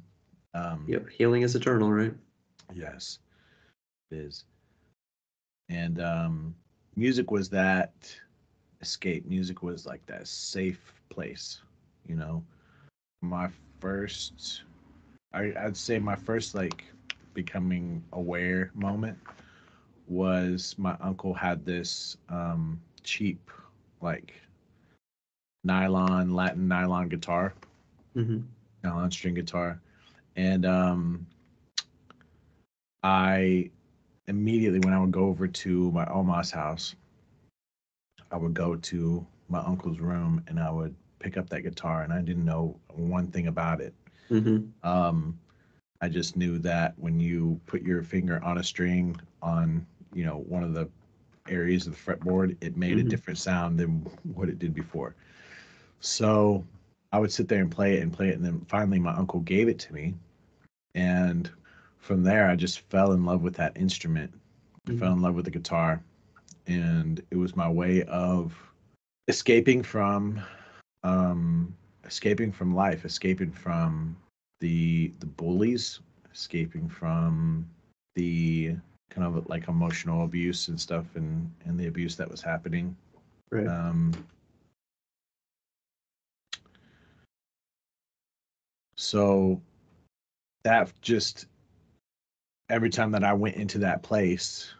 Um, 0.53 0.85
yep 0.87 1.09
healing 1.09 1.41
is 1.43 1.55
eternal 1.55 1.91
right 1.91 2.13
Yes, 2.73 3.19
it 4.11 4.17
is. 4.17 4.45
and 5.69 5.99
um, 6.01 6.55
music 6.95 7.31
was 7.31 7.49
that 7.49 8.19
escape. 8.86 9.36
Music 9.38 9.73
was 9.73 9.95
like 9.95 10.15
that 10.17 10.27
safe 10.27 11.03
place, 11.09 11.61
you 12.17 12.21
know. 12.21 12.53
My 13.21 13.49
first, 13.79 14.63
I, 15.33 15.53
I'd 15.59 15.77
say 15.77 15.99
my 15.99 16.15
first 16.15 16.55
like 16.55 16.86
becoming 17.33 18.03
aware 18.13 18.71
moment 18.75 19.17
was 20.07 20.75
my 20.77 20.95
uncle 21.01 21.33
had 21.33 21.65
this 21.65 22.17
um, 22.29 22.81
cheap 23.03 23.51
like 24.01 24.41
nylon 25.63 26.33
Latin 26.36 26.67
nylon 26.67 27.09
guitar, 27.09 27.53
Mm-hmm. 28.15 28.39
nylon 28.83 29.11
string 29.11 29.36
guitar, 29.36 29.79
and 30.36 30.65
um, 30.65 31.27
I 33.03 33.71
immediately 34.27 34.79
when 34.79 34.93
I 34.93 34.99
would 34.99 35.11
go 35.11 35.25
over 35.27 35.47
to 35.47 35.91
my 35.91 36.05
Oma's 36.07 36.51
house, 36.51 36.95
I 38.32 38.38
would 38.38 38.53
go 38.53 38.76
to 38.76 39.26
my 39.49 39.59
uncle's 39.59 39.99
room 39.99 40.43
and 40.47 40.59
I 40.59 40.71
would 40.71 40.95
pick 41.19 41.38
up 41.38 41.49
that 41.49 41.61
guitar, 41.61 42.03
and 42.03 42.13
I 42.13 42.21
didn't 42.21 42.45
know 42.45 42.76
one 42.89 43.28
thing 43.28 43.47
about 43.47 43.82
it. 43.82 43.93
Mm-hmm. 44.30 44.88
Um, 44.88 45.39
I 46.01 46.09
just 46.09 46.36
knew 46.36 46.57
that 46.59 46.93
when 46.97 47.19
you 47.19 47.59
put 47.65 47.82
your 47.82 48.03
finger 48.03 48.43
on 48.43 48.57
a 48.57 48.63
string 48.63 49.15
on, 49.41 49.86
you 50.13 50.26
know, 50.26 50.39
one 50.47 50.63
of 50.63 50.73
the 50.73 50.89
areas 51.47 51.88
of 51.88 51.93
the 51.93 51.99
fretboard, 51.99 52.57
it 52.61 52.76
made 52.76 52.97
a 52.99 53.03
Mhm. 53.03 53.09
different 53.09 53.39
sound 53.39 53.80
than 53.80 54.01
what 54.34 54.49
it 54.49 54.59
did 54.59 54.73
before. 54.73 55.15
So 55.99 56.65
I 57.11 57.19
would 57.19 57.32
sit 57.32 57.47
there 57.47 57.61
and 57.61 57.71
play 57.71 57.97
it 57.97 58.03
and 58.03 58.11
play 58.11 58.30
it, 58.30 58.36
and 58.36 58.43
then 58.45 58.59
finally 58.67 58.99
my 58.99 59.13
uncle 59.15 59.39
gave 59.39 59.67
it 59.67 59.80
to 59.80 59.93
me, 59.93 60.15
and 60.95 61.49
from 61.97 62.23
there 62.23 62.47
I 62.49 62.55
just 62.55 62.82
fell 62.82 63.13
in 63.13 63.26
love 63.26 63.41
with 63.41 63.55
that 63.55 63.78
instrument. 63.78 64.32
I 64.88 64.91
Mhm. 64.91 64.99
fell 64.99 65.13
in 65.13 65.21
love 65.21 65.36
with 65.36 65.45
the 65.45 65.51
guitar, 65.51 66.03
and 66.68 67.22
it 67.32 67.38
was 67.38 67.55
my 67.55 67.70
way 67.70 68.03
of 68.03 68.55
escaping 69.28 69.84
from, 69.84 70.41
um, 71.03 71.76
escaping 72.05 72.51
from 72.51 72.76
life, 72.76 73.05
escaping 73.05 73.51
from 73.51 74.16
the 74.59 75.11
the 75.20 75.26
bullies, 75.26 75.99
escaping 76.34 76.88
from 76.88 77.68
the 78.16 78.76
kind 79.09 79.26
of 79.28 79.47
like 79.47 79.68
emotional 79.68 80.24
abuse 80.26 80.68
and 80.68 80.80
stuff, 80.80 81.05
and 81.16 81.51
and 81.66 81.80
the 81.80 81.88
abuse 81.88 82.16
that 82.16 82.30
was 82.30 82.41
happening. 82.41 82.95
Right. 83.51 83.68
Um, 83.68 84.13
so 88.95 89.61
that 90.63 90.91
just 91.01 91.45
every 92.70 92.89
time 92.89 93.11
that 93.11 93.24
I 93.24 93.34
went 93.34 93.55
into 93.55 93.78
that 93.80 94.01
place, 94.01 94.74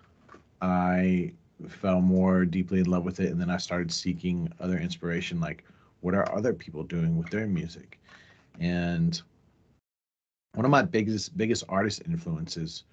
I 0.62 1.32
fell 1.68 2.01
more 2.01 2.45
deeply 2.45 2.80
in 2.80 2.86
love 2.86 3.03
with 3.03 3.20
it, 3.20 3.32
and 3.32 3.39
then 3.39 3.49
I 3.49 3.58
started 3.58 3.91
seeking 3.91 4.51
other 4.60 4.78
inspiration, 4.78 5.39
like 5.39 5.64
what 6.01 6.14
are 6.14 6.32
other 6.36 6.53
people 6.53 6.84
doing 6.84 7.18
with 7.18 7.30
their 7.30 7.47
music, 7.47 7.99
and 8.60 9.22
one 10.53 10.66
of 10.66 10.72
my 10.72 10.82
biggest 10.82 11.38
biggest 11.38 11.64
artist 11.70 12.01
influences 12.06 12.84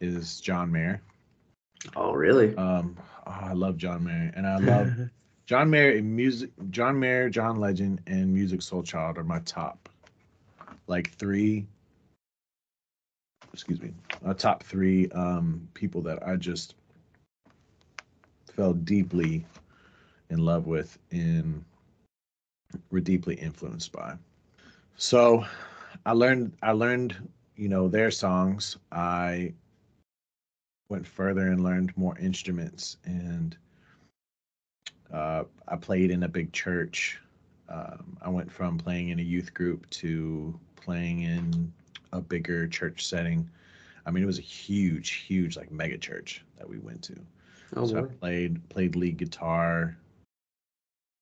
is 0.00 0.40
John 0.40 0.70
Mayer. 0.70 1.00
oh, 1.96 2.12
really? 2.12 2.56
Um, 2.56 2.96
oh, 3.26 3.30
I 3.30 3.52
love 3.52 3.76
John 3.76 4.04
Mayer, 4.04 4.32
and 4.34 4.46
I 4.46 4.56
love 4.58 4.92
John 5.46 5.70
Mayer 5.70 5.92
in 5.92 6.14
music. 6.14 6.50
John 6.70 6.98
Mayer, 6.98 7.28
John 7.28 7.56
Legend, 7.56 8.00
and 8.06 8.34
Musiq 8.34 8.58
Soulchild 8.62 9.18
are 9.18 9.24
my 9.24 9.40
top, 9.40 9.88
like 10.86 11.12
three. 11.14 11.66
Excuse 13.52 13.80
me, 13.80 13.92
uh, 14.26 14.34
top 14.34 14.64
three 14.64 15.08
um, 15.10 15.68
people 15.74 16.02
that 16.02 16.26
I 16.26 16.34
just 16.34 16.74
fell 18.54 18.72
deeply 18.72 19.44
in 20.30 20.38
love 20.38 20.66
with 20.66 20.98
and 21.10 21.64
were 22.90 23.00
deeply 23.00 23.34
influenced 23.34 23.92
by. 23.92 24.14
So, 24.96 25.44
I 26.06 26.12
learned. 26.12 26.52
I 26.62 26.72
learned, 26.72 27.16
you 27.56 27.68
know, 27.68 27.88
their 27.88 28.10
songs. 28.10 28.76
I 28.92 29.52
went 30.88 31.06
further 31.06 31.48
and 31.48 31.64
learned 31.64 31.96
more 31.96 32.16
instruments 32.18 32.98
and 33.04 33.56
uh, 35.12 35.44
I 35.68 35.76
played 35.76 36.10
in 36.10 36.24
a 36.24 36.28
big 36.28 36.52
church. 36.52 37.20
Um, 37.68 38.16
I 38.20 38.28
went 38.28 38.50
from 38.50 38.78
playing 38.78 39.08
in 39.08 39.18
a 39.18 39.22
youth 39.22 39.54
group 39.54 39.88
to 39.90 40.58
playing 40.76 41.22
in 41.22 41.72
a 42.12 42.20
bigger 42.20 42.66
church 42.68 43.06
setting. 43.06 43.48
I 44.06 44.10
mean, 44.10 44.22
it 44.22 44.26
was 44.26 44.38
a 44.38 44.42
huge, 44.42 45.10
huge, 45.26 45.56
like 45.56 45.72
mega 45.72 45.96
church 45.96 46.44
that 46.58 46.68
we 46.68 46.78
went 46.78 47.02
to. 47.04 47.14
Oh, 47.76 47.86
so 47.86 47.98
I 47.98 48.02
played 48.02 48.68
played 48.68 48.96
lead 48.96 49.16
guitar, 49.16 49.96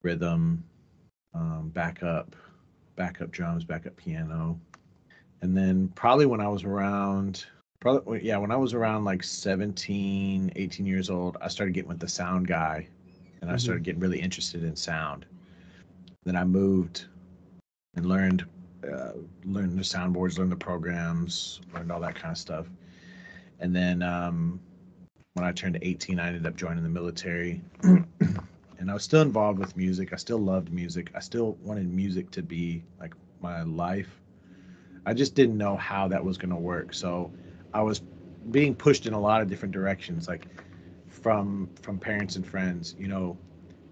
rhythm, 0.02 0.64
um, 1.34 1.70
backup, 1.74 2.34
backup 2.96 3.30
drums, 3.30 3.64
backup 3.64 3.96
piano, 3.96 4.58
and 5.42 5.56
then 5.56 5.88
probably 5.94 6.26
when 6.26 6.40
I 6.40 6.48
was 6.48 6.64
around, 6.64 7.46
probably 7.80 8.24
yeah, 8.24 8.36
when 8.38 8.50
I 8.50 8.56
was 8.56 8.74
around 8.74 9.04
like 9.04 9.22
17, 9.22 10.52
18 10.56 10.86
years 10.86 11.10
old, 11.10 11.36
I 11.40 11.48
started 11.48 11.72
getting 11.74 11.88
with 11.88 12.00
the 12.00 12.08
sound 12.08 12.46
guy, 12.48 12.86
and 13.40 13.50
I 13.50 13.54
Mhm. 13.54 13.60
started 13.60 13.84
getting 13.84 14.00
really 14.00 14.20
interested 14.20 14.62
in 14.64 14.76
sound. 14.76 15.26
Then 16.24 16.36
I 16.36 16.44
moved 16.44 17.06
and 17.94 18.06
learned 18.06 18.44
uh, 18.84 19.12
learned 19.44 19.78
the 19.78 19.82
soundboards, 19.82 20.38
learned 20.38 20.52
the 20.52 20.56
programs, 20.56 21.60
learned 21.72 21.92
all 21.92 22.00
that 22.00 22.14
kind 22.14 22.32
of 22.32 22.38
stuff. 22.38 22.66
And 23.60 23.74
then 23.74 24.02
um, 24.02 24.60
when 25.34 25.44
I 25.44 25.52
turned 25.52 25.78
18, 25.80 26.18
I 26.18 26.28
ended 26.28 26.46
up 26.46 26.56
joining 26.56 26.82
the 26.82 26.88
military. 26.88 27.60
and 27.82 28.90
I 28.90 28.94
was 28.94 29.02
still 29.02 29.22
involved 29.22 29.58
with 29.58 29.76
music. 29.76 30.12
I 30.12 30.16
still 30.16 30.38
loved 30.38 30.72
music. 30.72 31.10
I 31.14 31.20
still 31.20 31.56
wanted 31.62 31.88
music 31.92 32.30
to 32.32 32.42
be 32.42 32.82
like 33.00 33.14
my 33.40 33.62
life. 33.62 34.20
I 35.06 35.14
just 35.14 35.34
didn't 35.34 35.56
know 35.56 35.76
how 35.76 36.08
that 36.08 36.24
was 36.24 36.36
going 36.36 36.50
to 36.50 36.56
work. 36.56 36.92
So 36.92 37.32
I 37.72 37.82
was 37.82 38.02
being 38.50 38.74
pushed 38.74 39.06
in 39.06 39.14
a 39.14 39.20
lot 39.20 39.40
of 39.40 39.48
different 39.48 39.72
directions, 39.72 40.28
like 40.28 40.46
from 41.08 41.70
from 41.80 41.98
parents 41.98 42.36
and 42.36 42.46
friends. 42.46 42.94
You 42.98 43.08
know, 43.08 43.38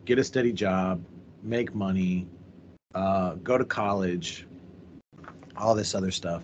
get 0.04 0.18
a 0.18 0.24
steady 0.24 0.52
job, 0.52 1.02
make 1.42 1.74
money, 1.74 2.28
uh, 2.94 3.34
go 3.36 3.56
to 3.56 3.64
college, 3.64 4.46
all 5.56 5.74
this 5.74 5.94
other 5.94 6.10
stuff. 6.10 6.42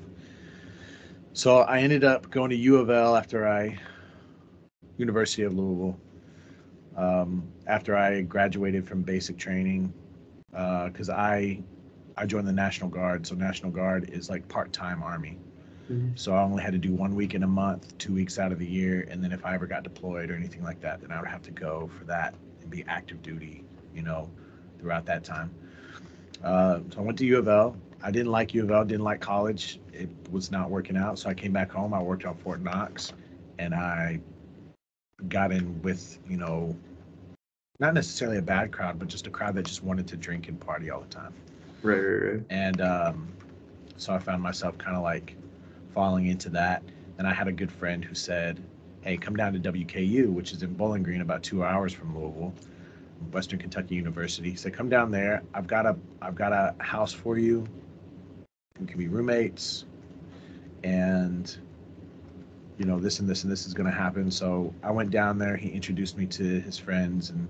So 1.32 1.59
I 1.59 1.80
ended 1.80 2.03
up 2.03 2.30
going 2.30 2.51
to 2.51 2.57
U 2.57 2.76
of 2.78 2.90
L 2.90 3.14
after 3.14 3.47
I, 3.47 3.78
University 4.99 5.42
of 5.42 5.55
Louisville, 5.55 5.99
um, 6.97 7.47
after 7.66 7.97
I 7.97 8.22
graduated 8.22 8.86
from 8.86 9.03
basic 9.03 9.36
training, 9.36 9.92
because 10.51 11.11
I, 11.11 11.62
I 12.16 12.26
joined 12.26 12.49
the 12.49 12.53
National 12.53 12.88
Guard. 12.88 13.26
So 13.26 13.34
National 13.34 13.70
Guard 13.70 14.11
is 14.11 14.30
like 14.30 14.49
part-time 14.49 15.03
Army. 15.03 15.38
Mhm. 15.90 16.18
So 16.18 16.34
I 16.34 16.42
only 16.42 16.62
had 16.62 16.72
to 16.72 16.78
do 16.78 16.92
one 16.92 17.14
week 17.14 17.34
in 17.34 17.42
a 17.42 17.47
month, 17.47 17.97
two 17.99 18.12
weeks 18.14 18.38
out 18.38 18.53
of 18.53 18.59
the 18.59 18.66
year, 18.66 19.07
and 19.11 19.22
then 19.22 19.32
if 19.32 19.44
I 19.44 19.55
ever 19.55 19.66
got 19.66 19.82
deployed 19.84 20.30
or 20.30 20.34
anything 20.34 20.64
like 20.64 20.80
that, 20.80 21.01
then 21.01 21.12
I 21.12 21.20
would 21.20 21.28
have 21.28 21.42
to 21.42 21.51
go 21.51 21.88
for 21.99 22.05
that 22.05 22.34
and 22.62 22.70
be 22.70 22.84
active 22.88 23.22
duty, 23.22 23.62
you 23.94 24.03
know, 24.03 24.30
throughout 24.80 25.07
that 25.07 25.22
time. 25.22 25.55
Uh, 26.42 26.80
so 26.90 26.99
I 26.99 27.03
went 27.03 27.18
to 27.18 27.26
U 27.26 27.38
of 27.38 27.49
L. 27.49 27.76
I 28.03 28.11
didn't 28.11 28.32
like 28.32 28.53
U 28.55 28.64
of 28.64 28.70
L, 28.70 28.84
didn't 28.84 29.05
like 29.05 29.20
college. 29.20 29.80
It 29.92 30.09
was 30.30 30.51
not 30.51 30.70
working 30.70 30.97
out. 30.97 31.18
So 31.18 31.28
I 31.28 31.34
came 31.34 31.53
back 31.53 31.70
home. 31.70 31.94
I 31.94 32.03
worked 32.03 32.24
on 32.24 32.36
Fort 32.36 32.61
Knox, 32.61 33.12
and 33.59 33.74
I 33.74 34.20
got 35.28 35.52
in 35.52 35.80
with, 35.82 36.18
you 36.28 36.36
know, 36.36 36.76
not 37.80 37.94
necessarily 37.94 38.38
a 38.38 38.42
bad 38.42 38.72
crowd, 38.72 38.98
but 38.98 39.08
just 39.08 39.26
a 39.26 39.30
crowd 39.30 39.54
that 39.54 39.64
just 39.64 39.82
wanted 39.82 40.06
to 40.08 40.16
drink 40.16 40.48
and 40.48 40.58
party 40.60 40.90
all 40.90 41.00
the 41.00 41.06
time 41.08 41.34
Right, 41.82 41.98
right, 41.98 42.32
right. 42.32 42.42
and 42.50 42.80
um, 42.80 43.28
so 43.96 44.12
I 44.14 44.18
found 44.18 44.42
myself 44.42 44.78
kind 44.78 44.96
of 44.96 45.02
like 45.02 45.36
falling 45.94 46.26
into 46.26 46.48
that. 46.50 46.82
And 47.18 47.26
I 47.26 47.32
had 47.32 47.48
a 47.48 47.52
good 47.52 47.72
friend 47.72 48.04
who 48.04 48.14
said, 48.14 48.62
"Hey, 49.02 49.16
come 49.16 49.36
down 49.36 49.52
to 49.54 49.58
WKU, 49.58 50.32
which 50.32 50.52
is 50.52 50.62
in 50.62 50.74
Bowling 50.74 51.02
Green, 51.02 51.22
about 51.22 51.42
two 51.42 51.64
hours 51.64 51.92
from 51.94 52.16
Louisville, 52.18 52.52
Western 53.32 53.58
Kentucky 53.58 53.94
University." 53.94 54.50
He 54.50 54.56
said, 54.56 54.74
"Come 54.74 54.88
down 54.90 55.10
there. 55.10 55.42
I've 55.54 55.66
got 55.66 55.86
a 55.86 55.96
I've 56.20 56.34
got 56.34 56.52
a 56.52 56.74
house 56.82 57.12
for 57.12 57.38
you. 57.38 57.66
We 58.78 58.86
can 58.86 58.98
be 58.98 59.08
roommates, 59.08 59.86
and 60.84 61.56
you 62.78 62.84
know 62.84 62.98
this 62.98 63.20
and 63.20 63.28
this 63.28 63.44
and 63.44 63.52
this 63.52 63.66
is 63.66 63.74
going 63.74 63.90
to 63.90 63.96
happen." 63.96 64.30
So 64.30 64.72
I 64.82 64.90
went 64.90 65.10
down 65.10 65.38
there. 65.38 65.56
He 65.56 65.68
introduced 65.70 66.16
me 66.16 66.26
to 66.26 66.60
his 66.60 66.78
friends, 66.78 67.30
and 67.30 67.48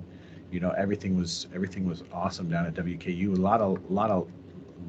you 0.50 0.60
know 0.60 0.70
everything 0.70 1.16
was 1.16 1.48
everything 1.54 1.86
was 1.86 2.02
awesome 2.12 2.48
down 2.48 2.66
at 2.66 2.74
WKU. 2.74 3.36
A 3.36 3.40
lot 3.40 3.60
of 3.60 3.78
a 3.90 3.92
lot 3.92 4.10
of 4.10 4.28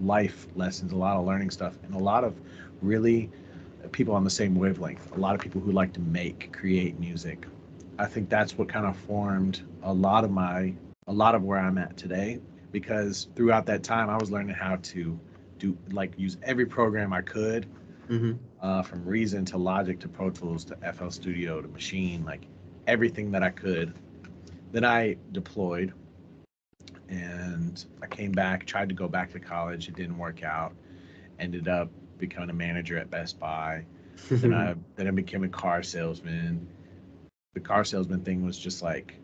life 0.01 0.47
lessons, 0.55 0.91
a 0.91 0.95
lot 0.95 1.17
of 1.17 1.25
learning 1.25 1.49
stuff, 1.49 1.77
and 1.83 1.95
a 1.95 1.99
lot 1.99 2.23
of 2.23 2.35
really 2.81 3.29
people 3.91 4.13
on 4.13 4.23
the 4.23 4.29
same 4.29 4.55
wavelength. 4.55 5.15
A 5.15 5.19
lot 5.19 5.35
of 5.35 5.41
people 5.41 5.61
who 5.61 5.71
like 5.71 5.93
to 5.93 5.99
make, 6.01 6.51
create 6.53 6.99
music. 6.99 7.47
I 7.99 8.05
think 8.05 8.29
that's 8.29 8.57
what 8.57 8.69
kind 8.69 8.85
of 8.85 8.97
formed 8.97 9.61
a 9.83 9.93
lot 9.93 10.23
of 10.23 10.31
my, 10.31 10.73
a 11.07 11.13
lot 11.13 11.35
of 11.35 11.43
where 11.43 11.57
I'm 11.59 11.77
at 11.77 11.97
today. 11.97 12.39
Because 12.71 13.27
throughout 13.35 13.65
that 13.67 13.83
time, 13.83 14.09
I 14.09 14.17
was 14.17 14.29
learning 14.29 14.55
how 14.55 14.75
to 14.75 15.19
do 15.57 15.77
like 15.91 16.13
use 16.17 16.37
every 16.43 16.65
program 16.65 17.13
I 17.13 17.21
could, 17.21 17.65
Mm-hmm. 18.09 18.33
Uh, 18.61 18.81
from 18.81 19.05
Reason 19.05 19.45
to 19.45 19.57
Logic 19.57 19.99
to 19.99 20.07
Pro 20.07 20.29
Tools 20.31 20.65
to 20.65 20.77
FL 20.81 21.09
Studio 21.09 21.61
to 21.61 21.67
Maschine, 21.67 22.25
like 22.25 22.41
everything 22.87 23.31
that 23.31 23.43
I 23.43 23.49
could. 23.49 23.93
Then 24.71 24.83
I 24.85 25.17
deployed 25.31 25.93
and 27.09 27.83
I 28.01 28.07
came 28.07 28.31
back, 28.31 28.65
tried 28.65 28.89
to 28.89 28.95
go 28.95 29.07
back 29.07 29.31
to 29.33 29.39
college. 29.39 29.87
It 29.87 29.95
didn't 29.95 30.17
work 30.17 30.43
out. 30.43 30.73
Ended 31.39 31.67
up 31.67 31.89
becoming 32.17 32.49
a 32.49 32.53
manager 32.53 32.97
at 32.97 33.09
Best 33.09 33.39
Buy. 33.39 33.85
then 34.41 34.53
I 34.53 34.75
then 34.95 35.07
I 35.07 35.11
became 35.11 35.43
a 35.43 35.49
car 35.49 35.83
salesman. 35.83 36.67
The 37.53 37.59
car 37.61 37.83
salesman 37.83 38.21
thing 38.21 38.45
was 38.45 38.57
just 38.57 38.81
like 38.81 39.15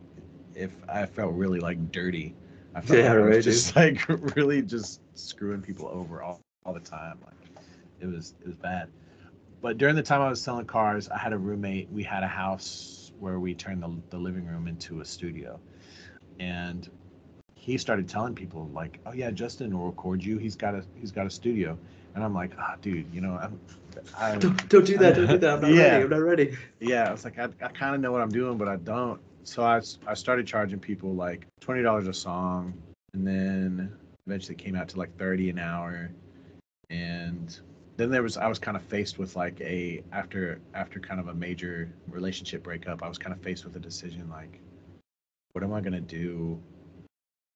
if 0.55 0.71
I 0.89 1.05
felt 1.05 1.33
really 1.33 1.59
like 1.59 1.91
dirty. 1.91 2.35
I 2.75 2.81
felt 2.81 3.01
Yeah, 3.01 3.03
like 3.03 3.19
I 3.21 3.31
right, 3.31 3.43
just 3.43 3.75
like 3.75 4.07
really 4.35 4.61
just 4.61 5.01
screwing 5.15 5.61
people 5.61 5.87
over 5.87 6.21
all, 6.21 6.39
all 6.65 6.73
the 6.73 6.79
time. 6.79 7.19
Like 7.25 7.65
it 7.99 8.07
was 8.07 8.33
it 8.41 8.47
was 8.47 8.55
bad. 8.57 8.89
But 9.63 9.77
during 9.77 9.95
the 9.95 10.03
time 10.03 10.21
I 10.21 10.27
was 10.29 10.41
selling 10.41 10.65
cars, 10.65 11.07
I 11.07 11.17
had 11.17 11.31
a 11.31 11.37
roommate. 11.37 11.89
We 11.89 12.03
had 12.03 12.21
a 12.21 12.27
house 12.27 13.13
where 13.19 13.39
we 13.39 13.55
turned 13.55 13.81
the, 13.81 13.95
the 14.09 14.17
living 14.17 14.45
room 14.45 14.67
into 14.67 14.99
a 14.99 15.05
studio. 15.05 15.57
And 16.37 16.89
he 17.55 17.77
started 17.77 18.09
telling 18.09 18.35
people 18.35 18.69
like, 18.73 18.99
"Oh 19.05 19.13
yeah, 19.13 19.31
Justin 19.31 19.75
will 19.77 19.85
record 19.85 20.21
you. 20.21 20.37
He's 20.37 20.57
got 20.57 20.75
a 20.75 20.83
he's 20.99 21.11
got 21.11 21.25
a 21.25 21.29
studio." 21.29 21.77
And 22.13 22.25
I'm 22.25 22.33
like, 22.33 22.51
"Ah, 22.59 22.75
dude, 22.81 23.05
you 23.13 23.21
know, 23.21 23.39
I'm, 23.41 23.57
I, 24.19 24.35
don't, 24.37 24.67
don't 24.67 24.85
do 24.85 24.97
that. 24.97 25.15
Don't 25.15 25.27
do 25.29 25.37
that. 25.37 25.53
I'm 25.53 25.61
not 25.61 25.71
Yeah. 25.73 25.91
ready. 25.93 26.03
I'm 26.03 26.09
not 26.09 26.21
ready. 26.21 26.57
yeah." 26.81 27.07
I 27.07 27.11
was 27.13 27.23
like, 27.23 27.39
"I, 27.39 27.45
I 27.61 27.69
kind 27.69 27.95
of 27.95 28.01
know 28.01 28.11
what 28.11 28.21
I'm 28.21 28.31
doing, 28.31 28.57
but 28.57 28.67
I 28.67 28.75
don't." 28.75 29.21
So 29.45 29.63
I 29.63 29.79
I 30.05 30.13
started 30.13 30.45
charging 30.45 30.79
people 30.79 31.13
like 31.15 31.47
twenty 31.61 31.83
dollars 31.83 32.07
a 32.07 32.13
song, 32.13 32.73
and 33.13 33.25
then 33.25 33.97
eventually 34.27 34.55
came 34.55 34.75
out 34.75 34.89
to 34.89 34.99
like 34.99 35.15
thirty 35.17 35.49
an 35.49 35.57
hour, 35.57 36.11
and 36.89 37.57
then 37.95 38.09
there 38.09 38.23
was 38.23 38.37
I 38.37 38.47
was 38.47 38.59
kind 38.59 38.75
of 38.75 38.83
faced 38.83 39.19
with 39.19 39.35
like 39.35 39.59
a 39.61 40.03
after 40.11 40.59
after 40.73 40.99
kind 40.99 41.19
of 41.19 41.27
a 41.27 41.33
major 41.33 41.91
relationship 42.07 42.63
breakup. 42.63 43.03
I 43.03 43.07
was 43.07 43.17
kind 43.17 43.33
of 43.33 43.41
faced 43.41 43.65
with 43.65 43.75
a 43.75 43.79
decision 43.79 44.29
like, 44.29 44.59
what 45.51 45.63
am 45.63 45.73
I 45.73 45.81
gonna 45.81 46.01
do 46.01 46.59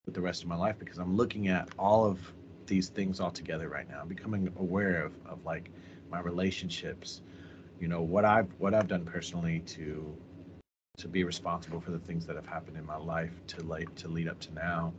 with 0.06 0.14
the 0.14 0.22
rest 0.22 0.44
of 0.44 0.50
my 0.50 0.56
life? 0.56 0.78
Because 0.78 1.00
I'm 1.00 1.16
looking 1.16 1.48
at 1.48 1.70
all 1.80 2.06
of 2.06 2.20
these 2.68 2.90
things 2.90 3.20
all 3.20 3.32
together 3.32 3.70
right 3.70 3.90
now. 3.90 4.00
I'm 4.02 4.08
becoming 4.08 4.52
aware 4.60 5.04
of 5.04 5.14
of 5.26 5.44
like 5.44 5.72
my 6.12 6.20
relationships, 6.20 7.22
you 7.80 7.88
know 7.88 8.02
what 8.02 8.24
I've 8.24 8.52
what 8.60 8.74
I've 8.76 8.88
done 8.88 9.06
personally 9.06 9.62
to 9.68 10.16
to 10.98 11.08
be 11.08 11.24
responsible 11.24 11.80
for 11.80 11.92
the 11.92 12.00
things 12.00 12.26
that 12.26 12.36
have 12.36 12.48
happened 12.48 12.78
in 12.78 12.86
my 12.86 12.98
life 12.98 13.34
to 13.48 13.62
like 13.64 13.94
to 13.96 14.08
lead 14.08 14.28
up 14.28 14.40
to 14.42 14.54
now. 14.54 14.94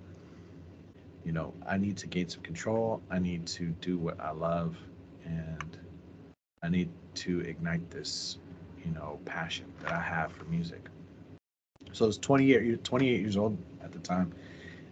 You 1.25 1.33
know, 1.33 1.53
I 1.67 1.77
need 1.77 1.97
to 1.99 2.07
gain 2.07 2.29
some 2.29 2.43
control. 2.43 3.03
I 3.11 3.19
need 3.19 3.47
to 3.49 3.67
do 3.81 3.99
what 3.99 4.19
I 4.21 4.31
love 4.31 4.77
and 5.29 5.79
I 6.63 6.69
need 6.69 6.89
to 7.17 7.41
ignite 7.41 7.91
this, 7.91 8.39
you 8.85 8.91
know, 8.93 9.21
passion 9.25 9.67
that 9.83 9.93
I 9.93 10.01
have 10.01 10.33
for 10.33 10.45
music. 10.45 10.89
So 11.93 12.05
I 12.05 12.09
was 12.09 12.19
28, 12.19 12.83
28 12.85 13.21
years 13.21 13.37
old 13.37 13.57
at 13.83 13.93
the 13.93 13.99
time, 13.99 14.33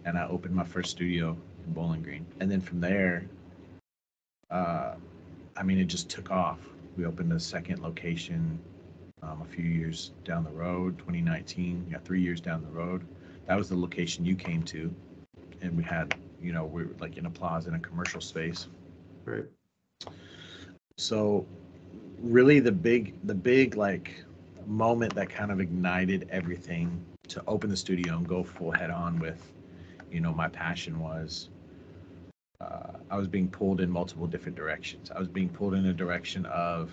and 0.05 0.17
I 0.17 0.27
opened 0.27 0.55
my 0.55 0.63
first 0.63 0.91
studio 0.91 1.37
in 1.65 1.73
Bowling 1.73 2.01
Green. 2.01 2.25
And 2.39 2.49
then 2.49 2.61
from 2.61 2.79
there, 2.79 3.27
uh, 4.49 4.95
I 5.55 5.63
mean, 5.63 5.77
it 5.77 5.85
just 5.85 6.09
took 6.09 6.31
off. 6.31 6.59
We 6.95 7.05
opened 7.05 7.31
a 7.33 7.39
second 7.39 7.81
location 7.81 8.59
um, 9.21 9.41
a 9.41 9.45
few 9.45 9.65
years 9.65 10.11
down 10.23 10.43
the 10.43 10.51
road, 10.51 10.97
2019. 10.99 11.87
Yeah, 11.91 11.97
three 12.03 12.21
years 12.21 12.39
down 12.39 12.61
the 12.61 12.69
road. 12.69 13.05
That 13.47 13.57
was 13.57 13.69
the 13.69 13.77
location 13.77 14.25
you 14.25 14.35
came 14.35 14.63
to, 14.63 14.93
and 15.61 15.75
we 15.75 15.83
had, 15.83 16.15
you 16.41 16.53
know, 16.53 16.65
we 16.65 16.83
were 16.83 16.95
like 16.99 17.17
in 17.17 17.25
a 17.25 17.29
plaza 17.29 17.69
in 17.69 17.75
a 17.75 17.79
commercial 17.79 18.21
space. 18.21 18.67
Right. 19.25 19.45
So, 20.97 21.45
really, 22.21 22.59
the 22.59 22.71
big, 22.71 23.15
the 23.25 23.35
big 23.35 23.75
like 23.75 24.23
moment 24.65 25.13
that 25.15 25.29
kind 25.29 25.51
of 25.51 25.59
ignited 25.59 26.27
everything 26.31 27.03
to 27.29 27.43
open 27.47 27.69
the 27.69 27.77
studio 27.77 28.17
and 28.17 28.27
go 28.27 28.43
full 28.43 28.71
head 28.71 28.89
on 28.89 29.19
with, 29.19 29.53
you 30.11 30.19
know, 30.21 30.33
my 30.33 30.47
passion 30.49 30.99
was. 30.99 31.49
Uh, 32.59 32.93
I 33.11 33.17
was 33.17 33.27
being 33.27 33.47
pulled 33.47 33.81
in 33.81 33.89
multiple 33.89 34.25
different 34.27 34.57
directions. 34.57 35.11
I 35.11 35.19
was 35.19 35.27
being 35.27 35.49
pulled 35.49 35.75
in 35.75 35.85
a 35.85 35.93
direction 35.93 36.45
of 36.47 36.91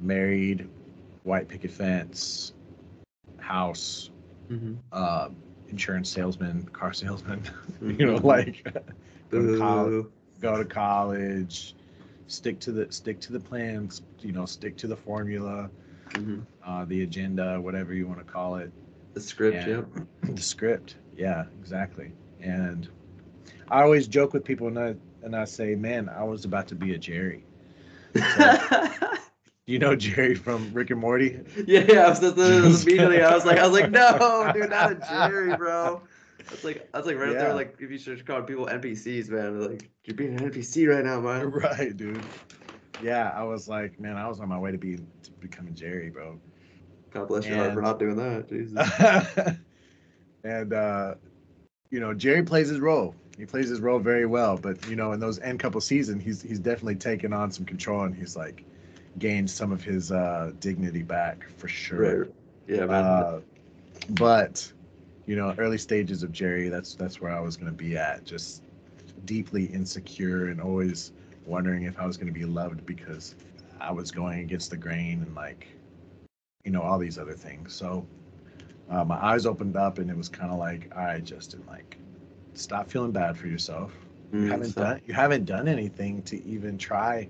married, 0.00 0.68
white 1.24 1.48
picket 1.48 1.70
fence, 1.70 2.54
house, 3.38 4.10
Mm-hmm. 4.50 4.74
uh, 4.92 5.28
insurance 5.70 6.08
salesman, 6.10 6.64
car 6.72 6.92
salesman. 6.92 7.42
you 7.82 8.06
know, 8.06 8.16
like 8.16 8.64
go 9.30 9.42
to 9.42 9.58
college, 9.58 9.94
go 10.40 10.56
to 10.56 10.64
college, 10.64 11.74
stick 12.32 12.58
to 12.60 12.72
the 12.72 12.90
stick 12.92 13.20
to 13.20 13.32
the 13.32 13.40
plans. 13.40 14.02
You 14.20 14.32
know, 14.32 14.46
stick 14.46 14.76
to 14.78 14.86
the 14.86 14.96
formula, 14.96 15.70
hmm 16.14 16.40
uh, 16.66 16.84
the 16.84 17.02
agenda, 17.02 17.60
whatever 17.60 17.92
you 17.92 18.06
want 18.06 18.18
to 18.18 18.24
call 18.24 18.56
it. 18.56 18.72
The 19.14 19.20
script. 19.20 19.66
Yeah. 19.66 19.76
Yep. 19.76 20.06
the 20.22 20.42
script 20.42 20.96
yeah 21.16 21.44
exactly 21.60 22.10
and 22.40 22.88
i 23.68 23.82
always 23.82 24.06
joke 24.06 24.32
with 24.32 24.44
people 24.44 24.66
and 24.68 24.78
i 24.78 24.94
and 25.22 25.36
i 25.36 25.44
say 25.44 25.74
man 25.74 26.08
i 26.08 26.22
was 26.24 26.44
about 26.44 26.66
to 26.68 26.74
be 26.74 26.94
a 26.94 26.98
jerry 26.98 27.44
you 29.66 29.78
know 29.78 29.94
jerry 29.94 30.34
from 30.34 30.72
rick 30.72 30.90
and 30.90 31.00
morty 31.00 31.38
yeah, 31.66 31.84
yeah. 31.88 32.06
I 32.06 32.08
was 32.08 32.22
immediately. 32.86 33.22
I 33.22 33.34
was 33.34 33.44
like, 33.44 33.58
I 33.58 33.66
was 33.66 33.72
like, 33.72 33.90
no, 33.90 34.50
dude, 34.54 34.70
not 34.70 34.92
a 34.92 34.94
Jerry, 34.96 35.56
bro. 35.56 36.02
That's 36.50 36.64
like 36.64 36.88
that's 36.92 37.06
like 37.06 37.16
right 37.16 37.28
up 37.30 37.38
there. 37.38 37.54
Like 37.54 37.76
if 37.80 37.90
you 37.90 37.98
should 37.98 38.24
call 38.26 38.42
people 38.42 38.66
NPCs, 38.66 39.28
man. 39.30 39.60
Like 39.60 39.90
you're 40.04 40.16
being 40.16 40.36
an 40.38 40.50
NPC 40.50 40.88
right 40.88 41.04
now, 41.04 41.20
man. 41.20 41.50
right 41.50 41.96
dude 41.96 42.24
yeah 43.02 43.32
i 43.34 43.42
was 43.42 43.68
like 43.68 43.98
man 43.98 44.16
i 44.16 44.28
was 44.28 44.38
on 44.40 44.48
my 44.48 44.58
way 44.58 44.70
to 44.70 44.78
be 44.78 44.96
to 44.96 45.30
becoming 45.40 45.74
jerry 45.74 46.08
bro 46.08 46.38
God 47.12 47.28
bless 47.28 47.46
your 47.46 47.58
heart 47.58 47.74
for 47.74 47.82
not 47.82 47.98
doing 47.98 48.16
that. 48.16 48.48
Jesus. 48.48 49.56
and 50.44 50.72
uh 50.72 51.14
you 51.90 52.00
know 52.00 52.14
jerry 52.14 52.42
plays 52.42 52.68
his 52.68 52.80
role 52.80 53.14
he 53.36 53.44
plays 53.44 53.68
his 53.68 53.80
role 53.80 53.98
very 53.98 54.24
well 54.24 54.56
but 54.56 54.88
you 54.88 54.96
know 54.96 55.12
in 55.12 55.20
those 55.20 55.38
end 55.40 55.58
couple 55.58 55.80
seasons 55.80 56.22
he's 56.22 56.40
he's 56.40 56.58
definitely 56.58 56.94
taken 56.94 57.32
on 57.32 57.50
some 57.50 57.64
control 57.66 58.02
and 58.02 58.14
he's 58.14 58.36
like 58.36 58.64
gained 59.18 59.50
some 59.50 59.72
of 59.72 59.82
his 59.82 60.10
uh 60.12 60.52
dignity 60.60 61.02
back 61.02 61.46
for 61.58 61.68
sure 61.68 62.20
Right. 62.20 62.30
Yeah, 62.66 62.86
man. 62.86 63.04
uh, 63.04 63.40
but 64.10 64.72
you 65.26 65.36
know 65.36 65.54
early 65.58 65.78
stages 65.78 66.22
of 66.22 66.32
jerry 66.32 66.68
that's 66.68 66.94
that's 66.94 67.20
where 67.20 67.32
i 67.32 67.40
was 67.40 67.56
going 67.56 67.70
to 67.70 67.76
be 67.76 67.96
at 67.96 68.24
just 68.24 68.62
deeply 69.24 69.66
insecure 69.66 70.48
and 70.48 70.60
always 70.60 71.12
wondering 71.46 71.84
if 71.84 71.98
i 71.98 72.06
was 72.06 72.16
going 72.16 72.26
to 72.26 72.32
be 72.38 72.44
loved 72.44 72.84
because 72.86 73.34
i 73.80 73.90
was 73.90 74.10
going 74.10 74.40
against 74.40 74.70
the 74.70 74.76
grain 74.76 75.22
and 75.22 75.34
like 75.34 75.68
you 76.64 76.70
know 76.70 76.82
all 76.82 76.98
these 76.98 77.18
other 77.18 77.34
things. 77.34 77.72
So 77.74 78.06
uh, 78.90 79.04
my 79.04 79.16
eyes 79.16 79.46
opened 79.46 79.76
up 79.76 79.98
and 79.98 80.10
it 80.10 80.16
was 80.16 80.28
kind 80.28 80.52
of 80.52 80.58
like 80.58 80.90
i 80.96 81.00
all 81.00 81.06
right 81.06 81.24
justin 81.24 81.62
like 81.68 81.96
stop 82.54 82.88
feeling 82.90 83.12
bad 83.12 83.36
for 83.36 83.46
yourself. 83.48 83.92
You 84.40 84.46
Mm, 84.46 84.48
haven't 84.48 84.74
so- 84.74 84.76
done 84.76 85.00
you 85.06 85.14
haven't 85.14 85.44
done 85.46 85.68
anything 85.68 86.22
to 86.24 86.44
even 86.44 86.78
try 86.78 87.28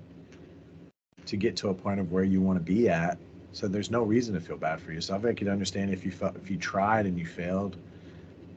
to 1.26 1.36
get 1.36 1.57
to 1.57 1.68
a 1.70 1.74
point 1.74 2.01
of 2.01 2.12
where 2.12 2.24
you 2.24 2.40
want 2.40 2.59
to 2.59 2.64
be 2.64 2.88
at 2.88 3.18
so 3.53 3.68
there's 3.68 3.90
no 3.90 4.03
reason 4.03 4.34
to 4.34 4.40
feel 4.40 4.57
bad 4.57 4.80
for 4.80 4.92
yourself. 4.92 5.24
I 5.24 5.34
could 5.34 5.48
understand 5.48 5.92
if 5.92 6.05
you 6.05 6.11
felt 6.11 6.36
if 6.36 6.50
you 6.50 6.57
tried 6.57 7.07
and 7.07 7.18
you 7.18 7.26
failed 7.26 7.76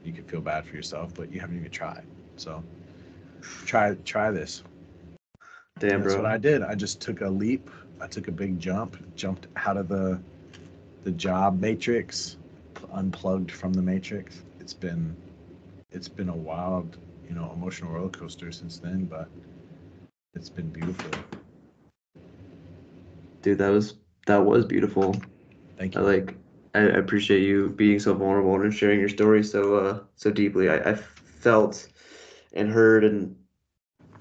you 0.04 0.12
could 0.12 0.26
feel 0.26 0.40
bad 0.40 0.64
for 0.64 0.76
yourself 0.76 1.12
but 1.14 1.32
you 1.32 1.40
haven't 1.40 1.56
even 1.58 1.70
tried. 1.70 2.04
So 2.36 2.62
try 3.66 3.94
try 4.04 4.30
this. 4.30 4.62
Damn, 5.78 6.02
that's 6.02 6.14
bro. 6.14 6.22
what 6.22 6.26
i 6.26 6.38
did. 6.38 6.62
I 6.62 6.74
just 6.74 7.00
took 7.00 7.20
a 7.20 7.28
leap. 7.28 7.70
I 8.00 8.06
took 8.06 8.28
a 8.28 8.32
big 8.32 8.58
jump 8.58 8.96
jumped 9.16 9.46
out 9.56 9.76
of 9.76 9.88
the 9.88 10.18
the 11.04 11.12
job 11.12 11.60
matrix 11.60 12.36
unplugged 12.92 13.50
from 13.50 13.72
the 13.72 13.82
matrix. 13.82 14.42
It's 14.60 14.74
been 14.74 15.14
it's 15.90 16.08
been 16.08 16.30
a 16.30 16.36
wild 16.36 16.96
you 17.28 17.34
know 17.34 17.52
emotional 17.54 17.92
roller 17.92 18.08
coaster 18.08 18.50
since 18.52 18.78
then 18.78 19.04
but 19.04 19.28
it's 20.34 20.48
been 20.50 20.68
beautiful. 20.70 21.10
Dude, 23.42 23.58
that 23.58 23.68
was 23.68 23.94
that 24.26 24.44
was 24.44 24.64
beautiful. 24.66 25.16
thank 25.78 25.94
you. 25.94 26.00
I 26.00 26.04
like 26.04 26.36
I 26.74 26.80
appreciate 26.80 27.42
you 27.42 27.70
being 27.70 27.98
so 27.98 28.12
vulnerable 28.14 28.60
and 28.60 28.72
sharing 28.74 29.00
your 29.00 29.08
story 29.08 29.42
so 29.42 29.76
uh 29.76 30.00
so 30.16 30.30
deeply. 30.30 30.68
I, 30.68 30.90
I 30.90 30.94
felt 30.94 31.88
and 32.52 32.70
heard 32.70 33.04
and 33.04 33.36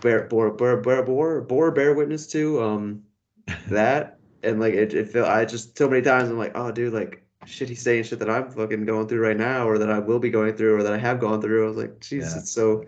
bear 0.01 0.27
bore 0.27 0.51
bore 0.51 0.77
bore 0.77 1.03
bore, 1.03 1.41
bore 1.41 1.71
bear 1.71 1.93
witness 1.93 2.27
to 2.27 2.61
um 2.63 3.03
that 3.69 4.19
and 4.43 4.59
like 4.59 4.73
it, 4.73 4.93
it 4.93 5.09
felt 5.09 5.27
I 5.27 5.45
just 5.45 5.77
so 5.77 5.89
many 5.89 6.01
times 6.01 6.29
I'm 6.29 6.37
like, 6.37 6.53
oh 6.55 6.71
dude, 6.71 6.93
like 6.93 7.23
shit 7.45 7.69
he's 7.69 7.81
saying 7.81 8.03
shit 8.03 8.19
that 8.19 8.29
I'm 8.29 8.49
fucking 8.49 8.85
going 8.85 9.07
through 9.07 9.21
right 9.21 9.37
now 9.37 9.67
or 9.67 9.77
that 9.77 9.89
I 9.91 9.99
will 9.99 10.19
be 10.19 10.29
going 10.29 10.55
through 10.55 10.77
or 10.77 10.83
that 10.83 10.93
I 10.93 10.97
have 10.97 11.19
gone 11.19 11.41
through. 11.41 11.65
I 11.65 11.67
was 11.67 11.77
like, 11.77 11.99
Jesus, 11.99 12.33
Yeah. 12.33 12.39
it's 12.39 12.51
so 12.51 12.85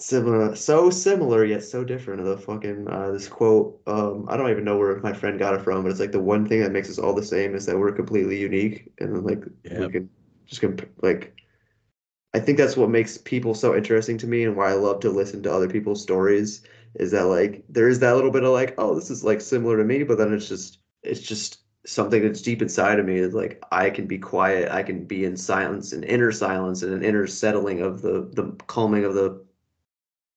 similar 0.00 0.54
so 0.54 0.90
similar 0.90 1.44
yet 1.44 1.62
so 1.62 1.84
different 1.84 2.22
the 2.24 2.36
fucking 2.36 2.86
uh 2.88 3.10
this 3.10 3.28
quote 3.28 3.80
um 3.86 4.26
i 4.28 4.36
don't 4.36 4.50
even 4.50 4.64
know 4.64 4.76
where 4.76 4.98
my 5.00 5.12
friend 5.12 5.38
got 5.38 5.54
it 5.54 5.62
from 5.62 5.82
but 5.82 5.90
it's 5.90 6.00
like 6.00 6.12
the 6.12 6.20
one 6.20 6.46
thing 6.46 6.60
that 6.60 6.72
makes 6.72 6.90
us 6.90 6.98
all 6.98 7.14
the 7.14 7.22
same 7.24 7.54
is 7.54 7.66
that 7.66 7.78
we're 7.78 7.92
completely 7.92 8.38
unique 8.38 8.92
and 8.98 9.14
then 9.14 9.24
like 9.24 9.44
we 9.78 9.88
can 9.88 10.10
just 10.46 10.60
comp- 10.60 10.88
like 11.02 11.34
i 12.34 12.40
think 12.40 12.58
that's 12.58 12.76
what 12.76 12.90
makes 12.90 13.18
people 13.18 13.54
so 13.54 13.74
interesting 13.74 14.18
to 14.18 14.26
me 14.26 14.44
and 14.44 14.56
why 14.56 14.70
i 14.70 14.74
love 14.74 15.00
to 15.00 15.10
listen 15.10 15.42
to 15.42 15.52
other 15.52 15.68
people's 15.68 16.02
stories 16.02 16.62
is 16.94 17.10
that 17.10 17.24
like 17.24 17.64
there 17.68 17.88
is 17.88 17.98
that 17.98 18.14
little 18.16 18.30
bit 18.30 18.44
of 18.44 18.52
like 18.52 18.74
oh 18.78 18.94
this 18.94 19.10
is 19.10 19.24
like 19.24 19.40
similar 19.40 19.76
to 19.76 19.84
me 19.84 20.02
but 20.02 20.18
then 20.18 20.32
it's 20.32 20.48
just 20.48 20.78
it's 21.02 21.20
just 21.20 21.60
something 21.86 22.22
that's 22.22 22.42
deep 22.42 22.60
inside 22.60 22.98
of 22.98 23.06
me 23.06 23.16
is 23.16 23.32
like 23.32 23.62
I 23.70 23.90
can 23.90 24.06
be 24.06 24.18
quiet, 24.18 24.70
I 24.70 24.82
can 24.82 25.04
be 25.04 25.24
in 25.24 25.36
silence, 25.36 25.92
an 25.92 26.02
inner 26.02 26.32
silence, 26.32 26.82
and 26.82 26.92
an 26.92 27.04
inner 27.04 27.26
settling 27.26 27.80
of 27.80 28.02
the 28.02 28.28
the 28.32 28.56
calming 28.66 29.04
of 29.04 29.14
the 29.14 29.45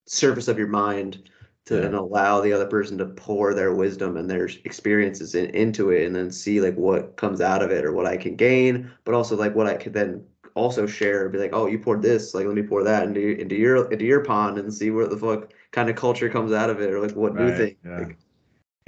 surface 0.10 0.48
of 0.48 0.58
your 0.58 0.68
mind 0.68 1.30
to 1.66 1.76
Yeah. 1.76 1.86
and 1.86 1.96
allow 1.96 2.42
the 2.42 2.52
other 2.52 2.66
person 2.68 2.98
to 2.98 3.06
pour 3.06 3.54
their 3.54 3.74
wisdom 3.76 4.18
and 4.18 4.30
their 4.30 4.50
experiences 4.66 5.36
in, 5.36 5.52
into 5.52 5.92
it 5.92 6.06
and 6.06 6.16
then 6.16 6.32
see 6.32 6.60
like 6.62 6.76
what 6.76 7.16
comes 7.16 7.42
out 7.42 7.62
of 7.62 7.70
it 7.72 7.86
or 7.86 7.94
what 7.94 8.06
I 8.08 8.18
can 8.18 8.36
gain, 8.36 8.92
but 9.06 9.14
also 9.14 9.36
like 9.38 9.56
what 9.56 9.68
I 9.68 9.76
could 9.76 9.94
then 9.94 10.26
also 10.56 10.88
share 10.88 11.30
be 11.30 11.38
like, 11.38 11.54
oh, 11.54 11.68
you 11.68 11.78
poured 11.80 12.02
this, 12.02 12.34
like 12.34 12.46
let 12.48 12.56
me 12.56 12.64
pour 12.64 12.84
that 12.84 13.04
into 13.08 13.40
into 13.40 13.56
your 13.56 13.92
into 13.92 14.06
your 14.06 14.24
pond 14.26 14.58
and 14.58 14.74
see 14.74 14.90
what 14.90 15.10
the 15.12 15.18
fuck 15.18 15.54
kind 15.72 15.90
of 15.90 15.96
culture 15.96 16.28
comes 16.30 16.52
out 16.52 16.70
of 16.72 16.82
it 16.82 16.90
or 16.92 17.00
like 17.00 17.16
what 17.16 17.36
new 17.36 17.56
thing. 17.56 17.76
yeah. 17.86 18.00
Like, 18.00 18.18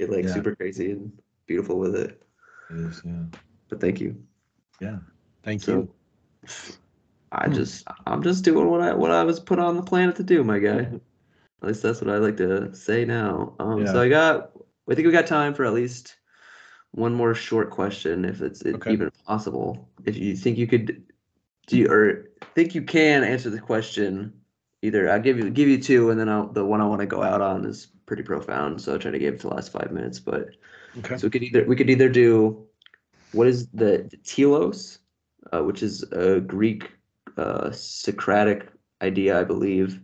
get 0.00 0.10
like 0.10 0.24
Yeah. 0.24 0.34
super 0.34 0.56
crazy 0.56 0.90
and 0.90 1.12
beautiful 1.46 1.78
with 1.78 1.94
it. 1.94 2.20
It 2.70 2.78
is, 2.78 3.02
yeah. 3.04 3.24
But 3.68 3.80
thank 3.80 4.00
you. 4.00 4.16
Yeah. 4.80 4.98
Thank 5.44 5.62
So 5.62 5.72
you. 5.72 5.94
I 7.30 7.46
Hmm. 7.46 7.54
just 7.54 7.86
I'm 8.06 8.22
just 8.22 8.44
doing 8.44 8.68
what 8.68 8.80
I 8.80 8.92
what 8.92 9.10
I 9.12 9.22
was 9.22 9.38
put 9.40 9.58
on 9.60 9.76
the 9.76 9.82
planet 9.82 10.16
to 10.16 10.24
do, 10.24 10.42
my 10.42 10.58
guy. 10.58 10.88
At 11.62 11.68
least 11.68 11.82
that's 11.82 12.00
what 12.00 12.12
I 12.12 12.18
like 12.18 12.36
to 12.38 12.74
say 12.74 13.04
now. 13.04 13.54
Um, 13.60 13.86
so 13.86 14.00
I 14.00 14.08
got 14.08 14.50
I 14.90 14.94
think 14.94 15.06
we 15.06 15.12
got 15.12 15.28
time 15.28 15.54
for 15.54 15.64
at 15.64 15.72
least 15.72 16.16
one 16.90 17.14
more 17.14 17.34
short 17.34 17.70
question, 17.70 18.24
if 18.24 18.42
it's 18.42 18.66
Okay. 18.66 18.92
even 18.92 19.10
possible. 19.24 19.88
If 20.04 20.16
you 20.16 20.36
think 20.36 20.58
you 20.58 20.66
could 20.66 21.04
do 21.68 21.78
you, 21.78 21.88
or 21.88 22.30
think 22.54 22.74
you 22.74 22.82
can 22.82 23.22
answer 23.22 23.48
the 23.48 23.60
question, 23.60 24.32
either 24.82 25.08
I'll 25.08 25.20
give 25.20 25.38
you 25.38 25.50
give 25.50 25.68
you 25.68 25.80
two, 25.80 26.10
and 26.10 26.18
then 26.18 26.28
I'll, 26.28 26.48
the 26.48 26.64
one 26.64 26.80
I 26.80 26.86
want 26.86 27.00
to 27.00 27.06
go 27.06 27.22
out 27.22 27.40
on 27.40 27.64
is 27.64 27.86
pretty 28.06 28.24
profound, 28.24 28.80
so 28.80 28.92
I'll 28.92 28.98
try 28.98 29.12
to 29.12 29.18
give 29.18 29.34
it 29.34 29.40
the 29.40 29.48
last 29.48 29.70
five 29.70 29.92
minutes. 29.92 30.18
But 30.18 30.50
Okay. 30.98 31.16
so 31.16 31.26
we 31.28 31.30
could 31.30 31.44
either 31.44 31.64
we 31.64 31.76
could 31.76 31.90
either 31.90 32.08
do 32.08 32.66
what 33.30 33.46
is 33.46 33.68
the, 33.68 34.08
the 34.10 34.16
telos, 34.18 34.98
uh, 35.52 35.62
which 35.62 35.82
is 35.82 36.02
a 36.12 36.40
Greek 36.40 36.90
uh, 37.36 37.70
Socratic 37.70 38.68
idea, 39.00 39.40
I 39.40 39.44
believe, 39.44 40.00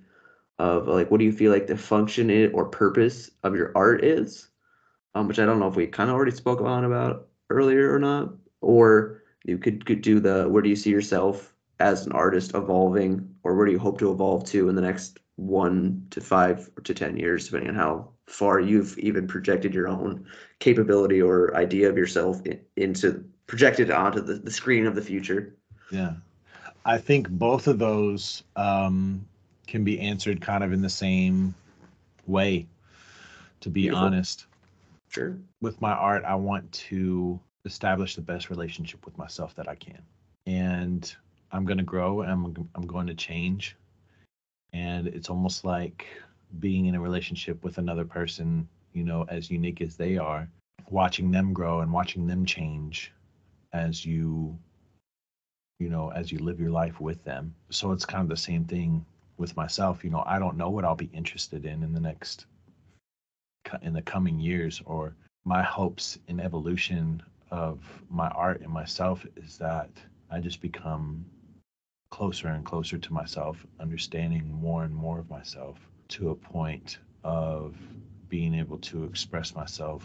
of 0.58 0.88
like 0.88 1.10
what 1.10 1.18
do 1.18 1.24
you 1.24 1.32
feel 1.32 1.52
like 1.52 1.66
the 1.66 1.76
function 1.76 2.30
i- 2.30 2.48
or 2.48 2.64
purpose 2.64 3.30
of 3.42 3.54
your 3.54 3.72
art 3.76 4.04
is, 4.04 4.48
um, 5.14 5.28
which 5.28 5.38
I 5.38 5.46
don't 5.46 5.60
know 5.60 5.68
if 5.68 5.76
we 5.76 5.86
kind 5.86 6.10
of 6.10 6.16
already 6.16 6.32
spoke 6.32 6.60
on 6.60 6.84
about 6.84 7.28
earlier 7.50 7.92
or 7.94 7.98
not, 7.98 8.32
or 8.60 9.22
you 9.44 9.58
could 9.58 9.86
could 9.86 10.02
do 10.02 10.20
the 10.20 10.48
where 10.48 10.62
do 10.62 10.68
you 10.68 10.76
see 10.76 10.90
yourself 10.90 11.54
as 11.80 12.06
an 12.06 12.12
artist 12.12 12.54
evolving, 12.54 13.28
or 13.44 13.54
where 13.54 13.66
do 13.66 13.72
you 13.72 13.78
hope 13.78 13.98
to 14.00 14.10
evolve 14.10 14.44
to 14.46 14.68
in 14.68 14.74
the 14.74 14.82
next 14.82 15.20
one 15.36 16.04
to 16.10 16.20
five 16.20 16.68
to 16.82 16.92
ten 16.92 17.16
years, 17.16 17.46
depending 17.46 17.70
on 17.70 17.76
how 17.76 18.08
far 18.26 18.58
you've 18.60 18.98
even 18.98 19.26
projected 19.26 19.72
your 19.72 19.86
own 19.88 20.26
capability 20.58 21.22
or 21.22 21.56
idea 21.56 21.88
of 21.88 21.96
yourself 21.96 22.44
in, 22.44 22.60
into 22.76 23.24
projected 23.46 23.90
onto 23.90 24.20
the, 24.20 24.34
the 24.34 24.50
screen 24.50 24.86
of 24.86 24.94
the 24.94 25.00
future. 25.00 25.54
Yeah. 25.90 26.14
I 26.84 26.98
think 26.98 27.28
both 27.30 27.66
of 27.68 27.78
those 27.78 28.42
um, 28.56 29.24
can 29.68 29.84
be 29.84 30.00
answered 30.00 30.40
kind 30.40 30.64
of 30.64 30.72
in 30.72 30.82
the 30.82 30.88
same 30.88 31.54
way, 32.26 32.66
to 33.60 33.70
be 33.70 33.82
Beautiful. 33.82 34.06
honest. 34.06 34.46
Sure. 35.10 35.36
With 35.60 35.80
my 35.80 35.92
art, 35.92 36.24
I 36.24 36.34
want 36.34 36.70
to 36.72 37.38
establish 37.64 38.16
the 38.16 38.22
best 38.22 38.50
relationship 38.50 39.04
with 39.04 39.16
myself 39.18 39.54
that 39.54 39.68
I 39.68 39.74
can. 39.74 40.00
And 40.46 41.14
I'm 41.52 41.64
going 41.64 41.78
to 41.78 41.84
grow 41.84 42.22
and 42.22 42.32
I'm, 42.32 42.68
I'm 42.74 42.86
going 42.86 43.06
to 43.06 43.14
change. 43.14 43.76
And 44.72 45.06
it's 45.06 45.28
almost 45.28 45.64
like 45.64 46.06
being 46.60 46.86
in 46.86 46.94
a 46.94 47.00
relationship 47.00 47.62
with 47.62 47.78
another 47.78 48.04
person, 48.04 48.68
you 48.94 49.04
know, 49.04 49.26
as 49.28 49.50
unique 49.50 49.82
as 49.82 49.96
they 49.96 50.16
are, 50.16 50.48
watching 50.90 51.30
them 51.30 51.52
grow 51.52 51.80
and 51.80 51.92
watching 51.92 52.26
them 52.26 52.44
change 52.46 53.12
as 53.72 54.04
you 54.04 54.58
you 55.78 55.88
know, 55.88 56.10
as 56.10 56.32
you 56.32 56.38
live 56.40 56.58
your 56.58 56.72
life 56.72 57.00
with 57.00 57.22
them. 57.22 57.54
So 57.70 57.92
it's 57.92 58.04
kind 58.04 58.22
of 58.22 58.28
the 58.28 58.36
same 58.36 58.64
thing 58.64 59.06
with 59.38 59.56
myself. 59.56 60.04
You 60.04 60.10
know, 60.10 60.22
I 60.26 60.38
don't 60.38 60.56
know 60.56 60.68
what 60.68 60.84
I'll 60.84 60.94
be 60.94 61.10
interested 61.12 61.64
in 61.64 61.82
in 61.82 61.92
the 61.92 62.00
next, 62.00 62.46
in 63.82 63.92
the 63.94 64.02
coming 64.02 64.38
years, 64.38 64.82
or 64.84 65.14
my 65.44 65.62
hopes 65.62 66.18
in 66.28 66.40
evolution 66.40 67.22
of 67.50 67.80
my 68.10 68.28
art 68.28 68.60
and 68.60 68.70
myself 68.70 69.24
is 69.36 69.56
that 69.58 69.90
I 70.30 70.40
just 70.40 70.60
become 70.60 71.24
closer 72.10 72.48
and 72.48 72.64
closer 72.64 72.98
to 72.98 73.12
myself, 73.12 73.64
understanding 73.80 74.52
more 74.52 74.84
and 74.84 74.94
more 74.94 75.18
of 75.18 75.30
myself 75.30 75.78
to 76.08 76.30
a 76.30 76.34
point 76.34 76.98
of 77.24 77.76
being 78.28 78.54
able 78.54 78.78
to 78.78 79.04
express 79.04 79.54
myself 79.54 80.04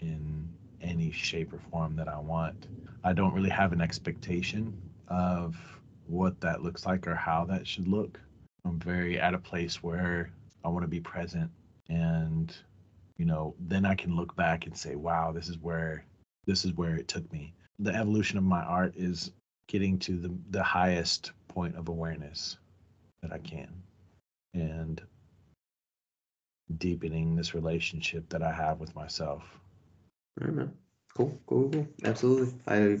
in 0.00 0.48
any 0.80 1.10
shape 1.10 1.52
or 1.52 1.58
form 1.70 1.96
that 1.96 2.08
I 2.08 2.18
want. 2.18 2.66
I 3.02 3.12
don't 3.12 3.34
really 3.34 3.50
have 3.50 3.72
an 3.72 3.80
expectation 3.80 4.76
of 5.08 5.56
what 6.06 6.40
that 6.40 6.62
looks 6.62 6.86
like 6.86 7.06
or 7.06 7.14
how 7.14 7.44
that 7.46 7.66
should 7.66 7.88
look. 7.88 8.20
I'm 8.64 8.78
very 8.78 9.18
at 9.18 9.34
a 9.34 9.38
place 9.38 9.82
where 9.82 10.30
I 10.64 10.68
want 10.68 10.84
to 10.84 10.88
be 10.88 11.00
present 11.00 11.50
and 11.88 12.54
you 13.16 13.24
know, 13.24 13.54
then 13.60 13.84
I 13.84 13.94
can 13.94 14.16
look 14.16 14.34
back 14.34 14.66
and 14.66 14.76
say, 14.76 14.96
wow, 14.96 15.32
this 15.32 15.48
is 15.48 15.58
where 15.58 16.04
this 16.46 16.64
is 16.64 16.72
where 16.74 16.96
it 16.96 17.08
took 17.08 17.30
me. 17.32 17.54
The 17.78 17.94
evolution 17.94 18.38
of 18.38 18.44
my 18.44 18.62
art 18.62 18.94
is 18.96 19.32
getting 19.68 19.98
to 20.00 20.18
the 20.18 20.34
the 20.50 20.62
highest 20.62 21.32
point 21.48 21.76
of 21.76 21.88
awareness 21.88 22.58
that 23.22 23.32
I 23.32 23.38
can 23.38 23.72
and 24.52 25.00
deepening 26.78 27.36
this 27.36 27.54
relationship 27.54 28.28
that 28.30 28.42
I 28.42 28.52
have 28.52 28.80
with 28.80 28.94
myself. 28.94 29.42
Right, 30.40 30.52
man. 30.52 30.72
Cool, 31.16 31.38
cool, 31.46 31.70
cool. 31.70 31.88
Absolutely. 32.04 32.54
I 32.66 32.98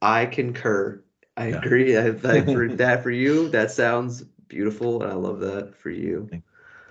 I 0.00 0.26
concur. 0.26 1.02
I 1.36 1.48
Yeah. 1.48 1.58
agree. 1.58 1.96
I 1.96 2.08
like 2.10 2.46
for 2.52 2.68
that 2.68 3.02
for 3.02 3.10
you, 3.10 3.48
that 3.50 3.70
sounds 3.70 4.22
beautiful, 4.48 5.02
and 5.02 5.12
I 5.12 5.14
love 5.14 5.40
that 5.40 5.74
for 5.74 5.90
you. 5.90 6.28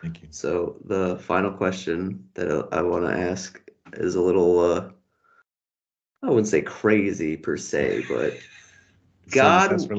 Thank 0.01 0.21
you. 0.21 0.27
So 0.31 0.77
the 0.85 1.17
final 1.19 1.51
question 1.51 2.29
that 2.35 2.51
I, 2.71 2.77
I 2.77 2.81
want 2.81 3.05
to 3.05 3.11
ask 3.17 3.61
is 3.93 4.15
a 4.15 4.21
little 4.21 4.59
uh 4.59 4.89
I 6.21 6.29
wouldn't 6.29 6.47
say 6.47 6.61
crazy 6.61 7.37
per 7.37 7.57
se, 7.57 8.05
but 8.07 8.41
God- 9.31 9.89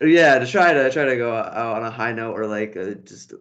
yeah, 0.00 0.38
to 0.38 0.46
try 0.46 0.72
to 0.72 0.90
try 0.90 1.04
to 1.04 1.16
go 1.16 1.34
out 1.34 1.76
on 1.76 1.84
a 1.84 1.90
high 1.90 2.12
note 2.12 2.32
or 2.34 2.46
like 2.46 2.76
uh, 2.76 2.94
just 3.04 3.34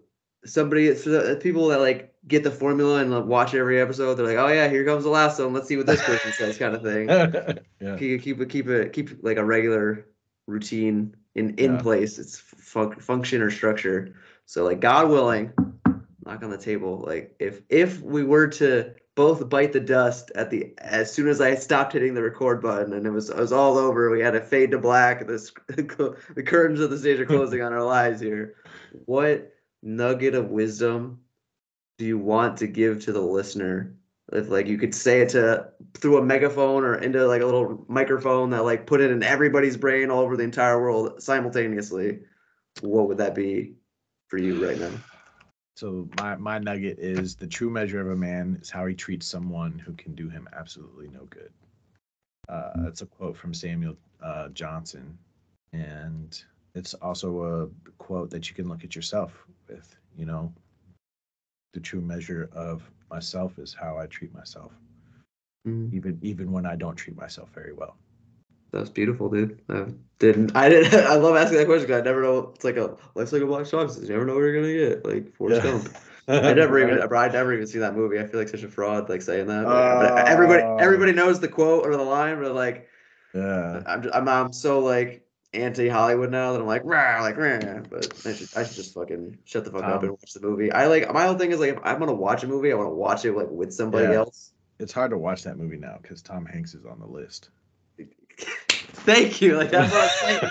somebody 0.46 0.94
for 0.96 1.10
the 1.10 1.40
people 1.42 1.68
that 1.68 1.80
like 1.80 2.14
get 2.28 2.44
the 2.44 2.52
formula 2.52 3.02
and 3.02 3.12
like, 3.12 3.26
watch 3.26 3.54
every 3.54 3.80
episode. 3.80 4.16
They're 4.16 4.26
like, 4.26 4.38
oh 4.38 4.48
yeah, 4.48 4.68
here 4.68 4.86
comes 4.86 5.04
the 5.04 5.10
last 5.10 5.40
one. 5.40 5.54
Let's 5.54 5.68
see 5.68 5.78
what 5.78 5.86
this 5.86 6.02
person 6.02 6.32
says, 6.32 6.58
kind 6.58 6.76
of 6.76 6.82
thing. 6.84 7.08
yeah. 7.80 7.98
Keep 7.98 8.22
keep 8.24 8.42
it 8.42 8.50
keep 8.50 8.68
it 8.68 8.94
keep 8.94 9.24
like 9.24 9.38
a 9.38 9.46
regular 9.46 10.08
routine 10.48 11.16
in 11.36 11.54
in 11.56 11.76
Yeah. 11.76 11.82
place. 11.82 12.18
It's 12.18 12.38
fun- 12.40 12.96
function 13.00 13.42
or 13.42 13.52
structure. 13.52 14.16
So 14.46 14.64
like 14.64 14.80
God 14.80 15.10
willing, 15.10 15.52
knock 16.26 16.44
on 16.44 16.50
the 16.50 16.58
table. 16.58 17.04
Like 17.06 17.36
if 17.40 17.62
if 17.70 18.02
we 18.02 18.24
were 18.24 18.48
to 18.48 18.94
both 19.16 19.50
bite 19.50 19.74
the 19.74 19.80
dust 19.80 20.32
at 20.36 20.50
the 20.50 20.74
as 20.78 21.12
soon 21.12 21.28
as 21.28 21.42
I 21.42 21.56
stopped 21.56 21.94
hitting 21.94 22.14
the 22.14 22.22
record 22.22 22.62
button 22.62 22.94
and 22.94 23.06
it 23.06 23.10
was 23.12 23.30
it 23.30 23.38
was 23.38 23.52
all 23.52 23.78
over. 23.78 24.10
We 24.10 24.22
had 24.22 24.32
to 24.34 24.42
fade 24.42 24.72
to 24.72 24.78
black. 24.80 25.28
This 25.28 25.52
the 25.68 26.44
curtains 26.46 26.80
of 26.80 26.90
the 26.90 26.98
stage 26.98 27.20
are 27.20 27.26
closing 27.26 27.62
on 27.62 27.74
our 27.74 27.84
lives 27.84 28.20
here. 28.22 28.56
What 29.06 29.54
nugget 29.84 30.34
of 30.36 30.50
wisdom 30.50 31.20
do 31.98 32.06
you 32.06 32.18
want 32.18 32.58
to 32.58 32.68
give 32.68 33.04
to 33.06 33.12
the 33.12 33.22
listener? 33.22 33.96
If 34.34 34.50
like 34.50 34.68
you 34.68 34.78
could 34.78 34.94
say 34.94 35.22
it 35.22 35.30
to 35.30 35.70
through 35.94 36.18
a 36.18 36.22
megaphone 36.26 36.84
or 36.84 36.96
into 36.96 37.26
like 37.28 37.42
a 37.42 37.46
little 37.46 37.86
microphone 37.88 38.50
that 38.50 38.66
like 38.66 38.86
put 38.86 39.00
it 39.00 39.12
in 39.12 39.24
everybody's 39.24 39.78
brain 39.78 40.12
all 40.12 40.20
over 40.20 40.36
the 40.36 40.44
entire 40.44 40.82
world 40.82 41.22
simultaneously, 41.22 42.20
what 42.82 43.08
would 43.08 43.18
that 43.20 43.36
be 43.36 43.76
for 44.28 44.38
you 44.38 44.66
right 44.66 44.78
now? 44.80 44.92
So 45.78 46.10
my 46.18 46.36
my 46.36 46.58
nugget 46.60 47.00
is 47.00 47.36
the 47.36 47.48
true 47.48 47.70
measure 47.70 48.02
of 48.02 48.10
a 48.10 48.16
man 48.16 48.58
is 48.62 48.70
how 48.70 48.86
he 48.86 48.96
treats 48.96 49.28
someone 49.28 49.80
who 49.80 49.94
can 49.94 50.14
do 50.14 50.28
him 50.28 50.50
absolutely 50.58 51.08
no 51.10 51.26
good. 51.30 51.52
Uh, 52.50 52.72
that's 52.78 53.02
a 53.02 53.06
quote 53.06 53.38
from 53.38 53.54
Samuel 53.54 53.96
uh, 54.22 54.50
Johnson, 54.50 55.18
and 55.74 56.44
it's 56.76 56.94
also 56.96 57.44
a 57.44 57.92
quote 57.98 58.30
that 58.32 58.50
you 58.50 58.56
can 58.56 58.68
look 58.68 58.84
at 58.84 58.96
yourself 58.96 59.46
with. 59.70 59.96
You 60.18 60.26
know, 60.26 60.52
the 61.74 61.80
true 61.80 62.02
measure 62.02 62.50
of 62.54 62.90
myself 63.10 63.58
is 63.60 63.74
how 63.74 63.98
I 63.98 64.06
treat 64.08 64.34
myself, 64.34 64.72
Mm, 65.68 65.94
even 65.94 66.18
even 66.22 66.52
when 66.52 66.66
I 66.66 66.76
don't 66.76 66.96
treat 66.96 67.18
myself 67.18 67.50
very 67.54 67.74
well. 67.74 67.98
That's 68.72 68.90
beautiful, 68.90 69.30
dude. 69.30 69.62
I 69.70 69.86
didn't. 70.20 70.56
I 70.56 70.70
didn't. 70.70 70.94
I 71.08 71.16
love 71.16 71.36
asking 71.36 71.58
that 71.58 71.66
question 71.68 71.88
because 71.88 72.02
I 72.02 72.06
never 72.06 72.22
know. 72.22 72.52
It's 72.56 72.64
like 72.64 72.78
a 72.78 72.96
life's 73.16 73.34
like 73.34 73.42
a 73.42 73.46
black 73.46 73.66
shark. 73.66 73.90
You 74.02 74.08
never 74.08 74.26
know 74.26 74.34
what 74.34 74.40
you're 74.42 74.56
gonna 74.62 74.74
get. 74.74 75.06
Like 75.06 75.34
Forrest 75.36 75.64
Gump. 75.64 75.90
I 76.28 76.54
never 76.54 76.80
even. 76.80 77.02
I 77.02 77.28
never 77.30 77.54
even 77.54 77.68
seen 77.68 77.82
that 77.82 77.96
movie. 77.96 78.20
I 78.20 78.26
feel 78.26 78.40
like 78.40 78.50
such 78.50 78.64
a 78.64 78.70
fraud, 78.70 79.10
like 79.10 79.22
saying 79.22 79.48
that. 79.48 79.64
But, 79.64 80.00
but 80.16 80.28
everybody, 80.28 80.64
Oh. 80.64 80.78
everybody 80.78 81.14
knows 81.14 81.40
the 81.40 81.48
quote 81.48 81.86
or 81.86 81.96
the 81.96 82.04
line, 82.04 82.42
but 82.42 82.54
like, 82.54 82.88
Yeah. 83.34 83.82
I'm, 83.86 84.04
just, 84.04 84.16
I'm, 84.16 84.28
I'm 84.28 84.54
so 84.54 84.80
like 84.80 85.27
anti 85.58 85.90
Hollywood 85.90 86.32
now 86.32 86.54
that 86.54 86.62
I'm 86.62 86.68
like, 86.68 86.84
rah, 86.86 87.22
like, 87.22 87.38
rah. 87.38 87.80
But 87.90 88.14
I 88.26 88.34
should, 88.34 88.50
I 88.56 88.64
should 88.64 88.76
just 88.76 88.94
fucking 88.94 89.38
shut 89.46 89.66
the 89.66 89.72
fuck 89.72 89.84
up 89.84 90.00
Um, 90.00 90.04
and 90.04 90.12
watch 90.12 90.34
the 90.34 90.42
movie. 90.42 90.72
I 90.72 90.88
like 90.88 91.12
my 91.14 91.26
whole 91.26 91.38
thing 91.38 91.52
is 91.52 91.60
like, 91.60 91.74
if 91.76 91.80
I'm 91.84 92.00
gonna 92.00 92.14
watch 92.14 92.44
a 92.44 92.48
movie, 92.48 92.72
I 92.72 92.76
want 92.76 92.90
to 92.90 92.94
watch 92.96 93.26
it 93.26 93.34
like 93.34 93.50
with 93.50 93.74
somebody 93.74 94.08
Yeah. 94.08 94.20
else. 94.20 94.54
It's 94.80 94.94
hard 94.94 95.12
to 95.12 95.18
watch 95.18 95.44
that 95.44 95.58
movie 95.58 95.78
now 95.78 95.98
because 96.02 96.22
Tom 96.22 96.46
Hanks 96.46 96.74
is 96.76 96.86
on 96.86 97.00
the 97.00 97.08
list. 97.08 97.50
Thank 98.38 99.42
you. 99.42 99.58
Like 99.58 99.72
that's 99.72 99.92
what 99.92 100.04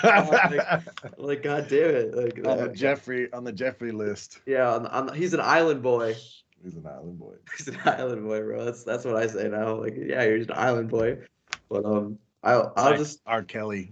I'm 0.03 0.27
saying. 0.27 0.83
Like, 1.17 1.17
like, 1.17 1.43
God 1.43 1.67
damn 1.69 1.89
it. 1.95 2.15
Like, 2.15 2.37
on 2.45 2.57
the 2.57 2.69
uh, 2.71 2.73
Jeffrey 2.73 3.31
on 3.31 3.43
the 3.43 3.51
Jeffrey 3.51 3.91
list. 3.91 4.39
yeah, 4.45 4.69
on 4.73 4.83
the, 4.83 4.91
on 4.91 5.05
the, 5.07 5.13
he's 5.13 5.33
an 5.33 5.39
island 5.41 5.81
boy. 5.81 6.15
He's 6.63 6.75
an 6.75 6.87
island 6.87 7.19
boy. 7.19 7.35
He's 7.57 7.67
an 7.67 7.77
island 7.85 8.23
boy, 8.25 8.41
bro. 8.41 8.65
That's 8.65 8.83
that's 8.83 9.05
what 9.05 9.15
I 9.15 9.27
say 9.27 9.47
now. 9.47 9.75
Like, 9.75 9.95
yeah, 9.95 10.23
you're 10.23 10.39
just 10.39 10.49
an 10.49 10.57
island 10.57 10.89
boy. 10.89 11.19
But 11.69 11.85
um, 11.85 12.17
I'll 12.43 12.73
I'll 12.75 12.97
just 12.97 13.21
R. 13.27 13.43
Kelly. 13.43 13.91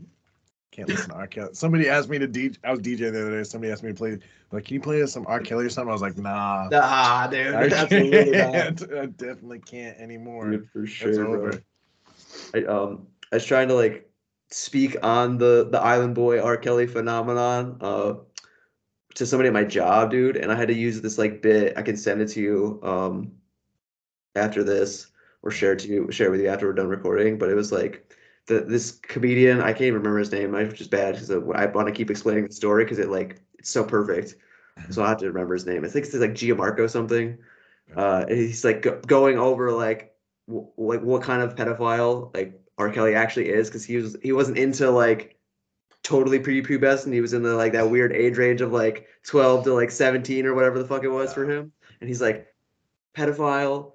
Can't 0.76 0.90
listen 0.90 1.12
to 1.12 1.16
R. 1.16 1.28
Kelly. 1.28 1.50
Somebody 1.54 1.88
asked 1.88 2.10
me 2.10 2.20
to 2.20 2.28
DJ. 2.28 2.58
I 2.66 2.72
was 2.72 2.82
DJing 2.82 3.14
the 3.14 3.22
other 3.22 3.38
day. 3.38 3.44
Somebody 3.44 3.72
asked 3.72 3.82
me 3.82 3.92
to 3.92 3.96
play. 3.96 4.20
Like, 4.52 4.66
can 4.66 4.74
you 4.74 4.82
play 4.82 5.06
some 5.06 5.26
R. 5.26 5.40
Kelly 5.40 5.64
or 5.64 5.70
something? 5.70 5.90
I 5.90 5.94
was 5.94 6.02
like, 6.02 6.18
nah. 6.18 6.68
ah, 6.74 7.30
dude, 7.32 7.56
I 7.56 7.68
absolutely 7.68 8.34
can't. 8.34 8.82
not. 8.82 8.98
I 9.00 9.06
definitely 9.06 9.60
can't 9.60 9.98
anymore. 9.98 10.52
Dude, 10.52 10.70
for 10.70 10.86
sure, 10.86 11.38
bro. 11.38 11.60
I 12.54 12.66
um 12.66 13.08
I 13.32 13.38
was 13.38 13.46
trying 13.46 13.70
to 13.70 13.74
like 13.74 14.10
speak 14.52 14.98
on 15.02 15.38
the 15.38 15.70
the 15.72 15.80
Island 15.80 16.14
Boy 16.14 16.42
R. 16.42 16.58
Kelly 16.58 16.88
phenomenon 16.88 17.78
uh 17.80 18.16
to 19.14 19.26
somebody 19.26 19.48
at 19.48 19.54
my 19.54 19.64
job, 19.64 20.12
dude, 20.12 20.36
and 20.36 20.52
I 20.52 20.56
had 20.56 20.68
to 20.68 20.74
use 20.74 21.00
this 21.00 21.18
like 21.18 21.42
bit. 21.42 21.78
I 21.78 21.84
can 21.84 21.96
send 21.96 22.20
it 22.20 22.28
to 22.32 22.42
you 22.42 22.80
um 22.84 23.32
after 24.36 24.62
this 24.62 25.08
or 25.42 25.52
share 25.52 25.72
it 25.72 25.80
to 25.80 25.88
you 25.88 26.12
share 26.12 26.28
it 26.28 26.32
with 26.32 26.42
you 26.42 26.50
after 26.50 26.68
we're 26.68 26.74
done 26.74 26.90
recording. 26.90 27.38
But 27.38 27.50
it 27.50 27.56
was 27.56 27.72
like 27.72 28.14
the 28.48 28.62
this 28.62 28.92
comedian, 28.92 29.62
I 29.62 29.72
can't 29.72 29.84
even 29.84 29.96
remember 29.96 30.20
his 30.20 30.32
name, 30.32 30.52
which 30.52 30.82
is 30.82 30.88
bad 30.88 31.16
because 31.16 31.32
I 31.32 31.66
want 31.66 31.88
to 31.88 31.94
keep 31.94 32.12
explaining 32.12 32.46
the 32.48 32.54
story 32.54 32.84
because 32.84 33.00
it 33.00 33.10
like 33.10 33.42
it's 33.58 33.70
so 33.70 33.84
perfect. 33.84 34.36
So 34.90 35.04
I 35.04 35.10
have 35.10 35.20
to 35.20 35.28
remember 35.28 35.54
his 35.54 35.66
name. 35.66 35.86
I 35.86 35.88
think 35.88 36.06
it's 36.06 36.14
like 36.16 36.32
Gianmarco 36.32 36.90
something. 36.90 37.38
Uh, 37.96 38.26
he's 38.28 38.64
like 38.66 38.82
go- 38.82 39.00
going 39.08 39.38
over 39.38 39.72
like 39.72 40.16
w- 40.48 40.68
like 40.78 41.02
what 41.02 41.22
kind 41.22 41.42
of 41.42 41.56
pedophile 41.56 42.34
like 42.36 42.60
R. 42.78 42.92
Kelly 42.92 43.16
actually 43.16 43.50
is 43.50 43.70
because 43.70 43.86
he 43.86 43.98
was 43.98 44.18
he 44.22 44.32
wasn't 44.32 44.58
into 44.58 44.90
like 44.90 45.38
totally 46.04 46.40
prepubescent. 46.40 47.14
He 47.14 47.22
was 47.22 47.34
in 47.34 47.42
the 47.42 47.56
like 47.56 47.74
that 47.74 47.90
weird 47.90 48.12
age 48.12 48.38
range 48.38 48.62
of 48.62 48.72
like 48.72 49.08
twelve 49.24 49.64
to 49.64 49.74
like 49.74 49.92
seventeen 49.92 50.46
or 50.46 50.54
whatever 50.54 50.78
the 50.78 50.88
fuck 50.88 51.04
it 51.04 51.10
was 51.10 51.34
for 51.34 51.50
him. 51.50 51.72
And 52.02 52.08
he's 52.10 52.22
like 52.22 52.48
pedophile, 53.16 53.94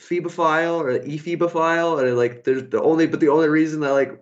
phebophile 0.00 0.80
or 0.80 0.98
ephebophile, 1.00 2.02
and 2.02 2.16
like 2.16 2.44
there's 2.44 2.64
the 2.70 2.82
only 2.82 3.06
but 3.06 3.20
the 3.20 3.28
only 3.28 3.48
reason 3.48 3.80
that 3.80 3.92
like 3.92 4.20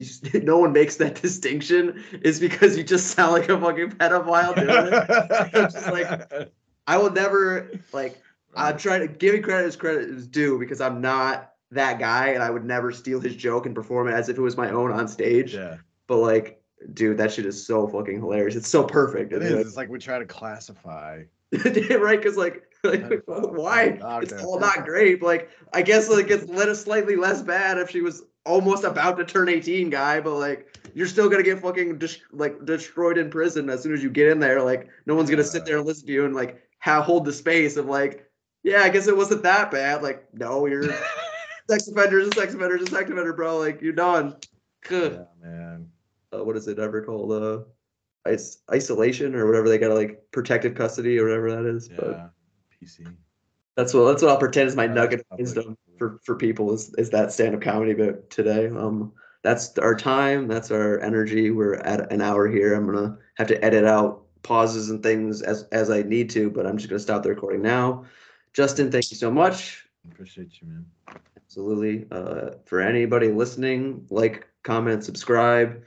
just, 0.00 0.32
no 0.42 0.58
one 0.58 0.72
makes 0.72 0.96
that 0.96 1.14
distinction 1.22 2.02
is 2.22 2.40
because 2.40 2.76
you 2.76 2.84
just 2.84 3.08
sound 3.08 3.32
like 3.32 3.48
a 3.48 3.60
fucking 3.60 3.90
pedophile 3.92 4.54
doing 4.54 4.92
it. 4.92 5.52
Just 5.72 5.86
like, 5.88 6.50
I 6.86 6.96
will 6.98 7.10
never 7.10 7.70
like 7.92 8.20
I'm 8.54 8.76
trying 8.76 9.00
to 9.00 9.08
give 9.08 9.34
me 9.34 9.40
credit 9.40 9.66
as 9.66 9.76
credit 9.76 10.08
is 10.10 10.26
due 10.26 10.58
because 10.58 10.80
I'm 10.80 11.00
not 11.00 11.52
that 11.70 11.98
guy 11.98 12.28
and 12.28 12.42
I 12.42 12.50
would 12.50 12.64
never 12.64 12.92
steal 12.92 13.18
his 13.20 13.34
joke 13.34 13.64
and 13.66 13.74
perform 13.74 14.08
it 14.08 14.12
as 14.12 14.28
if 14.28 14.36
it 14.36 14.42
was 14.42 14.56
my 14.56 14.70
own 14.70 14.92
on 14.92 15.08
stage. 15.08 15.54
yeah, 15.54 15.78
But 16.06 16.18
like, 16.18 16.60
dude, 16.92 17.16
that 17.18 17.32
shit 17.32 17.46
is 17.46 17.66
so 17.66 17.86
fucking 17.88 18.20
hilarious. 18.20 18.56
It's 18.56 18.68
so 18.68 18.84
perfect. 18.84 19.32
It's 19.32 19.44
is. 19.44 19.68
It's 19.68 19.76
like 19.76 19.88
we 19.88 19.98
try 19.98 20.18
to 20.18 20.26
classify. 20.26 21.22
right? 21.52 22.18
Because 22.20 22.36
like, 22.36 22.64
like 22.84 23.22
why? 23.26 23.98
It's 24.22 24.32
all 24.44 24.58
not 24.60 24.84
great. 24.84 25.22
Like, 25.22 25.50
I 25.72 25.82
guess 25.82 26.08
like 26.08 26.30
it's 26.30 26.48
let 26.48 26.68
us 26.68 26.82
slightly 26.82 27.16
less 27.16 27.42
bad 27.42 27.78
if 27.78 27.90
she 27.90 28.00
was 28.00 28.22
almost 28.44 28.82
about 28.84 29.16
to 29.18 29.24
turn 29.24 29.48
18, 29.48 29.88
guy. 29.90 30.20
But 30.20 30.34
like, 30.34 30.76
you're 30.94 31.06
still 31.06 31.28
gonna 31.28 31.42
get 31.44 31.60
fucking 31.60 31.98
dis- 31.98 32.20
like 32.32 32.64
destroyed 32.64 33.18
in 33.18 33.30
prison 33.30 33.70
as 33.70 33.82
soon 33.82 33.94
as 33.94 34.02
you 34.02 34.10
get 34.10 34.28
in 34.28 34.40
there. 34.40 34.62
Like, 34.62 34.88
no 35.06 35.14
one's 35.14 35.30
gonna 35.30 35.44
sit 35.44 35.64
there 35.64 35.78
and 35.78 35.86
listen 35.86 36.06
to 36.06 36.12
you 36.12 36.24
and 36.24 36.34
like 36.34 36.60
ha- 36.80 37.02
hold 37.02 37.24
the 37.24 37.32
space 37.32 37.76
of 37.76 37.86
like, 37.86 38.28
yeah, 38.64 38.82
I 38.82 38.88
guess 38.88 39.06
it 39.06 39.16
wasn't 39.16 39.42
that 39.44 39.70
bad. 39.70 40.02
Like, 40.02 40.26
no, 40.34 40.66
you're 40.66 40.84
sex 41.70 41.86
offender's 41.88 42.28
a 42.28 42.34
sex 42.34 42.54
offender's 42.54 42.82
a 42.82 42.86
sex 42.86 43.08
offender, 43.10 43.32
bro. 43.32 43.58
Like, 43.58 43.80
you're 43.80 43.92
done. 43.92 44.36
Yeah, 45.12 45.24
man. 45.48 45.88
Uh, 46.34 46.42
what 46.42 46.56
is 46.56 46.66
it 46.66 46.78
ever 46.80 47.02
called? 47.02 47.30
Uh, 47.30 47.60
is- 48.28 48.58
isolation 48.72 49.34
or 49.34 49.46
whatever 49.46 49.68
they 49.68 49.78
got 49.78 49.92
like 49.92 50.20
protective 50.32 50.74
custody 50.74 51.18
or 51.18 51.24
whatever 51.24 51.50
that 51.52 51.66
is. 51.68 51.88
But 51.88 52.08
Yeah, 52.08 52.28
PC. 52.82 53.14
that's 53.76 53.94
what 53.94 54.04
that's 54.04 54.22
what 54.22 54.30
I'll 54.30 54.38
pretend 54.38 54.68
is 54.68 54.76
my 54.76 54.86
nugget 54.86 55.24
of 55.30 55.38
wisdom 55.38 55.76
for 55.98 56.18
for 56.24 56.34
people 56.34 56.72
is 56.72 56.94
is 56.98 57.10
that 57.10 57.32
stand 57.32 57.54
up 57.54 57.60
comedy 57.60 57.94
bit 57.94 58.30
today. 58.30 58.66
Um, 58.66 59.12
that's 59.42 59.76
our 59.78 59.94
time. 59.94 60.46
That's 60.46 60.70
our 60.70 61.00
energy. 61.00 61.50
We're 61.50 61.74
at 61.76 62.12
an 62.12 62.20
hour 62.20 62.48
here. 62.48 62.74
I'm 62.74 62.86
gonna 62.86 63.18
have 63.36 63.48
to 63.48 63.64
edit 63.64 63.84
out 63.84 64.24
pauses 64.42 64.90
and 64.90 65.02
things 65.02 65.42
as 65.42 65.64
as 65.72 65.90
I 65.90 66.02
need 66.02 66.30
to, 66.30 66.50
but 66.50 66.66
I'm 66.66 66.76
just 66.76 66.88
gonna 66.88 67.00
stop 67.00 67.22
the 67.22 67.30
recording 67.30 67.62
now. 67.62 68.04
Justin, 68.52 68.90
thank 68.90 69.10
you 69.10 69.16
so 69.16 69.30
much. 69.30 69.86
Appreciate 70.10 70.60
you, 70.60 70.68
man. 70.68 70.86
Absolutely. 71.36 72.06
Uh, 72.10 72.50
for 72.64 72.80
anybody 72.80 73.28
listening, 73.30 74.06
like, 74.10 74.48
comment, 74.62 75.04
subscribe, 75.04 75.82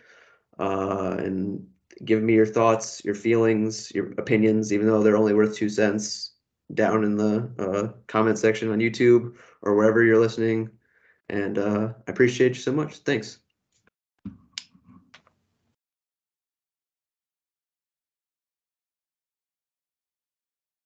uh, 0.60 1.16
and 1.20 1.66
give 2.04 2.24
me 2.24 2.34
your 2.34 2.46
thoughts, 2.46 3.04
your 3.04 3.16
feelings, 3.16 3.92
your 3.94 4.12
opinions, 4.14 4.74
even 4.74 4.88
though 4.88 5.04
they're 5.04 5.18
only 5.18 5.34
worth 5.34 5.56
two 5.56 5.70
cents 5.70 6.35
down 6.74 7.04
in 7.04 7.16
the 7.16 7.50
uh, 7.60 7.94
comment 8.08 8.38
section 8.38 8.72
on 8.72 8.80
YouTube 8.80 9.36
or 9.62 9.76
wherever 9.76 10.04
you're 10.04 10.20
listening. 10.20 10.70
And 11.30 11.58
uh, 11.58 11.94
I 12.08 12.12
appreciate 12.12 12.50
you 12.56 12.62
so 12.62 12.72
much. 12.72 12.98
Thanks. 12.98 13.40